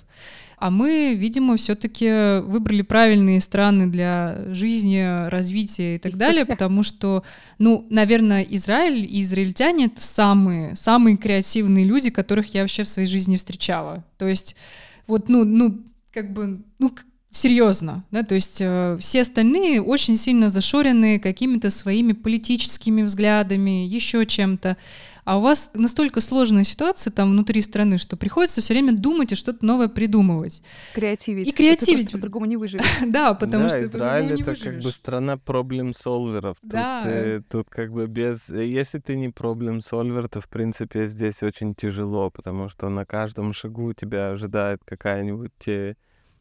А 0.60 0.70
мы, 0.70 1.14
видимо, 1.14 1.56
все-таки 1.56 2.40
выбрали 2.40 2.82
правильные 2.82 3.40
страны 3.40 3.86
для 3.86 4.38
жизни, 4.54 5.28
развития 5.28 5.96
и 5.96 5.98
так 5.98 6.16
далее, 6.16 6.44
потому 6.46 6.82
что, 6.82 7.22
ну, 7.58 7.86
наверное, 7.90 8.42
Израиль 8.42 9.04
и 9.04 9.20
израильтяне— 9.20 9.84
это 9.86 10.02
самые, 10.02 10.76
самые 10.76 11.16
креативные 11.16 11.84
люди, 11.84 12.10
которых 12.10 12.54
я 12.54 12.62
вообще 12.62 12.84
в 12.84 12.88
своей 12.88 13.08
жизни 13.08 13.36
встречала. 13.36 14.04
То 14.16 14.26
есть 14.26 14.56
вот, 15.06 15.28
ну, 15.28 15.44
ну, 15.44 15.78
как 16.12 16.32
бы, 16.32 16.60
ну, 16.78 16.92
серьезно, 17.30 18.04
да, 18.10 18.22
то 18.22 18.34
есть 18.34 18.58
э, 18.60 18.96
все 19.00 19.22
остальные 19.22 19.82
очень 19.82 20.16
сильно 20.16 20.50
зашорены 20.50 21.18
какими-то 21.18 21.70
своими 21.70 22.12
политическими 22.12 23.02
взглядами, 23.02 23.86
еще 23.86 24.24
чем-то 24.26 24.76
а 25.28 25.36
у 25.36 25.42
вас 25.42 25.72
настолько 25.74 26.22
сложная 26.22 26.64
ситуация 26.64 27.10
там 27.10 27.32
внутри 27.32 27.60
страны, 27.60 27.98
что 27.98 28.16
приходится 28.16 28.62
все 28.62 28.72
время 28.72 28.96
думать 28.96 29.30
и 29.32 29.34
что-то 29.34 29.62
новое 29.62 29.88
придумывать. 29.88 30.62
Креативить. 30.94 31.48
И 31.48 31.52
креативить. 31.52 32.12
по-другому 32.12 32.46
не 32.46 32.56
выживешь. 32.56 32.86
Да, 33.06 33.34
потому 33.34 33.64
да, 33.64 33.68
что 33.68 33.84
Израиль 33.84 34.40
это 34.40 34.56
как 34.56 34.78
бы 34.78 34.90
страна 34.90 35.36
проблем-солверов. 35.36 36.56
Да. 36.62 37.02
Тут, 37.02 37.12
э, 37.12 37.42
тут 37.46 37.68
как 37.68 37.92
бы 37.92 38.06
без... 38.06 38.48
Если 38.48 39.00
ты 39.00 39.16
не 39.16 39.28
проблем-солвер, 39.28 40.28
то, 40.28 40.40
в 40.40 40.48
принципе, 40.48 41.08
здесь 41.08 41.42
очень 41.42 41.74
тяжело, 41.74 42.30
потому 42.30 42.70
что 42.70 42.88
на 42.88 43.04
каждом 43.04 43.52
шагу 43.52 43.92
тебя 43.92 44.30
ожидает 44.30 44.80
какая-нибудь 44.86 45.68
э, 45.68 45.94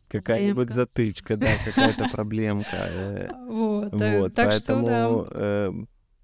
какая-нибудь 0.08 0.70
затычка, 0.70 1.36
да, 1.36 1.50
какая-то 1.66 2.08
проблемка. 2.14 2.70
Э. 2.72 3.32
Вот, 3.50 3.92
вот. 3.92 4.34
так 4.34 4.54
что 4.54 4.82
да. 4.82 5.10
Э, 5.32 5.74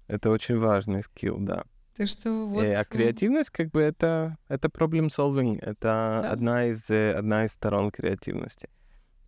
это 0.08 0.30
очень 0.30 0.58
важный 0.58 1.02
скилл, 1.02 1.36
да. 1.40 1.64
Так 1.96 2.08
что 2.08 2.46
вот... 2.46 2.64
А 2.64 2.84
креативность, 2.84 3.50
как 3.50 3.70
бы, 3.70 3.80
это, 3.80 4.36
это 4.48 4.68
problem 4.68 5.08
solving, 5.08 5.58
это 5.60 6.20
да. 6.22 6.30
одна, 6.30 6.66
из, 6.66 6.90
э, 6.90 7.12
одна 7.12 7.44
из 7.44 7.52
сторон 7.52 7.90
креативности. 7.90 8.68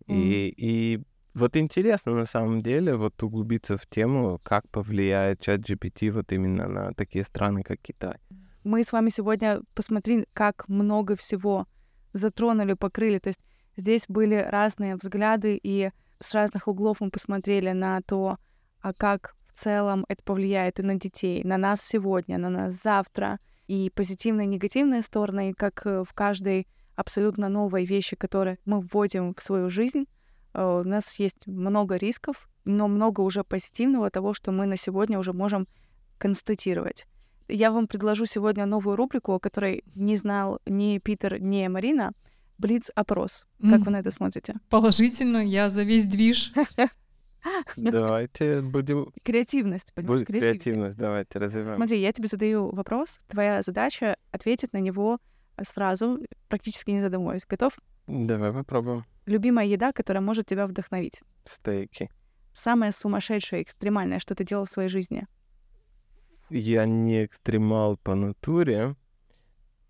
Mm. 0.07 0.15
И, 0.15 0.53
и 0.57 1.03
вот 1.33 1.55
интересно 1.55 2.13
на 2.13 2.25
самом 2.25 2.61
деле 2.61 2.95
вот 2.95 3.21
углубиться 3.23 3.77
в 3.77 3.85
тему, 3.85 4.39
как 4.43 4.67
повлияет 4.69 5.39
чат 5.39 5.61
GPT 5.61 6.11
вот 6.11 6.31
именно 6.33 6.67
на 6.67 6.93
такие 6.93 7.23
страны, 7.23 7.63
как 7.63 7.79
Китай. 7.79 8.17
Мы 8.63 8.83
с 8.83 8.91
вами 8.91 9.09
сегодня 9.09 9.61
посмотрели, 9.73 10.27
как 10.33 10.67
много 10.67 11.15
всего 11.15 11.67
затронули, 12.11 12.73
покрыли. 12.73 13.19
То 13.19 13.29
есть 13.29 13.39
здесь 13.77 14.05
были 14.09 14.35
разные 14.35 14.97
взгляды, 14.97 15.57
и 15.61 15.91
с 16.19 16.33
разных 16.33 16.67
углов 16.67 16.97
мы 16.99 17.11
посмотрели 17.11 17.71
на 17.71 18.01
то, 18.01 18.39
а 18.81 18.93
как 18.93 19.36
целом 19.57 20.05
это 20.07 20.23
повлияет 20.23 20.79
и 20.79 20.83
на 20.83 20.95
детей, 20.95 21.43
на 21.43 21.57
нас 21.57 21.81
сегодня, 21.81 22.37
на 22.37 22.49
нас 22.49 22.81
завтра, 22.81 23.39
и 23.67 23.89
позитивные 23.89 24.45
и 24.45 24.49
негативные 24.49 25.01
стороны, 25.01 25.53
как 25.53 25.85
э, 25.85 26.03
в 26.03 26.13
каждой 26.13 26.67
абсолютно 26.95 27.49
новой 27.49 27.85
вещи, 27.85 28.15
которые 28.15 28.59
мы 28.65 28.79
вводим 28.79 29.33
в 29.33 29.43
свою 29.43 29.69
жизнь, 29.69 30.05
э, 30.53 30.63
у 30.63 30.83
нас 30.83 31.19
есть 31.19 31.47
много 31.47 31.97
рисков, 31.97 32.49
но 32.65 32.87
много 32.87 33.21
уже 33.21 33.43
позитивного 33.43 34.09
того, 34.09 34.33
что 34.33 34.51
мы 34.51 34.65
на 34.65 34.77
сегодня 34.77 35.19
уже 35.19 35.33
можем 35.33 35.67
констатировать. 36.17 37.05
Я 37.47 37.71
вам 37.71 37.87
предложу 37.87 38.25
сегодня 38.25 38.65
новую 38.65 38.95
рубрику, 38.95 39.33
о 39.33 39.39
которой 39.39 39.83
не 39.95 40.17
знал 40.17 40.59
ни 40.65 40.97
Питер, 40.99 41.41
ни 41.41 41.67
Марина. 41.67 42.11
Блиц-опрос. 42.57 43.45
Как 43.61 43.81
mm. 43.81 43.83
вы 43.83 43.91
на 43.91 43.99
это 43.99 44.11
смотрите? 44.11 44.55
Положительно, 44.69 45.37
я 45.37 45.69
за 45.69 45.83
весь 45.83 46.05
движ. 46.05 46.51
Давайте 47.75 48.61
будем... 48.61 49.11
Креативность, 49.23 49.93
понимаешь? 49.93 50.19
Будет 50.19 50.27
креативность, 50.27 50.97
давайте 50.97 51.39
развиваем. 51.39 51.75
Смотри, 51.75 51.99
я 52.01 52.11
тебе 52.11 52.27
задаю 52.27 52.73
вопрос. 52.73 53.19
Твоя 53.27 53.61
задача— 53.61 54.17
ответить 54.31 54.73
на 54.73 54.79
него 54.79 55.19
сразу, 55.63 56.19
практически 56.49 56.91
не 56.91 57.01
задумываясь. 57.01 57.45
Готов? 57.45 57.77
Давай 58.07 58.53
попробуем. 58.53 59.05
Любимая 59.25 59.65
еда, 59.65 59.91
которая 59.91 60.21
может 60.21 60.45
тебя 60.45 60.67
вдохновить? 60.67 61.21
Стейки. 61.43 62.09
Самое 62.53 62.91
сумасшедшее, 62.91 63.63
экстремальное, 63.63 64.19
что 64.19 64.33
ты 64.35 64.43
делал 64.43 64.65
в 64.65 64.71
своей 64.71 64.89
жизни? 64.89 65.27
Я 66.49 66.85
не 66.85 67.25
экстремал 67.25 67.97
по 67.97 68.15
натуре. 68.15 68.95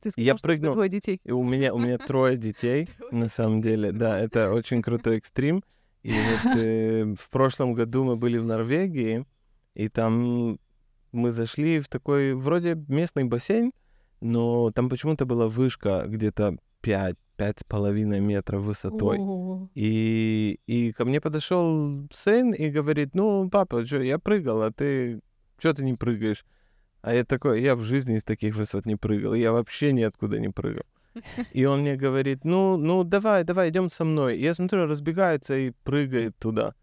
Ты 0.02 0.12
сказал, 0.12 0.26
я 0.26 0.38
что 0.38 0.44
прыгнул. 0.48 0.74
Двое 0.74 0.90
детей. 0.90 1.22
У 1.26 1.44
меня 1.44 1.74
у 1.74 1.80
меня 1.80 1.98
трое 2.08 2.36
детей, 2.36 2.90
на 3.12 3.28
самом 3.28 3.62
деле. 3.62 3.92
Да, 3.92 4.20
это 4.20 4.52
очень 4.52 4.82
крутой 4.82 5.18
экстрим. 5.18 5.64
И 6.08 6.14
вот 6.14 6.56
э, 6.56 7.16
в 7.20 7.30
прошлом 7.30 7.74
году 7.74 8.06
мы 8.06 8.16
были 8.16 8.38
в 8.38 8.46
Норвегии, 8.46 9.26
и 9.74 9.90
там 9.90 10.58
мы 11.12 11.32
зашли 11.32 11.82
в 11.82 11.90
такой 11.90 12.34
вроде 12.34 12.76
местный 12.88 13.26
бассейн, 13.26 13.74
но 14.22 14.72
там 14.72 14.88
почему-то 14.88 15.26
была 15.26 15.50
вышка 15.50 16.06
где-то 16.08 16.58
5 16.80 17.18
пять 17.36 17.60
с 17.60 17.64
половиной 17.66 18.22
метров 18.22 18.64
высотой. 18.64 19.20
И, 19.76 20.60
и 20.66 20.94
ко 20.94 21.04
мне 21.04 21.20
подошел 21.20 22.08
сын 22.10 22.52
и 22.54 22.70
говорит, 22.70 23.14
ну, 23.14 23.50
папа, 23.50 23.86
что, 23.86 24.02
я 24.02 24.18
прыгал, 24.18 24.64
а 24.64 24.72
ты, 24.72 25.20
что 25.60 25.74
ты 25.74 25.84
не 25.84 25.94
прыгаешь? 25.94 26.46
А 27.02 27.14
я 27.14 27.26
такой, 27.26 27.62
я 27.62 27.76
в 27.76 27.84
жизни 27.84 28.16
из 28.16 28.24
таких 28.24 28.56
высот 28.56 28.86
не 28.86 28.96
прыгал, 28.96 29.34
я 29.34 29.52
вообще 29.52 29.92
ниоткуда 29.92 30.40
не 30.40 30.50
прыгал. 30.50 30.86
И 31.52 31.66
он 31.66 31.82
мне 31.82 31.96
говорит, 31.96 32.46
ну, 32.46 32.78
ну, 32.78 33.04
давай, 33.04 33.44
давай, 33.44 33.70
идем 33.70 33.90
со 33.90 34.06
мной. 34.06 34.38
И 34.38 34.42
я 34.42 34.54
смотрю, 34.54 34.86
разбегается 34.86 35.58
и 35.58 35.72
прыгает 35.84 36.38
туда. 36.38 36.74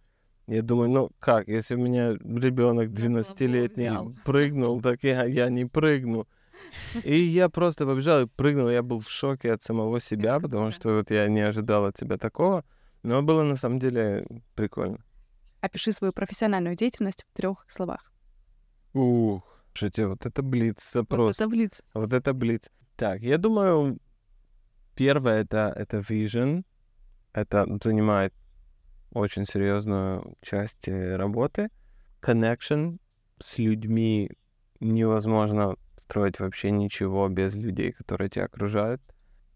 Я 0.47 0.61
думаю, 0.63 0.91
ну 0.91 1.11
как, 1.21 1.49
если 1.49 1.75
у 1.75 1.79
меня 1.79 2.13
ребенок 2.13 2.91
12-летний 2.91 3.91
прыгнул, 4.25 4.81
так 4.83 5.03
я, 5.03 5.25
я 5.25 5.49
не 5.49 5.65
прыгну. 5.65 6.29
И 7.03 7.17
я 7.17 7.49
просто 7.49 7.87
побежал 7.87 8.23
и 8.23 8.27
прыгнул. 8.27 8.69
Я 8.69 8.83
был 8.83 8.99
в 8.99 9.09
шоке 9.09 9.53
от 9.53 9.63
самого 9.63 10.01
себя, 10.01 10.39
потому 10.41 10.71
что 10.71 10.97
вот 10.97 11.11
я 11.11 11.29
не 11.29 11.41
ожидал 11.41 11.87
от 11.87 11.97
себя 11.97 12.19
такого. 12.19 12.65
Но 13.03 13.23
было 13.23 13.43
на 13.43 13.57
самом 13.57 13.79
деле 13.79 14.27
прикольно. 14.55 14.99
Опиши 15.61 15.93
свою 15.93 16.13
профессиональную 16.13 16.77
деятельность 16.77 17.25
в 17.27 17.37
трех 17.37 17.65
словах. 17.69 18.13
Ух, 18.93 19.43
слушайте, 19.73 20.07
вот 20.07 20.27
это 20.27 20.43
блиц 20.43 20.79
запрос. 20.93 21.39
Вот 21.39 21.47
это 21.47 21.49
блиц. 21.49 21.83
Вот 21.95 22.13
это 22.13 22.35
блиц. 22.35 22.71
Так, 22.97 23.21
я 23.21 23.39
думаю, 23.39 23.99
Первое 24.95 25.43
это, 25.43 25.73
это 25.77 25.99
vision. 25.99 26.65
Это 27.33 27.67
занимает 27.83 28.33
очень 29.13 29.47
серьезную 29.47 30.37
часть 30.41 30.89
э, 30.89 31.17
работы. 31.17 31.71
Connection 32.21 32.99
с 33.39 33.59
людьми 33.59 34.31
невозможно 34.81 35.77
строить 35.97 36.39
вообще 36.39 36.71
ничего 36.71 37.29
без 37.29 37.55
людей, 37.57 37.93
которые 37.93 38.31
тебя 38.31 38.45
окружают. 38.45 39.03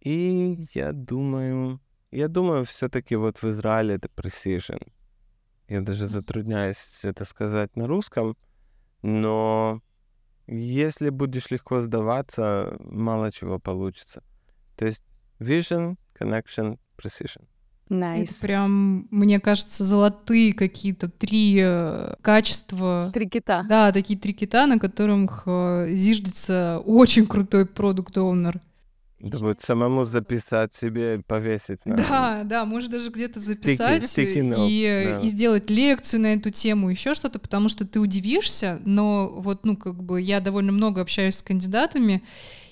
И 0.01 0.59
я 0.75 0.93
думаю, 0.93 1.81
я 2.11 2.29
думаю, 2.29 2.65
все-таки 2.65 3.17
вот 3.17 3.39
в 3.39 3.45
Израиле 3.45 3.97
это 3.97 4.09
precision. 4.09 4.81
Я 5.69 5.83
даже 5.83 6.07
затрудняюсь 6.07 7.05
это 7.05 7.25
сказать 7.25 7.77
на 7.77 7.87
русском, 7.87 8.37
но 9.03 9.83
если 10.47 11.11
будешь 11.11 11.51
легко 11.51 11.81
сдаваться, 11.81 12.77
мало 12.81 13.31
чего 13.31 13.59
получится. 13.59 14.23
То 14.77 14.87
есть 14.87 15.05
Vision, 15.41 15.97
Connection, 16.19 16.79
Precision. 16.97 17.43
Nice. 17.89 18.25
Это 18.25 18.35
прям, 18.43 19.09
мне 19.11 19.41
кажется, 19.41 19.83
золотые 19.83 20.53
какие-то 20.53 21.09
три 21.09 21.59
э, 21.61 22.15
качества. 22.21 23.11
Три 23.15 23.29
кита. 23.29 23.65
Да, 23.67 23.93
такие 23.93 24.19
три 24.19 24.35
кита, 24.35 24.67
на 24.67 24.79
которых 24.79 25.45
э, 25.47 25.89
зиждется 25.93 26.83
очень 26.85 27.27
крутой 27.27 27.65
продукт-оунер. 27.65 28.61
Да 29.21 29.39
будет 29.39 29.61
самому 29.61 30.05
записать 30.05 30.75
себе, 30.75 31.21
повесить. 31.27 31.81
Да, 31.85 32.43
да, 32.45 32.65
может 32.65 32.91
даже 32.91 33.11
где-то 33.11 33.41
записать 33.41 34.07
стики, 34.07 34.31
стики 34.33 34.55
и, 34.69 34.85
э, 34.85 35.19
да. 35.19 35.21
и 35.21 35.27
сделать 35.27 35.71
лекцию 35.71 36.21
на 36.21 36.35
эту 36.35 36.51
тему, 36.51 36.91
еще 36.91 37.15
что-то, 37.15 37.41
потому 37.41 37.69
что 37.69 37.85
ты 37.85 37.99
удивишься, 37.99 38.81
но 38.85 39.41
вот, 39.41 39.65
ну, 39.65 39.77
как 39.77 40.01
бы 40.01 40.21
я 40.21 40.41
довольно 40.41 40.71
много 40.71 41.01
общаюсь 41.01 41.37
с 41.37 41.43
кандидатами, 41.43 42.23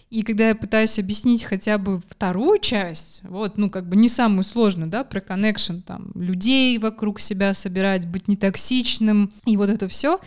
и 0.08 0.22
когда 0.22 0.48
я 0.48 0.54
пытаюсь 0.54 0.98
объяснить 0.98 1.44
хотя 1.44 1.78
бы 1.78 2.00
вторую 2.08 2.58
часть, 2.58 3.22
вот, 3.24 3.58
ну, 3.58 3.70
как 3.70 3.88
бы 3.88 3.96
не 3.96 4.08
самую 4.08 4.44
сложную, 4.44 4.88
да, 4.88 5.02
про 5.02 5.18
connection, 5.18 5.82
там, 5.82 6.12
людей 6.14 6.78
вокруг 6.78 7.18
себя 7.18 7.54
собирать, 7.54 8.06
быть 8.06 8.28
нетоксичным, 8.28 9.32
и 9.46 9.56
вот 9.56 9.68
это 9.68 9.88
все, 9.88 10.20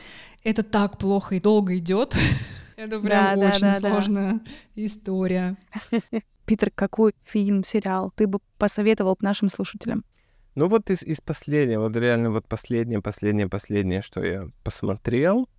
это 0.43 0.63
так 0.63 0.97
плохо 0.97 1.35
и 1.35 1.39
долго 1.39 1.77
идет. 1.77 2.15
Это 2.75 2.97
прям 3.01 3.37
да, 3.37 3.49
очень 3.49 3.59
да, 3.59 3.79
да, 3.81 3.89
сложная 3.89 4.39
история. 4.73 5.57
Питер, 6.45 6.71
какой 6.71 7.13
фильм, 7.25 7.65
сериал 7.65 8.13
ты 8.15 8.25
бы 8.25 8.39
посоветовал 8.57 9.17
нашим 9.19 9.49
слушателям? 9.49 10.05
Ну 10.55 10.69
вот 10.69 10.89
из, 10.89 11.03
из 11.03 11.19
последнего, 11.19 11.81
вот 11.81 11.97
реально 11.97 12.31
вот 12.31 12.47
последнее, 12.47 13.01
последнее, 13.01 13.49
последнее, 13.49 14.01
что 14.01 14.23
я 14.23 14.47
посмотрел, 14.63 15.49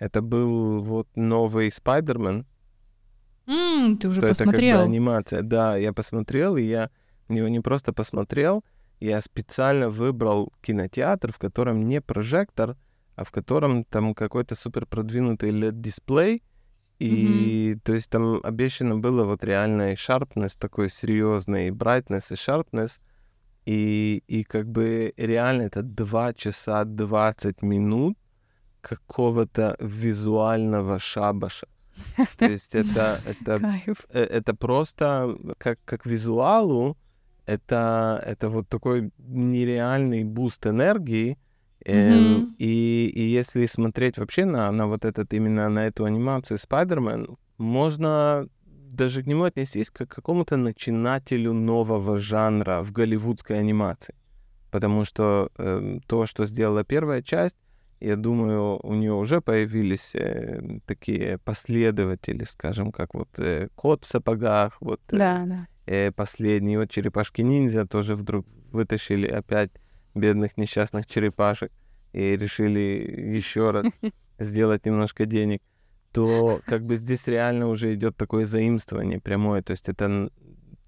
это 0.00 0.22
был 0.22 0.80
вот 0.82 1.06
новый 1.14 1.70
Спайдермен, 1.70 2.46
Mm, 3.46 3.96
ты 3.96 4.08
уже 4.08 4.20
то 4.20 4.28
посмотрел? 4.28 4.60
Это 4.60 4.72
как 4.72 4.78
бы 4.78 4.92
анимация. 4.92 5.42
Да, 5.42 5.76
я 5.76 5.92
посмотрел, 5.92 6.56
и 6.56 6.62
я 6.62 6.90
его 7.28 7.48
не 7.48 7.60
просто 7.60 7.92
посмотрел, 7.92 8.64
я 9.00 9.20
специально 9.20 9.88
выбрал 9.90 10.52
кинотеатр, 10.60 11.32
в 11.32 11.38
котором 11.38 11.86
не 11.88 12.00
прожектор, 12.00 12.76
а 13.16 13.24
в 13.24 13.30
котором 13.30 13.84
там 13.84 14.14
какой-то 14.14 14.54
супер 14.54 14.86
продвинутый 14.86 15.50
LED-дисплей, 15.50 16.42
И 16.98 17.78
то 17.82 17.92
есть 17.94 18.10
там 18.10 18.40
обещано 18.44 18.96
было 18.98 19.24
вот 19.24 19.42
реально 19.44 19.92
и 19.92 19.94
sharpness 19.96 20.56
такой 20.58 20.88
серьезный, 20.88 21.68
и 21.68 21.70
brightness, 21.70 22.32
и 22.32 22.34
sharpness. 22.34 23.00
И, 23.66 24.22
и 24.28 24.44
как 24.44 24.68
бы 24.68 25.12
реально 25.16 25.62
это 25.62 25.82
2 25.82 26.32
часа 26.34 26.84
20 26.84 27.62
минут 27.62 28.16
какого-то 28.80 29.76
визуального 29.80 30.98
шабаша. 30.98 31.66
То 32.36 32.46
есть 32.46 32.74
это, 32.74 33.20
это, 33.24 33.60
э, 33.86 34.20
это 34.20 34.54
просто 34.54 35.36
как, 35.58 35.78
как 35.84 36.06
визуалу, 36.06 36.96
это, 37.46 38.22
это 38.24 38.48
вот 38.48 38.68
такой 38.68 39.10
нереальный 39.18 40.24
boost 40.24 40.66
энергии. 40.66 41.38
Эм, 41.84 42.46
и, 42.58 43.10
и 43.12 43.22
если 43.22 43.66
смотреть 43.66 44.18
вообще 44.18 44.44
на, 44.44 44.70
на 44.70 44.86
вот 44.86 45.04
этот, 45.04 45.32
именно 45.32 45.68
на 45.68 45.86
эту 45.86 46.04
анимацию 46.04 46.58
Spider-Man, 46.58 47.36
можно 47.58 48.46
даже 48.92 49.22
к 49.22 49.26
нему 49.26 49.44
отнестись 49.44 49.90
как 49.90 50.08
к 50.08 50.14
какому-то 50.14 50.56
начинателю 50.56 51.52
нового 51.52 52.16
жанра 52.16 52.82
в 52.82 52.92
голливудской 52.92 53.58
анимации. 53.58 54.14
Потому 54.70 55.04
что 55.04 55.50
эм, 55.58 56.00
то, 56.06 56.26
что 56.26 56.44
сделала 56.44 56.84
первая 56.84 57.22
часть, 57.22 57.56
я 58.02 58.16
думаю, 58.16 58.80
у 58.82 58.94
нее 58.94 59.12
уже 59.12 59.40
появились 59.40 60.14
э, 60.14 60.80
такие 60.86 61.38
последователи, 61.38 62.44
скажем, 62.44 62.90
как 62.92 63.14
вот 63.14 63.28
э, 63.38 63.68
кот 63.74 64.04
в 64.04 64.06
сапогах, 64.06 64.76
вот 64.80 65.00
э, 65.12 65.16
Да, 65.18 65.44
да. 65.46 65.66
э, 65.86 66.10
последний, 66.10 66.76
вот 66.76 66.90
черепашки-ниндзя 66.90 67.86
тоже 67.86 68.14
вдруг 68.14 68.46
вытащили 68.72 69.26
опять 69.26 69.70
бедных 70.14 70.56
несчастных 70.56 71.06
черепашек 71.06 71.70
и 72.12 72.36
решили 72.36 73.34
еще 73.36 73.70
раз 73.70 73.86
сделать 74.38 74.84
немножко 74.86 75.24
денег, 75.26 75.62
то 76.12 76.60
как 76.66 76.84
бы 76.84 76.96
здесь 76.96 77.26
реально 77.26 77.68
уже 77.68 77.94
идет 77.94 78.16
такое 78.16 78.44
заимствование 78.44 79.20
прямое, 79.20 79.62
то 79.62 79.70
есть 79.70 79.88
это 79.88 80.30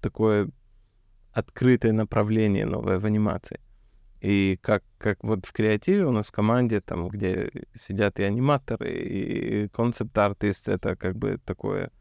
такое 0.01 0.49
открытое 1.31 1.93
направление 1.93 2.65
новое 2.65 2.99
в 2.99 3.05
анимации. 3.05 3.59
И 4.25 4.57
как, 4.59 4.83
как 4.97 5.23
вот 5.23 5.45
в 5.45 5.53
креативе 5.53 6.03
у 6.03 6.11
нас 6.11 6.29
в 6.29 6.31
команде, 6.31 6.81
там, 6.81 7.09
где 7.09 7.51
сидят 7.75 8.19
и 8.19 8.23
аниматоры, 8.23 8.91
и 8.91 9.67
концепт-артист, 9.67 10.67
это 10.67 10.95
как 10.95 11.15
бы 11.15 11.39
такое 11.45 11.91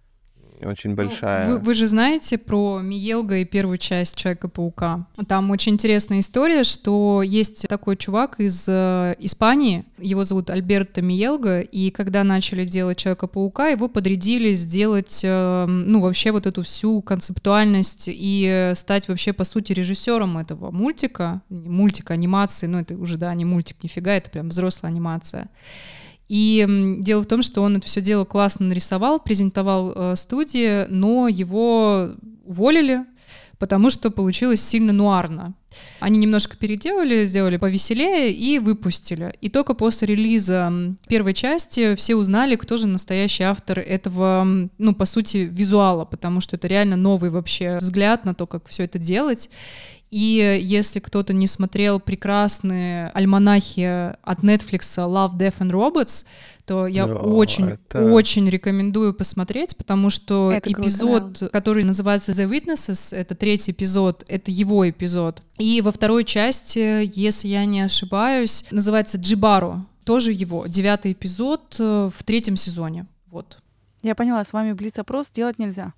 очень 0.65 0.91
Ну, 0.91 0.97
большая... 0.97 1.47
Вы, 1.47 1.59
вы 1.59 1.75
же 1.75 1.87
знаете 1.87 2.39
про 2.39 2.81
Миелга 2.81 3.39
и 3.39 3.45
первую 3.45 3.79
часть 3.79 4.17
Человека-паука. 4.17 5.07
Там 5.29 5.51
очень 5.51 5.73
интересная 5.73 6.21
история, 6.21 6.65
что 6.65 7.23
есть 7.23 7.67
такой 7.69 7.97
чувак 7.97 8.41
из 8.41 8.67
э, 8.69 9.15
Испании, 9.19 9.85
его 9.99 10.25
зовут 10.25 10.51
Альберто 10.51 11.03
Миелга, 11.03 11.61
и 11.61 11.91
когда 11.91 12.25
начали 12.25 12.65
делать 12.65 12.99
Человека-паука, 12.99 13.69
его 13.69 13.89
подрядили 13.89 14.53
сделать, 14.53 15.21
э, 15.23 15.67
ну, 15.67 16.01
вообще 16.01 16.33
вот 16.33 16.47
эту 16.47 16.63
всю 16.63 17.03
концептуальность 17.03 18.09
и 18.09 18.73
стать 18.75 19.09
вообще, 19.09 19.33
по 19.33 19.45
сути, 19.45 19.73
режиссером 19.73 20.39
этого 20.39 20.71
мультика, 20.71 21.43
мультика, 21.49 22.15
анимации, 22.15 22.67
ну, 22.67 22.79
это 22.79 22.95
уже, 22.95 23.19
да, 23.19 23.35
не 23.35 23.45
мультик, 23.45 23.83
нифига, 23.83 24.13
это 24.13 24.31
прям 24.31 24.49
взрослая 24.49 24.91
анимация. 24.91 25.49
И 26.35 26.67
дело 26.99 27.23
в 27.23 27.27
том, 27.27 27.43
что 27.43 27.63
он 27.63 27.77
это 27.77 27.87
все 27.87 28.01
дело 28.01 28.25
классно 28.25 28.67
нарисовал, 28.67 29.21
презентовал 29.21 29.93
э, 29.95 30.17
студии, 30.17 30.85
но 30.89 31.29
его 31.29 32.09
уволили, 32.45 33.05
потому 33.61 33.89
что 33.89 34.11
получилось 34.11 34.61
сильно 34.61 34.93
нуарно. 34.93 35.55
Они 36.01 36.19
немножко 36.19 36.57
переделали, 36.57 37.25
сделали 37.25 37.57
повеселее 37.57 38.33
и 38.33 38.59
выпустили. 38.59 39.33
И 39.43 39.49
только 39.49 39.75
после 39.75 40.09
релиза 40.09 40.73
первой 41.07 41.35
части 41.35 41.95
все 41.95 42.17
узнали, 42.17 42.57
кто 42.57 42.79
же 42.79 42.89
настоящий 42.89 43.45
автор 43.45 43.79
этого, 43.79 44.45
ну, 44.77 44.93
по 44.93 45.05
сути, 45.05 45.49
визуала, 45.49 46.05
потому 46.05 46.41
что 46.41 46.57
это 46.57 46.67
реально 46.67 46.97
новый 46.97 47.31
вообще 47.31 47.79
взгляд 47.79 48.25
на 48.25 48.35
то, 48.35 48.49
как 48.49 48.69
все 48.69 48.83
это 48.83 48.99
делать. 48.99 49.51
И 50.15 50.61
если 50.63 51.01
кто-то 51.01 51.33
не 51.33 51.49
смотрел 51.49 51.99
прекрасные 51.99 53.09
альманахи 53.15 54.15
от 54.23 54.45
Netflix 54.45 54.83
Love, 54.97 55.37
Death 55.37 55.59
and 55.59 55.73
Robots, 55.73 56.25
то 56.67 56.87
я 56.87 57.09
Да, 57.09 57.15
очень, 57.15 57.71
это- 57.71 58.13
очень 58.13 58.49
рекомендую 58.49 59.13
посмотреть, 59.13 59.77
потому 59.77 60.11
что 60.11 60.53
Это 60.53 60.71
круто, 60.73 60.83
эпизод, 60.83 61.51
который 61.53 61.83
называется 61.83 62.31
The 62.31 62.49
Witnesses, 62.49 63.13
это 63.13 63.35
третий 63.35 63.73
эпизод, 63.73 64.25
это 64.29 64.53
его 64.53 64.89
эпизод. 64.89 65.43
И 65.59 65.81
во 65.81 65.91
второй 65.91 66.23
части, 66.23 67.11
если 67.19 67.49
я 67.49 67.65
не 67.65 67.81
ошибаюсь, 67.81 68.67
называется 68.71 69.19
Джибару, 69.19 69.85
тоже 70.05 70.31
его, 70.31 70.69
девятый 70.69 71.11
эпизод 71.11 71.75
э, 71.81 72.11
в 72.17 72.23
третьем 72.23 72.55
сезоне. 72.55 73.07
Вот. 73.33 73.59
Я 74.05 74.15
поняла, 74.15 74.45
с 74.45 74.53
вами 74.53 74.75
блиц-опрос 74.75 75.33
делать 75.33 75.59
нельзя. 75.59 75.93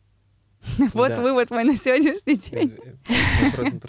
Вот 0.95 1.09
Да. 1.09 1.21
вывод 1.21 1.51
мой 1.51 1.65
на 1.65 1.77
сегодняшний 1.77 2.37
день. 2.37 2.75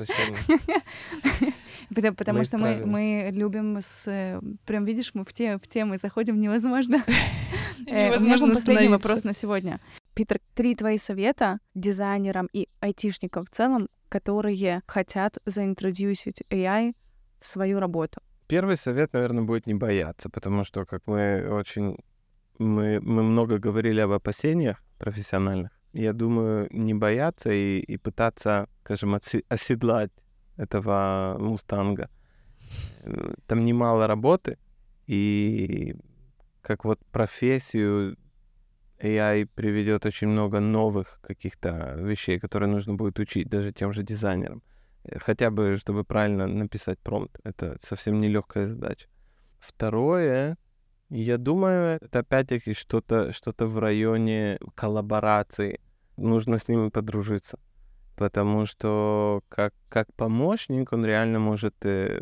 Потому, 1.90 2.16
потому 2.16 2.40
Мы 2.40 2.46
что 2.46 2.58
мы, 2.58 2.86
мы 2.86 3.30
любим 3.32 3.78
с... 3.80 4.42
Прям 4.66 4.84
видишь, 4.84 5.12
мы 5.14 5.24
в, 5.24 5.34
те, 5.34 5.58
в 5.58 5.68
темы 5.68 5.98
заходим 5.98 6.40
невозможно. 6.40 7.04
Э, 7.86 7.90
У 7.90 7.94
меня 7.94 8.08
Невозможно 8.10 8.56
последний 8.56 8.90
вопрос 8.90 9.24
на 9.24 9.34
сегодня. 9.34 9.80
Питер, 10.14 10.40
три 10.56 10.76
твои 10.76 10.98
совета 10.98 11.60
дизайнерам 11.74 12.50
и 12.52 12.68
айтишникам 12.82 13.46
в 13.46 13.50
целом, 13.50 13.88
которые 14.10 14.82
хотят 14.88 15.38
заинтродюсить 15.46 16.44
AI 16.50 16.96
в 17.40 17.46
свою 17.46 17.80
работу. 17.80 18.20
Первый 18.48 18.76
совет, 18.76 19.14
наверное, 19.14 19.44
будет 19.44 19.68
не 19.68 19.74
бояться, 19.74 20.30
потому 20.30 20.66
что, 20.66 20.86
как 20.86 21.08
мы 21.08 21.48
очень... 21.50 21.98
Мы, 22.60 23.00
мы 23.00 23.24
много 23.24 23.58
говорили 23.60 24.02
об 24.02 24.12
опасениях 24.12 24.84
профессиональных. 24.98 25.72
Я 25.94 26.14
думаю, 26.14 26.68
не 26.72 26.94
бояться 26.94 27.52
и, 27.52 27.80
и 27.80 27.98
пытаться, 27.98 28.68
скажем, 28.84 29.16
оседлать 29.50 30.12
этого 30.58 31.38
мустанга. 31.40 32.10
Э, 33.04 33.34
Там 33.48 33.66
немало 33.66 34.08
работы, 34.08 34.58
и 35.08 35.96
как 36.62 36.86
вот 36.86 37.00
профессию 37.12 38.18
AI 39.00 39.46
приведет 39.56 40.06
очень 40.06 40.28
много 40.28 40.60
новых 40.60 41.20
каких-то 41.22 41.96
вещей, 41.98 42.40
которые 42.40 42.70
нужно 42.70 42.96
будет 42.96 43.20
учить 43.20 43.48
даже 43.50 43.72
тем 43.72 43.94
же 43.94 44.04
дизайнерам. 44.04 44.62
Э, 45.04 45.20
Хотя 45.20 45.50
бы, 45.52 45.78
чтобы 45.78 46.04
правильно 46.04 46.48
написать 46.48 47.00
промпт. 47.00 47.40
Это 47.44 47.78
совсем 47.82 48.20
нелегкая 48.20 48.68
задача. 48.68 49.08
Второе, 49.60 50.58
я 51.10 51.38
думаю, 51.38 52.00
это 52.02 52.20
опять-таки 52.20 52.74
что-то 52.74 53.32
что 53.32 53.54
в 53.58 53.78
районе 53.80 54.60
коллаборации. 54.76 55.80
Нужно 56.18 56.58
с 56.58 56.68
ними 56.68 56.90
подружиться. 56.90 57.60
Потому 58.16 58.66
что 58.66 59.42
как, 59.50 59.74
как 59.90 60.12
помощник 60.14 60.92
он 60.92 61.06
реально 61.06 61.40
может 61.40 61.76
э, 61.86 62.20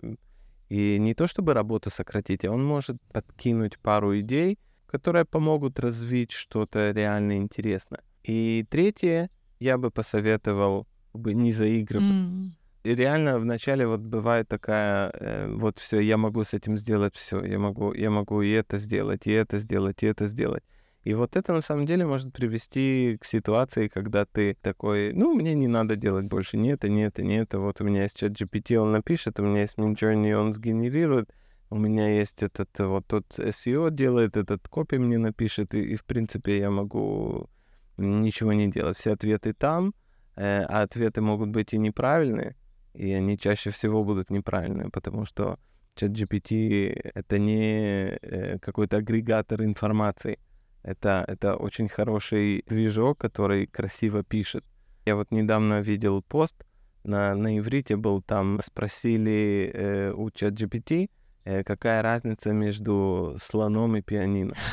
и 0.69 0.97
не 0.99 1.13
то 1.13 1.27
чтобы 1.27 1.53
работу 1.53 1.89
сократить, 1.89 2.43
а 2.43 2.51
он 2.51 2.65
может 2.65 3.01
подкинуть 3.13 3.79
пару 3.79 4.19
идей, 4.19 4.59
которые 4.87 5.25
помогут 5.25 5.79
развить 5.79 6.31
что-то 6.31 6.91
реально 6.91 7.37
интересное. 7.37 8.03
И 8.23 8.65
третье, 8.69 9.29
я 9.59 9.77
бы 9.77 9.89
посоветовал 9.89 10.87
бы 11.13 11.33
не 11.33 11.53
заигрывать. 11.53 12.11
М. 12.11 12.55
Реально 12.93 13.39
вначале 13.39 13.87
вот 13.87 14.01
бывает 14.01 14.47
такая, 14.47 15.09
э, 15.13 15.47
вот 15.51 15.79
все, 15.79 15.99
я 15.99 16.17
могу 16.17 16.43
с 16.43 16.53
этим 16.53 16.77
сделать 16.77 17.15
все, 17.15 17.43
я 17.43 17.57
могу, 17.57 17.93
я 17.93 18.11
могу 18.11 18.43
и 18.43 18.51
это 18.51 18.77
сделать, 18.77 19.25
и 19.25 19.31
это 19.31 19.57
сделать, 19.57 20.03
и 20.03 20.05
это 20.05 20.27
сделать. 20.27 20.63
И 21.03 21.15
вот 21.15 21.35
это 21.35 21.51
на 21.51 21.61
самом 21.61 21.87
деле 21.87 22.05
может 22.05 22.31
привести 22.31 23.17
к 23.19 23.25
ситуации, 23.25 23.87
когда 23.87 24.25
ты 24.25 24.55
такой, 24.61 25.13
ну, 25.13 25.33
мне 25.33 25.55
не 25.55 25.67
надо 25.67 25.95
делать 25.95 26.25
больше 26.25 26.57
ни 26.57 26.71
это, 26.71 26.87
ни 26.87 27.03
это, 27.03 27.23
ни 27.23 27.37
это. 27.37 27.59
Вот 27.59 27.81
у 27.81 27.83
меня 27.83 28.03
есть 28.03 28.17
чат 28.17 28.31
GPT, 28.33 28.75
он 28.75 28.91
напишет, 28.91 29.39
у 29.39 29.43
меня 29.43 29.61
есть 29.61 29.77
Midjourney, 29.77 30.33
он 30.33 30.53
сгенерирует, 30.53 31.31
у 31.71 31.77
меня 31.77 32.15
есть 32.15 32.43
этот, 32.43 32.69
э, 32.79 32.85
вот 32.85 33.07
тот 33.07 33.25
SEO 33.39 33.89
делает, 33.91 34.37
этот 34.37 34.67
копи 34.67 34.99
мне 34.99 35.17
напишет, 35.17 35.73
и, 35.73 35.93
и 35.93 35.95
в 35.95 36.05
принципе 36.05 36.59
я 36.59 36.69
могу 36.69 37.49
ничего 37.97 38.53
не 38.53 38.67
делать. 38.69 38.95
Все 38.95 39.13
ответы 39.13 39.53
там, 39.53 39.95
э, 40.35 40.61
а 40.69 40.83
ответы 40.83 41.21
могут 41.21 41.49
быть 41.49 41.73
и 41.73 41.79
неправильные, 41.79 42.55
и 42.95 43.11
они 43.11 43.37
чаще 43.37 43.69
всего 43.69 44.03
будут 44.03 44.29
неправильные, 44.29 44.89
потому 44.89 45.25
что 45.25 45.59
чат 45.95 46.11
GPT— 46.11 47.11
это 47.15 47.37
не 47.37 48.17
э, 48.21 48.59
какой-то 48.59 48.97
агрегатор 48.97 49.63
информации. 49.63 50.39
Это, 50.83 51.25
это 51.27 51.55
очень 51.55 51.89
хороший 51.89 52.63
движок, 52.67 53.17
который 53.17 53.65
красиво 53.65 54.23
пишет. 54.23 54.63
Я 55.05 55.15
вот 55.15 55.31
недавно 55.31 55.81
видел 55.81 56.21
пост 56.21 56.63
на, 57.05 57.35
на 57.35 57.57
иврите 57.57 57.95
был, 57.95 58.21
там 58.21 58.59
спросили 58.63 59.71
э, 59.73 60.11
у 60.11 60.29
чат 60.31 60.53
GPT, 60.53 61.09
э, 61.43 61.63
какая 61.63 62.01
разница 62.01 62.51
между 62.51 63.35
слоном 63.37 63.95
и 63.95 64.01
пианино. 64.01 64.53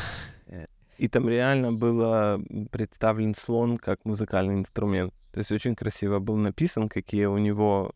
Э, 0.47 0.67
И 0.99 1.09
там 1.09 1.29
реально 1.29 1.73
было 1.73 2.41
представлен 2.71 3.35
слон 3.35 3.79
как 3.79 4.05
музыкальный 4.05 4.55
инструмент. 4.55 5.15
То 5.33 5.39
есть 5.39 5.51
очень 5.51 5.75
красиво 5.75 6.19
был 6.19 6.37
написан, 6.37 6.89
какие 6.89 7.25
у 7.25 7.39
него 7.39 7.93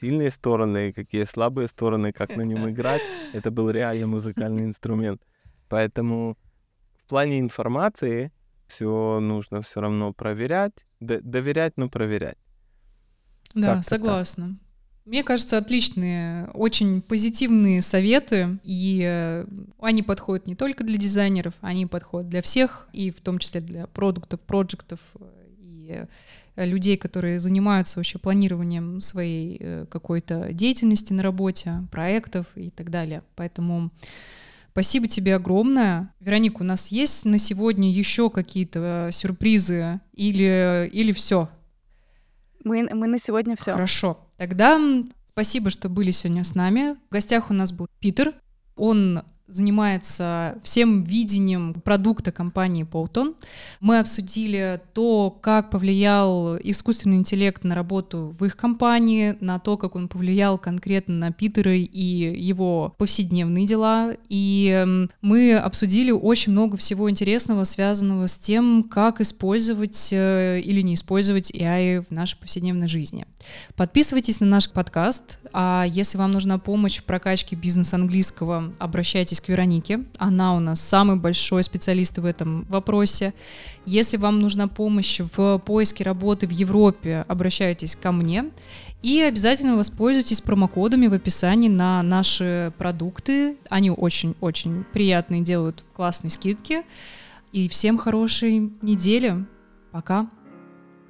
сильные 0.00 0.30
стороны, 0.30 0.92
какие 0.92 1.24
слабые 1.24 1.68
стороны, 1.68 2.12
как 2.12 2.36
на 2.36 2.42
нем 2.42 2.68
играть. 2.70 3.02
Это 3.32 3.50
был 3.50 3.70
реально 3.70 4.06
музыкальный 4.06 4.64
инструмент. 4.64 5.22
Поэтому 5.68 6.36
в 6.96 7.08
плане 7.08 7.40
информации 7.40 8.32
все 8.66 9.20
нужно 9.20 9.60
все 9.62 9.80
равно 9.80 10.12
проверять, 10.12 10.86
доверять, 11.00 11.74
но 11.76 11.88
проверять. 11.88 12.38
Да, 13.54 13.82
согласна. 13.82 14.58
Мне 15.04 15.24
кажется, 15.24 15.58
отличные, 15.58 16.48
очень 16.54 17.02
позитивные 17.02 17.82
советы, 17.82 18.60
и 18.62 19.02
э, 19.04 19.44
они 19.80 20.04
подходят 20.04 20.46
не 20.46 20.54
только 20.54 20.84
для 20.84 20.96
дизайнеров, 20.96 21.54
они 21.60 21.86
подходят 21.86 22.28
для 22.28 22.40
всех, 22.40 22.88
и 22.92 23.10
в 23.10 23.20
том 23.20 23.40
числе 23.40 23.60
для 23.60 23.88
продуктов, 23.88 24.38
проектов 24.44 25.00
и 25.92 26.06
э, 26.56 26.66
людей, 26.66 26.96
которые 26.96 27.40
занимаются 27.40 27.98
вообще 27.98 28.18
планированием 28.18 29.00
своей 29.00 29.86
какой-то 29.86 30.52
деятельности 30.52 31.12
на 31.12 31.22
работе, 31.22 31.86
проектов 31.90 32.46
и 32.54 32.70
так 32.70 32.90
далее. 32.90 33.22
Поэтому 33.36 33.90
спасибо 34.72 35.08
тебе 35.08 35.34
огромное. 35.34 36.12
Вероника, 36.20 36.62
у 36.62 36.64
нас 36.64 36.88
есть 36.88 37.24
на 37.24 37.38
сегодня 37.38 37.90
еще 37.90 38.30
какие-то 38.30 39.10
сюрпризы 39.12 40.00
или, 40.12 40.90
или 40.92 41.12
все? 41.12 41.48
Мы, 42.64 42.88
мы 42.92 43.06
на 43.06 43.18
сегодня 43.18 43.56
все. 43.56 43.72
Хорошо. 43.72 44.18
Тогда 44.36 44.80
спасибо, 45.24 45.70
что 45.70 45.88
были 45.88 46.10
сегодня 46.10 46.44
с 46.44 46.54
нами. 46.54 46.96
В 47.08 47.12
гостях 47.12 47.50
у 47.50 47.54
нас 47.54 47.72
был 47.72 47.88
Питер. 47.98 48.32
Он 48.76 49.22
занимается 49.52 50.58
всем 50.62 51.04
видением 51.04 51.74
продукта 51.74 52.32
компании 52.32 52.84
Полтон. 52.84 53.34
Мы 53.80 53.98
обсудили 53.98 54.80
то, 54.94 55.30
как 55.30 55.70
повлиял 55.70 56.56
искусственный 56.56 57.16
интеллект 57.16 57.62
на 57.64 57.74
работу 57.74 58.34
в 58.38 58.44
их 58.44 58.56
компании, 58.56 59.36
на 59.40 59.58
то, 59.58 59.76
как 59.76 59.94
он 59.94 60.08
повлиял 60.08 60.58
конкретно 60.58 61.14
на 61.14 61.32
Питера 61.32 61.74
и 61.74 62.42
его 62.42 62.94
повседневные 62.98 63.66
дела. 63.66 64.14
И 64.28 65.06
мы 65.20 65.54
обсудили 65.54 66.10
очень 66.10 66.52
много 66.52 66.76
всего 66.76 67.10
интересного, 67.10 67.64
связанного 67.64 68.26
с 68.26 68.38
тем, 68.38 68.84
как 68.84 69.20
использовать 69.20 70.08
э, 70.12 70.60
или 70.60 70.80
не 70.80 70.94
использовать 70.94 71.50
AI 71.50 72.04
в 72.08 72.10
нашей 72.10 72.38
повседневной 72.38 72.88
жизни. 72.88 73.26
Подписывайтесь 73.76 74.40
на 74.40 74.46
наш 74.46 74.70
подкаст, 74.70 75.38
а 75.52 75.84
если 75.88 76.18
вам 76.18 76.32
нужна 76.32 76.58
помощь 76.58 76.98
в 76.98 77.04
прокачке 77.04 77.56
бизнеса 77.56 77.96
английского, 77.96 78.72
обращайтесь 78.78 79.40
к 79.42 79.48
Веронике. 79.48 80.04
Она 80.18 80.56
у 80.56 80.60
нас 80.60 80.80
самый 80.80 81.16
большой 81.16 81.62
специалист 81.62 82.16
в 82.18 82.24
этом 82.24 82.64
вопросе. 82.68 83.34
Если 83.84 84.16
вам 84.16 84.40
нужна 84.40 84.68
помощь 84.68 85.20
в 85.20 85.58
поиске 85.58 86.04
работы 86.04 86.46
в 86.46 86.50
Европе, 86.50 87.24
обращайтесь 87.28 87.96
ко 87.96 88.12
мне. 88.12 88.50
И 89.02 89.20
обязательно 89.20 89.76
воспользуйтесь 89.76 90.40
промокодами 90.40 91.08
в 91.08 91.12
описании 91.12 91.68
на 91.68 92.02
наши 92.02 92.72
продукты. 92.78 93.56
Они 93.68 93.90
очень-очень 93.90 94.84
приятные, 94.92 95.42
делают 95.42 95.84
классные 95.92 96.30
скидки. 96.30 96.82
И 97.50 97.68
всем 97.68 97.98
хорошей 97.98 98.72
недели. 98.80 99.44
Пока. 99.90 100.28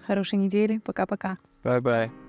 Хорошей 0.07 0.39
недели. 0.39 0.79
Пока-пока. 0.79 1.39
Bye-bye. 1.63 2.22